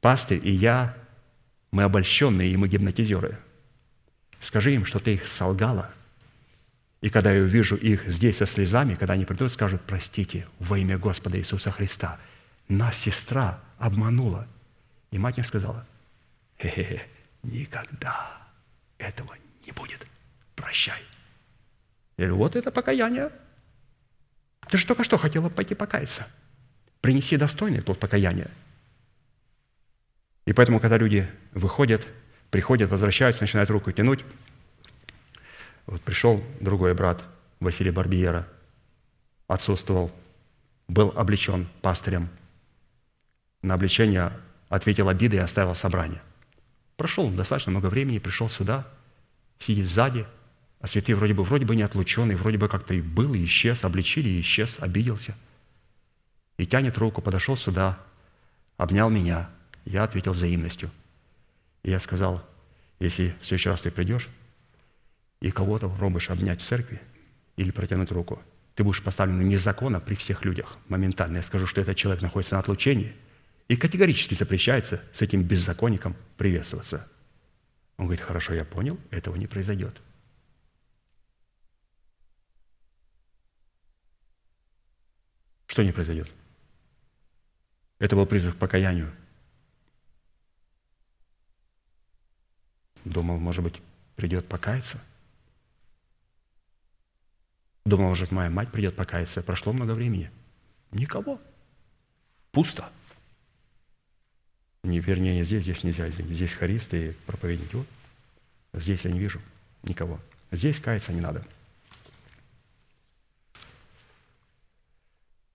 пастырь 0.00 0.40
и 0.46 0.50
я, 0.50 0.94
мы 1.70 1.84
обольщенные 1.84 2.50
и 2.50 2.56
мы 2.56 2.68
гипнотизеры. 2.68 3.38
Скажи 4.42 4.74
им, 4.74 4.84
что 4.84 4.98
ты 4.98 5.14
их 5.14 5.26
солгала, 5.26 5.90
и 7.00 7.08
когда 7.08 7.32
я 7.32 7.42
увижу 7.42 7.76
их 7.76 8.06
здесь 8.08 8.36
со 8.36 8.46
слезами, 8.46 8.94
когда 8.94 9.14
они 9.14 9.24
придут, 9.24 9.50
скажут, 9.50 9.80
простите, 9.86 10.46
во 10.58 10.78
имя 10.78 10.98
Господа 10.98 11.38
Иисуса 11.38 11.70
Христа– 11.70 12.20
нас 12.68 12.96
сестра 12.96 13.60
обманула. 13.78 14.46
И 15.10 15.18
мать 15.18 15.36
мне 15.36 15.44
сказала, 15.44 15.86
хе-хе, 16.58 17.06
никогда 17.42 18.42
этого 18.98 19.36
не 19.66 19.72
будет. 19.72 20.06
Прощай. 20.54 21.00
Я 22.16 22.26
говорю, 22.26 22.36
вот 22.38 22.56
это 22.56 22.70
покаяние. 22.70 23.30
Ты 24.68 24.78
же 24.78 24.86
только 24.86 25.04
что 25.04 25.18
хотела 25.18 25.48
пойти 25.48 25.74
покаяться. 25.74 26.26
Принеси 27.00 27.36
достойный 27.36 27.82
плод 27.82 27.98
покаяния. 27.98 28.50
И 30.46 30.52
поэтому, 30.52 30.80
когда 30.80 30.96
люди 30.96 31.28
выходят, 31.52 32.06
приходят, 32.52 32.90
возвращаются, 32.90 33.42
начинают 33.42 33.70
руку 33.70 33.90
тянуть, 33.90 34.24
Вот 35.86 36.00
пришел 36.02 36.44
другой 36.60 36.94
брат 36.94 37.24
Василий 37.58 37.90
Барбиера, 37.90 38.46
отсутствовал, 39.48 40.12
был 40.86 41.12
облечен 41.16 41.66
пастырем. 41.80 42.28
На 43.62 43.74
обличение 43.74 44.32
ответил 44.68 45.08
обидой 45.08 45.38
и 45.40 45.42
оставил 45.42 45.74
собрание. 45.74 46.22
Прошел 46.96 47.30
достаточно 47.30 47.70
много 47.70 47.86
времени, 47.86 48.18
пришел 48.18 48.50
сюда, 48.50 48.86
сидит 49.58 49.88
сзади, 49.88 50.26
а 50.80 50.86
святый 50.86 51.14
вроде 51.14 51.32
бы, 51.32 51.44
вроде 51.44 51.64
бы 51.64 51.74
не 51.74 51.82
отлученный, 51.82 52.34
вроде 52.34 52.58
бы 52.58 52.68
как-то 52.68 52.92
и 52.92 53.00
был, 53.00 53.32
и 53.34 53.44
исчез, 53.46 53.82
обличили, 53.82 54.28
и 54.28 54.40
исчез, 54.42 54.76
обиделся. 54.78 55.34
И 56.58 56.66
тянет 56.66 56.98
руку, 56.98 57.22
подошел 57.22 57.56
сюда, 57.56 57.98
обнял 58.76 59.08
меня. 59.08 59.48
Я 59.86 60.04
ответил 60.04 60.32
взаимностью. 60.32 60.90
И 61.82 61.90
я 61.90 61.98
сказал, 61.98 62.46
если 62.98 63.34
в 63.40 63.46
следующий 63.46 63.68
раз 63.68 63.82
ты 63.82 63.90
придешь, 63.90 64.28
и 65.40 65.50
кого-то 65.50 65.88
пробуешь 65.88 66.30
обнять 66.30 66.60
в 66.60 66.64
церкви 66.64 67.00
или 67.56 67.70
протянуть 67.70 68.12
руку, 68.12 68.40
ты 68.74 68.84
будешь 68.84 69.02
поставлен 69.02 69.38
вне 69.38 69.58
закона 69.58 70.00
при 70.00 70.14
всех 70.14 70.44
людях 70.44 70.78
моментально. 70.88 71.38
Я 71.38 71.42
скажу, 71.42 71.66
что 71.66 71.80
этот 71.80 71.96
человек 71.96 72.22
находится 72.22 72.54
на 72.54 72.60
отлучении, 72.60 73.14
и 73.68 73.76
категорически 73.76 74.34
запрещается 74.34 75.02
с 75.12 75.22
этим 75.22 75.42
беззаконником 75.42 76.16
приветствоваться. 76.36 77.08
Он 77.96 78.06
говорит, 78.06 78.24
хорошо, 78.24 78.54
я 78.54 78.64
понял, 78.64 78.98
этого 79.10 79.36
не 79.36 79.46
произойдет. 79.46 80.00
Что 85.66 85.82
не 85.82 85.92
произойдет? 85.92 86.30
Это 87.98 88.14
был 88.14 88.26
призыв 88.26 88.54
к 88.54 88.58
покаянию. 88.58 89.10
Думал, 93.04 93.38
может 93.38 93.64
быть, 93.64 93.80
придет 94.16 94.46
покаяться. 94.46 95.02
Думал, 97.84 98.08
может, 98.08 98.30
моя 98.30 98.50
мать 98.50 98.70
придет 98.70 98.94
покаяться. 98.94 99.42
Прошло 99.42 99.72
много 99.72 99.92
времени. 99.92 100.30
Никого. 100.92 101.40
Пусто. 102.52 102.88
Не, 104.84 105.00
вернее, 105.00 105.34
не 105.34 105.44
здесь, 105.44 105.62
здесь 105.62 105.82
нельзя. 105.84 106.08
Здесь 106.10 106.54
хористы 106.54 107.08
и 107.08 107.12
проповедники. 107.26 107.76
Вот. 107.76 107.86
Здесь 108.74 109.04
я 109.04 109.10
не 109.10 109.18
вижу 109.18 109.40
никого. 109.82 110.20
Здесь 110.50 110.80
каяться 110.80 111.12
не 111.12 111.20
надо. 111.20 111.44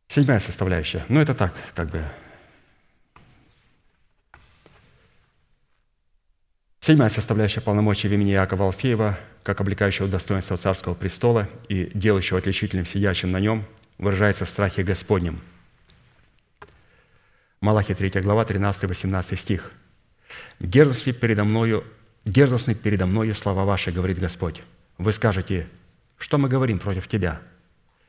Седьмая 0.07 0.39
составляющая. 0.39 1.05
Ну, 1.09 1.19
это 1.19 1.35
так, 1.35 1.53
как 1.75 1.89
бы. 1.89 2.03
Седьмая 6.87 7.09
составляющая 7.09 7.59
полномочий 7.59 8.07
в 8.07 8.13
имени 8.13 8.31
Иакова 8.31 8.67
Алфеева, 8.67 9.19
как 9.43 9.59
облекающего 9.59 10.07
достоинство 10.07 10.55
царского 10.55 10.93
престола 10.93 11.49
и 11.67 11.91
делающего 11.93 12.39
отличительным 12.39 12.85
сидящим 12.85 13.29
на 13.29 13.41
нем, 13.41 13.65
выражается 13.97 14.45
в 14.45 14.49
страхе 14.49 14.83
Господнем. 14.83 15.41
Малахи 17.59 17.93
3 17.93 18.21
глава, 18.21 18.45
13-18 18.45 19.35
стих. 19.35 19.73
«Дерзости 20.61 21.11
передо 21.11 21.43
мною, 21.43 21.83
дерзостны 22.23 22.73
передо 22.73 23.05
мною 23.05 23.35
слова 23.35 23.65
ваши, 23.65 23.91
говорит 23.91 24.19
Господь. 24.19 24.63
Вы 24.97 25.11
скажете, 25.11 25.67
что 26.17 26.37
мы 26.37 26.47
говорим 26.47 26.79
против 26.79 27.09
Тебя? 27.09 27.41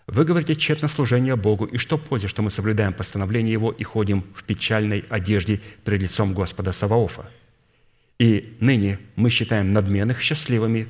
Вы 0.07 0.25
говорите 0.25 0.55
тщетно 0.55 0.87
служение 0.87 1.35
Богу, 1.35 1.65
и 1.65 1.79
что 1.79 1.99
пользы, 1.99 2.29
что 2.29 2.43
мы 2.43 2.53
соблюдаем 2.53 2.93
постановление 2.93 3.55
Его 3.55 3.73
и 3.73 3.83
ходим 3.83 4.25
в 4.37 4.45
печальной 4.45 5.05
одежде 5.09 5.61
пред 5.83 6.01
лицом 6.01 6.33
Господа 6.33 6.71
Саваофа? 6.71 7.29
И 8.19 8.57
ныне 8.61 8.99
мы 9.17 9.31
считаем 9.31 9.73
надменных 9.73 10.21
счастливыми, 10.21 10.89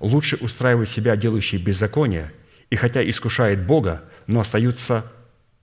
лучше 0.00 0.36
устраивают 0.36 0.90
себя 0.90 1.16
делающие 1.16 1.60
беззаконие, 1.60 2.32
и 2.70 2.76
хотя 2.76 3.08
искушает 3.08 3.64
Бога, 3.64 4.02
но 4.26 4.40
остаются 4.40 5.10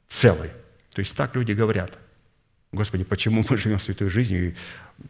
целы. 0.08 0.52
То 0.94 1.00
есть 1.00 1.16
так 1.16 1.36
люди 1.36 1.52
говорят. 1.52 1.98
Господи, 2.72 3.04
почему 3.04 3.44
мы 3.50 3.58
живем 3.58 3.80
святой 3.80 4.10
жизнью, 4.10 4.50
и 4.50 4.56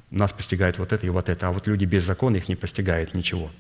нас 0.10 0.34
постигает 0.34 0.80
вот 0.80 0.94
это 0.94 1.06
и 1.06 1.10
вот 1.10 1.30
это, 1.30 1.48
а 1.48 1.52
вот 1.52 1.68
люди 1.68 1.86
без 1.86 2.04
закона 2.04 2.38
их 2.38 2.48
не 2.48 2.56
постигает 2.56 3.14
ничего. 3.14 3.52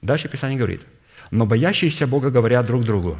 Дальше 0.00 0.28
Писание 0.28 0.58
говорит– 0.58 0.82
но 1.30 1.46
боящиеся 1.46 2.06
Бога 2.06 2.30
говорят 2.30 2.66
друг 2.66 2.84
другу, 2.84 3.18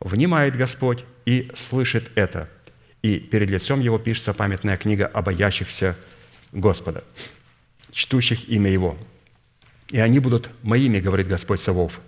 «Внимает 0.00 0.56
Господь 0.56 1.04
и 1.24 1.50
слышит 1.54 2.10
это». 2.14 2.48
И 3.02 3.18
перед 3.18 3.50
лицом 3.50 3.80
Его 3.80 3.98
пишется 3.98 4.34
памятная 4.34 4.76
книга 4.76 5.06
о 5.06 5.22
боящихся 5.22 5.96
Господа, 6.52 7.04
чтущих 7.94 8.48
имя 8.48 8.70
Его. 8.70 8.98
«И 9.90 9.98
они 9.98 10.18
будут 10.18 10.50
моими, 10.62 10.98
говорит 10.98 11.28
Господь 11.28 11.60
Савов, 11.60 12.00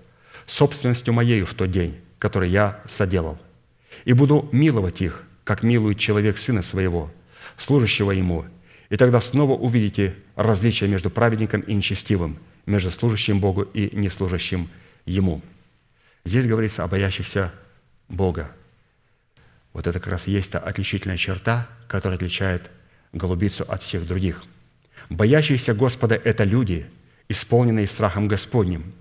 собственностью 0.46 1.14
моею 1.14 1.46
в 1.46 1.54
тот 1.54 1.70
день, 1.70 2.00
который 2.18 2.50
я 2.50 2.82
соделал. 2.86 3.38
И 4.04 4.12
буду 4.12 4.48
миловать 4.52 5.00
их, 5.00 5.22
как 5.44 5.62
милует 5.62 5.98
человек 5.98 6.38
сына 6.38 6.62
своего, 6.62 7.10
служащего 7.56 8.10
ему. 8.10 8.44
И 8.88 8.96
тогда 8.96 9.20
снова 9.20 9.52
увидите 9.52 10.16
различие 10.36 10.88
между 10.88 11.10
праведником 11.10 11.60
и 11.60 11.74
нечестивым, 11.74 12.38
между 12.66 12.90
служащим 12.90 13.40
Богу 13.40 13.62
и 13.62 13.94
неслужащим 13.96 14.68
Ему. 15.04 15.40
Здесь 16.24 16.46
говорится 16.46 16.82
о 16.82 16.88
боящихся 16.88 17.52
Бога. 18.08 18.50
Вот 19.72 19.86
это 19.86 20.00
как 20.00 20.12
раз 20.12 20.26
есть 20.26 20.50
та 20.50 20.58
отличительная 20.58 21.16
черта, 21.16 21.68
которая 21.86 22.16
отличает 22.16 22.70
голубицу 23.12 23.64
от 23.68 23.82
всех 23.82 24.06
других. 24.06 24.42
Боящиеся 25.08 25.74
Господа– 25.74 26.14
это 26.24 26.44
люди, 26.44 26.86
исполненные 27.28 27.86
страхом 27.86 28.28
Господним. 28.28 28.92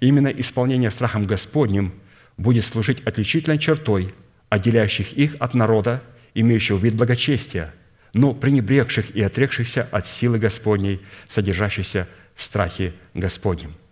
Именно 0.00 0.28
исполнение 0.28 0.90
страхом 0.90 1.24
Господним 1.24 1.92
будет 2.36 2.64
служить 2.64 3.00
отличительной 3.02 3.58
чертой, 3.58 4.12
отделяющих 4.48 5.12
их 5.12 5.36
от 5.38 5.54
народа, 5.54 6.02
имеющего 6.34 6.78
вид 6.78 6.94
благочестия, 6.94 7.74
но 8.14 8.34
пренебрегших 8.34 9.10
и 9.14 9.22
отрекшихся 9.22 9.88
от 9.90 10.06
силы 10.06 10.38
Господней, 10.38 11.00
содержащейся 11.28 12.08
в 12.34 12.44
страхе 12.44 12.94
Господнем– 13.14 13.74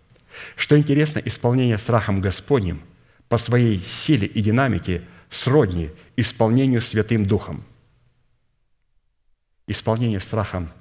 что 0.55 0.77
интересно, 0.77 1.19
исполнение 1.19 1.77
страхом 1.77 2.21
Господним 2.21 2.81
по 3.29 3.37
своей 3.37 3.81
силе 3.81 4.27
и 4.27 4.41
динамике 4.41 5.03
сродни 5.29 5.91
исполнению 6.15 6.81
Святым 6.81 7.25
Духом. 7.25 7.63
Исполнение 9.67 10.19
страхом 10.19 10.71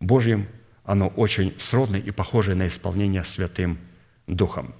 Божьим, 0.00 0.46
оно 0.84 1.08
очень 1.08 1.54
сродно 1.58 1.96
и 1.96 2.10
похоже 2.10 2.54
на 2.54 2.68
исполнение 2.68 3.24
Святым 3.24 3.78
Духом. 4.26 4.74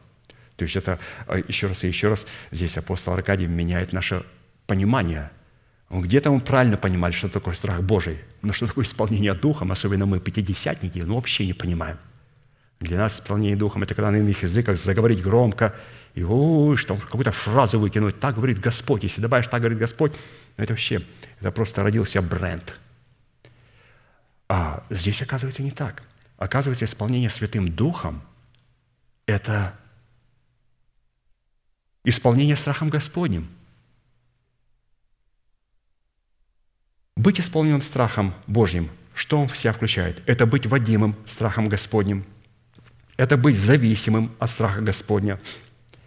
То 0.56 0.64
есть 0.64 0.76
это, 0.76 0.98
а, 1.26 1.36
еще 1.36 1.68
раз 1.68 1.84
и 1.84 1.88
еще 1.88 2.08
раз, 2.08 2.26
здесь 2.50 2.76
апостол 2.76 3.14
Аркадий 3.14 3.46
меняет 3.46 3.92
наше 3.92 4.24
понимание. 4.66 5.30
Где-то 5.90 6.30
мы 6.30 6.40
правильно 6.40 6.76
понимали, 6.76 7.12
что 7.12 7.28
такое 7.28 7.54
страх 7.54 7.82
Божий, 7.82 8.18
но 8.42 8.52
что 8.52 8.66
такое 8.66 8.84
исполнение 8.84 9.34
Духом, 9.34 9.72
особенно 9.72 10.04
мы, 10.04 10.20
пятидесятники, 10.20 10.98
ну, 10.98 11.14
вообще 11.14 11.46
не 11.46 11.54
понимаем. 11.54 11.98
Для 12.80 12.98
нас 12.98 13.16
исполнение 13.16 13.56
Духом– 13.56 13.82
это 13.84 13.94
когда 13.94 14.10
на 14.10 14.16
иных 14.16 14.42
языках 14.42 14.78
заговорить 14.78 15.22
громко, 15.22 15.74
и 16.14 16.20
что 16.20 16.96
какую-то 16.96 17.32
фразу 17.32 17.78
выкинуть. 17.78 18.18
Так 18.18 18.34
говорит 18.34 18.60
Господь. 18.60 19.04
Если 19.04 19.20
добавишь 19.20 19.46
«так 19.48 19.60
говорит 19.60 19.78
Господь», 19.78 20.12
ну, 20.56 20.64
это 20.64 20.72
вообще, 20.72 21.02
это 21.40 21.50
просто 21.50 21.82
родился 21.82 22.22
бренд. 22.22 22.74
А 24.48 24.84
здесь, 24.90 25.20
оказывается, 25.22 25.62
не 25.62 25.70
так. 25.70 26.02
Оказывается, 26.36 26.84
исполнение 26.84 27.30
Святым 27.30 27.68
Духом– 27.68 28.22
это 29.26 29.74
исполнение 32.04 32.56
страхом 32.56 32.88
Господним. 32.88 33.48
Быть 37.16 37.40
исполненным 37.40 37.82
страхом 37.82 38.32
Божьим, 38.46 38.88
что 39.14 39.40
он 39.40 39.48
в 39.48 39.58
себя 39.58 39.72
включает? 39.72 40.22
Это 40.26 40.46
быть 40.46 40.66
водимым 40.66 41.16
страхом 41.26 41.68
Господним– 41.68 42.24
это 43.18 43.36
быть 43.36 43.58
зависимым 43.58 44.30
от 44.38 44.48
страха 44.48 44.80
Господня. 44.80 45.40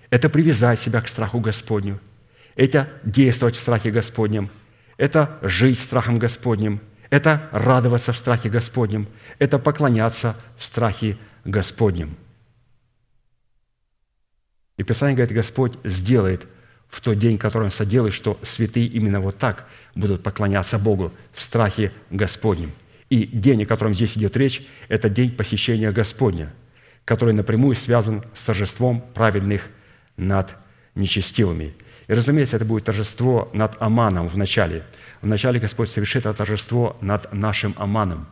Это 0.09 0.29
привязать 0.29 0.79
себя 0.79 1.01
к 1.01 1.09
страху 1.09 1.41
Господню. 1.41 1.99
Это 2.55 2.89
действовать 3.03 3.57
в 3.57 3.59
страхе 3.59 3.91
Господнем. 3.91 4.49
Это 4.97 5.37
жить 5.41 5.77
страхом 5.77 6.19
Господнем. 6.19 6.81
Это 7.11 7.47
радоваться 7.51 8.11
в 8.11 8.17
страхе 8.17 8.49
Господнем. 8.49 9.07
Это 9.37 9.59
поклоняться 9.59 10.35
в 10.57 10.65
страхе 10.65 11.19
Господнем. 11.45 12.17
И 14.77 14.83
Писание 14.83 15.15
говорит, 15.15 15.35
Господь 15.35 15.73
сделает 15.83 16.47
в 16.89 16.99
тот 17.01 17.19
день, 17.19 17.37
который 17.37 17.65
Он 17.65 17.71
соделает, 17.71 18.15
что 18.15 18.39
святые 18.41 18.87
именно 18.87 19.21
вот 19.21 19.37
так 19.37 19.67
будут 19.93 20.23
поклоняться 20.23 20.79
Богу 20.79 21.13
в 21.31 21.41
страхе 21.43 21.91
Господнем. 22.09 22.71
И 23.09 23.27
день, 23.27 23.61
о 23.61 23.67
котором 23.67 23.93
здесь 23.93 24.17
идет 24.17 24.35
речь, 24.35 24.67
это 24.87 25.07
день 25.07 25.29
посещения 25.29 25.91
Господня– 25.91 26.51
который 27.05 27.33
напрямую 27.33 27.75
связан 27.75 28.23
с 28.33 28.45
торжеством 28.45 29.01
праведных 29.13 29.67
над 30.17 30.55
нечестивыми. 30.95 31.73
И, 32.07 32.13
разумеется, 32.13 32.55
это 32.55 32.65
будет 32.65 32.85
торжество 32.85 33.49
над 33.53 33.81
Аманом 33.81 34.27
в 34.27 34.37
начале. 34.37 34.83
В 35.21 35.27
начале 35.27 35.59
Господь 35.59 35.89
совершит 35.89 36.25
это 36.25 36.33
торжество 36.33 36.97
над 37.01 37.31
нашим 37.33 37.75
Аманом. 37.77 38.27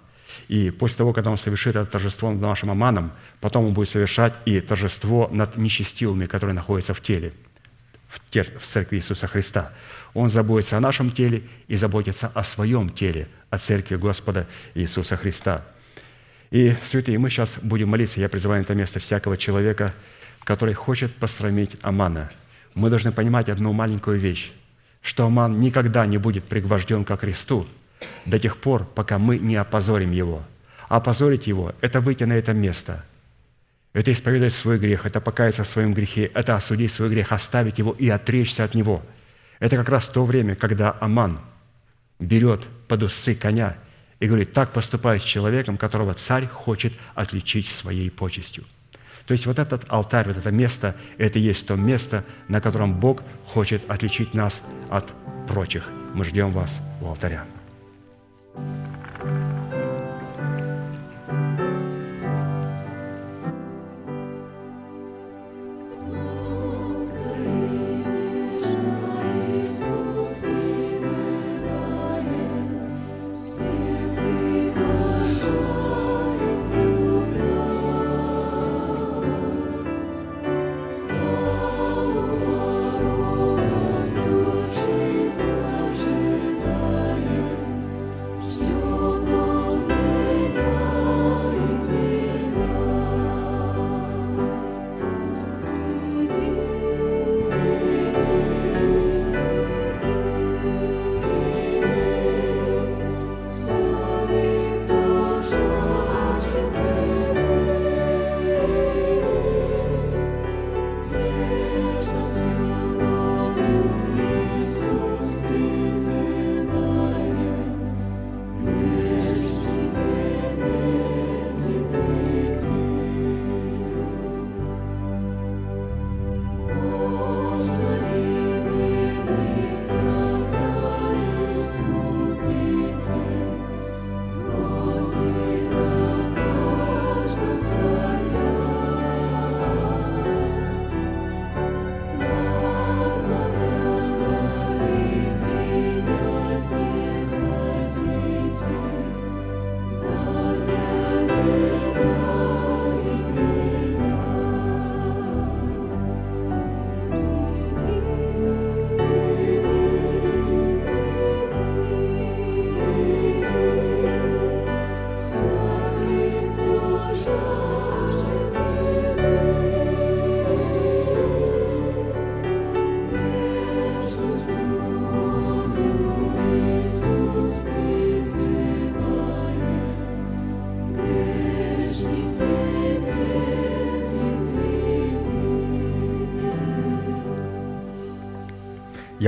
И 0.48 0.72
после 0.72 0.98
того, 0.98 1.14
когда 1.14 1.30
он 1.30 1.38
совершит 1.38 1.76
это 1.76 1.90
торжество 1.90 2.32
над 2.32 2.42
нашим 2.42 2.72
Аманом, 2.72 3.12
потом 3.40 3.66
он 3.66 3.74
будет 3.74 3.90
совершать 3.90 4.34
и 4.46 4.60
торжество 4.62 5.30
над 5.32 5.58
нечестивыми, 5.58 6.26
которые 6.26 6.56
находятся 6.56 6.94
в 6.94 7.02
теле, 7.02 7.34
в, 8.10 8.66
церкви 8.66 8.98
Иисуса 8.98 9.28
Христа. 9.28 9.72
Он 10.16 10.30
заботится 10.30 10.78
о 10.78 10.80
нашем 10.80 11.12
теле 11.12 11.44
и 11.68 11.76
заботится 11.76 12.32
о 12.34 12.44
своем 12.44 12.90
теле, 12.90 13.28
о 13.52 13.60
церкви 13.60 13.96
Господа 13.96 14.48
Иисуса 14.74 15.18
Христа. 15.18 15.64
И, 16.50 16.76
святые, 16.84 17.20
мы 17.20 17.30
сейчас 17.30 17.60
будем 17.62 17.90
молиться. 17.90 18.20
Я 18.20 18.28
призываю 18.28 18.62
на 18.62 18.64
это 18.64 18.74
место 18.74 19.00
всякого 19.00 19.38
человека, 19.38 19.94
который 20.44 20.74
хочет 20.74 21.14
посрамить 21.16 21.78
Амана. 21.84 22.32
Мы 22.74 22.90
должны 22.90 23.12
понимать 23.12 23.50
одну 23.50 23.74
маленькую 23.74 24.20
вещь, 24.20 24.52
что 25.02 25.26
Аман 25.26 25.60
никогда 25.60 26.06
не 26.06 26.18
будет 26.18 26.44
пригвожден 26.44 27.06
ко 27.06 27.18
Христу 27.18 27.68
до 28.26 28.40
тех 28.40 28.58
пор, 28.58 28.86
пока 28.86 29.18
мы 29.18 29.38
не 29.38 29.56
опозорим 29.56 30.12
его. 30.12 30.44
А 30.88 30.98
опозорить 30.98 31.48
его– 31.48 31.74
это 31.82 32.00
выйти 32.00 32.24
на 32.24 32.34
это 32.34 32.54
место– 32.54 33.04
это 33.94 34.12
исповедать 34.12 34.54
свой 34.54 34.78
грех, 34.78 35.06
это 35.06 35.20
покаяться 35.20 35.64
в 35.64 35.68
своем 35.68 35.94
грехе, 35.94 36.26
это 36.34 36.56
осудить 36.56 36.92
свой 36.92 37.10
грех, 37.10 37.32
оставить 37.32 37.80
его 37.80 37.92
и 37.92 38.08
отречься 38.10 38.64
от 38.64 38.76
него. 38.76 39.02
Это 39.60 39.78
как 39.78 39.90
раз 39.90 40.08
то 40.10 40.24
время, 40.24 40.56
когда 40.56 40.96
Аман 41.00 41.40
берет 42.20 42.62
под 42.88 43.04
усы 43.04 43.34
коня 43.34 43.78
и 44.20 44.28
говорит, 44.28 44.54
так 44.54 44.72
поступает 44.72 45.22
с 45.22 45.26
человеком, 45.26 45.78
которого 45.78 46.14
царь 46.14 46.48
хочет 46.48 46.94
отличить 47.16 47.68
своей 47.68 48.12
почестью. 48.12 48.64
То 49.30 49.34
есть 49.34 49.46
вот 49.46 49.60
этот 49.60 49.86
алтарь, 49.90 50.26
вот 50.26 50.38
это 50.38 50.50
место, 50.50 50.96
это 51.20 51.38
и 51.38 51.44
есть 51.44 51.68
то 51.68 51.76
место, 51.76 52.24
на 52.48 52.62
котором 52.62 53.00
Бог 53.00 53.22
хочет 53.46 53.84
отличить 53.92 54.34
нас 54.34 54.64
от 54.90 55.14
прочих. 55.48 55.88
Мы 56.16 56.26
ждем 56.26 56.52
вас 56.52 56.82
у 57.00 57.06
алтаря. 57.06 57.46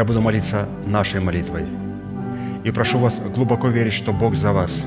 Я 0.02 0.06
буду 0.06 0.20
молиться 0.20 0.68
нашей 0.88 1.20
молитвой. 1.20 1.64
И 2.64 2.72
прошу 2.72 2.98
вас 2.98 3.22
глубоко 3.36 3.68
верить, 3.68 3.94
что 3.94 4.12
Бог 4.12 4.34
за 4.34 4.52
вас. 4.52 4.84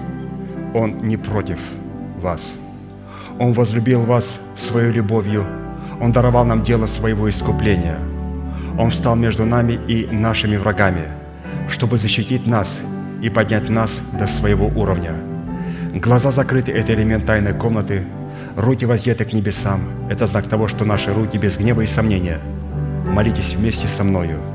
Он 0.74 1.06
не 1.06 1.16
против 1.16 1.60
вас. 2.20 2.52
Он 3.38 3.52
возлюбил 3.52 4.00
вас 4.00 4.40
своей 4.56 4.90
любовью. 4.90 5.46
Он 6.00 6.10
даровал 6.10 6.44
нам 6.44 6.64
дело 6.64 6.86
своего 6.86 7.30
искупления. 7.30 7.96
Он 8.76 8.90
встал 8.90 9.14
между 9.14 9.44
нами 9.44 9.78
и 9.86 10.08
нашими 10.10 10.56
врагами, 10.56 11.04
чтобы 11.68 11.96
защитить 11.96 12.48
нас 12.48 12.82
и 13.22 13.30
поднять 13.30 13.70
нас 13.70 14.02
до 14.18 14.26
своего 14.26 14.66
уровня. 14.66 15.14
Глаза 15.94 16.32
закрыты– 16.32 16.72
это 16.80 16.92
элемент 16.92 17.24
тайной 17.24 17.54
комнаты. 17.54 18.02
Руки 18.56 18.84
воздеты 18.84 19.24
к 19.24 19.32
небесам– 19.32 19.82
это 20.10 20.26
знак 20.26 20.48
того, 20.48 20.66
что 20.66 20.84
наши 20.84 21.14
руки 21.14 21.38
без 21.38 21.56
гнева 21.56 21.82
и 21.82 21.86
сомнения. 21.86 22.40
Молитесь 23.06 23.54
вместе 23.54 23.86
со 23.86 24.02
мною– 24.02 24.40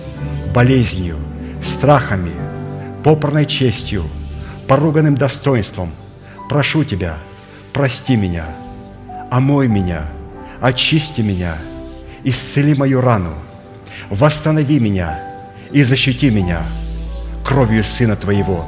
болезнью, 0.53 1.17
страхами, 1.65 2.33
попорной 3.03 3.45
честью, 3.45 4.05
поруганным 4.67 5.15
достоинством. 5.15 5.91
Прошу 6.49 6.83
Тебя, 6.83 7.17
прости 7.71 8.15
меня, 8.15 8.45
омой 9.29 9.67
меня, 9.67 10.07
очисти 10.59 11.21
меня, 11.21 11.55
исцели 12.23 12.75
мою 12.75 12.99
рану, 13.01 13.33
восстанови 14.09 14.79
меня 14.79 15.19
и 15.71 15.83
защити 15.83 16.29
меня 16.29 16.63
кровью 17.45 17.83
Сына 17.83 18.15
Твоего. 18.15 18.65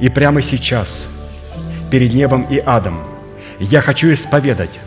И 0.00 0.10
прямо 0.10 0.42
сейчас, 0.42 1.08
перед 1.90 2.12
небом 2.12 2.42
и 2.42 2.58
адом, 2.58 3.00
я 3.58 3.80
хочу 3.80 4.12
исповедать, 4.12 4.78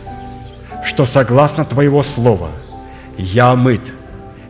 что 0.85 1.05
согласно 1.05 1.65
Твоего 1.65 2.03
Слова 2.03 2.51
я 3.17 3.51
омыт, 3.51 3.91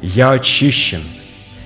я 0.01 0.31
очищен– 0.31 1.01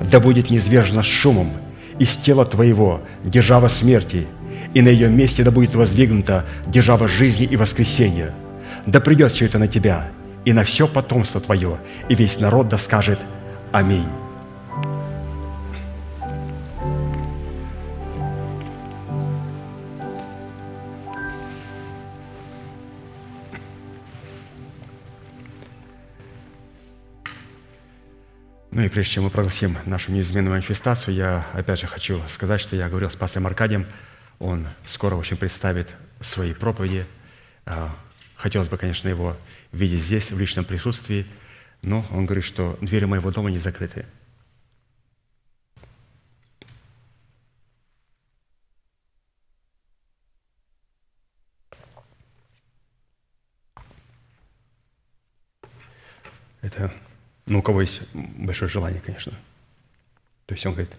Да 0.00 0.20
будет 0.20 0.50
низвержено 0.50 1.02
с 1.02 1.06
шумом 1.06 1.52
из 1.98 2.16
тела 2.16 2.44
твоего 2.44 3.00
держава 3.22 3.68
смерти, 3.68 4.26
и 4.72 4.82
на 4.82 4.88
ее 4.88 5.08
месте 5.08 5.44
да 5.44 5.50
будет 5.50 5.74
воздвигнута 5.74 6.44
держава 6.66 7.06
жизни 7.08 7.46
и 7.46 7.56
воскресения. 7.56 8.32
Да 8.86 9.00
придет 9.00 9.32
все 9.32 9.46
это 9.46 9.58
на 9.58 9.68
тебя 9.68 10.08
и 10.44 10.52
на 10.52 10.64
все 10.64 10.86
потомство 10.86 11.40
твое, 11.40 11.78
и 12.08 12.14
весь 12.14 12.38
народ 12.38 12.68
да 12.68 12.78
скажет 12.78 13.20
Аминь. 13.72 14.06
Ну 28.74 28.82
и 28.82 28.88
прежде 28.88 29.12
чем 29.12 29.22
мы 29.22 29.30
прогласим 29.30 29.78
нашу 29.86 30.10
неизменную 30.10 30.54
манифестацию, 30.54 31.14
я 31.14 31.46
опять 31.52 31.78
же 31.78 31.86
хочу 31.86 32.20
сказать, 32.28 32.60
что 32.60 32.74
я 32.74 32.88
говорил 32.88 33.08
с 33.08 33.14
пастором 33.14 33.46
Аркадием, 33.46 33.86
он 34.40 34.66
скоро 34.84 35.14
очень 35.14 35.36
представит 35.36 35.94
свои 36.20 36.52
проповеди. 36.54 37.06
А, 37.66 37.94
хотелось 38.34 38.68
бы, 38.68 38.76
конечно, 38.76 39.08
его 39.08 39.36
видеть 39.70 40.02
здесь, 40.02 40.32
в 40.32 40.40
личном 40.40 40.64
присутствии, 40.64 41.24
но 41.82 42.04
он 42.10 42.26
говорит, 42.26 42.44
что 42.44 42.76
двери 42.80 43.04
моего 43.04 43.30
дома 43.30 43.48
не 43.48 43.60
закрыты. 43.60 44.06
Это 56.60 56.90
ну, 57.46 57.58
у 57.58 57.62
кого 57.62 57.82
есть 57.82 58.00
большое 58.14 58.70
желание, 58.70 59.00
конечно. 59.00 59.32
То 60.46 60.54
есть 60.54 60.64
он 60.64 60.72
говорит, 60.72 60.92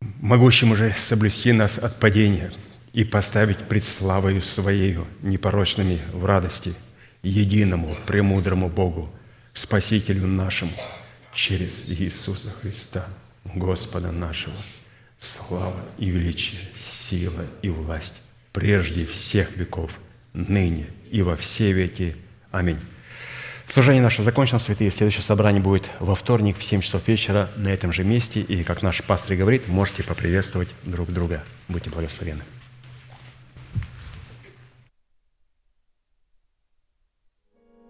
могущим 0.00 0.72
уже 0.72 0.92
соблюсти 0.92 1.52
нас 1.52 1.78
от 1.78 2.00
падения 2.00 2.52
и 2.92 3.04
поставить 3.04 3.58
пред 3.68 3.84
славою 3.84 4.42
Своею 4.42 5.06
непорочными 5.22 6.00
в 6.12 6.24
радости 6.24 6.74
единому, 7.22 7.94
премудрому 8.06 8.68
Богу, 8.68 9.12
Спасителю 9.54 10.26
нашему, 10.26 10.72
через 11.32 11.88
Иисуса 11.90 12.50
Христа, 12.60 13.06
Господа 13.44 14.10
нашего, 14.10 14.56
слава 15.20 15.80
и 15.96 16.10
величие, 16.10 16.60
сила 16.76 17.44
и 17.62 17.68
власть 17.68 18.14
прежде 18.52 19.06
всех 19.06 19.56
веков– 19.56 19.92
ныне 20.32 20.86
и 21.10 21.22
во 21.22 21.36
все 21.36 21.72
веки. 21.72 22.16
Аминь. 22.50 22.78
Служение 23.66 24.02
наше 24.02 24.22
закончено, 24.22 24.58
святые. 24.58 24.90
Следующее 24.90 25.22
собрание 25.22 25.62
будет 25.62 25.90
во 26.00 26.14
вторник 26.14 26.56
в 26.58 26.64
7 26.64 26.80
часов 26.80 27.06
вечера 27.06 27.50
на 27.56 27.68
этом 27.68 27.92
же 27.92 28.02
месте. 28.02 28.40
И, 28.40 28.64
как 28.64 28.82
наш 28.82 29.02
пастор 29.02 29.36
говорит, 29.36 29.68
можете 29.68 30.02
поприветствовать 30.02 30.68
друг 30.84 31.12
друга. 31.12 31.44
Будьте 31.68 31.90
благословенны. 31.90 32.42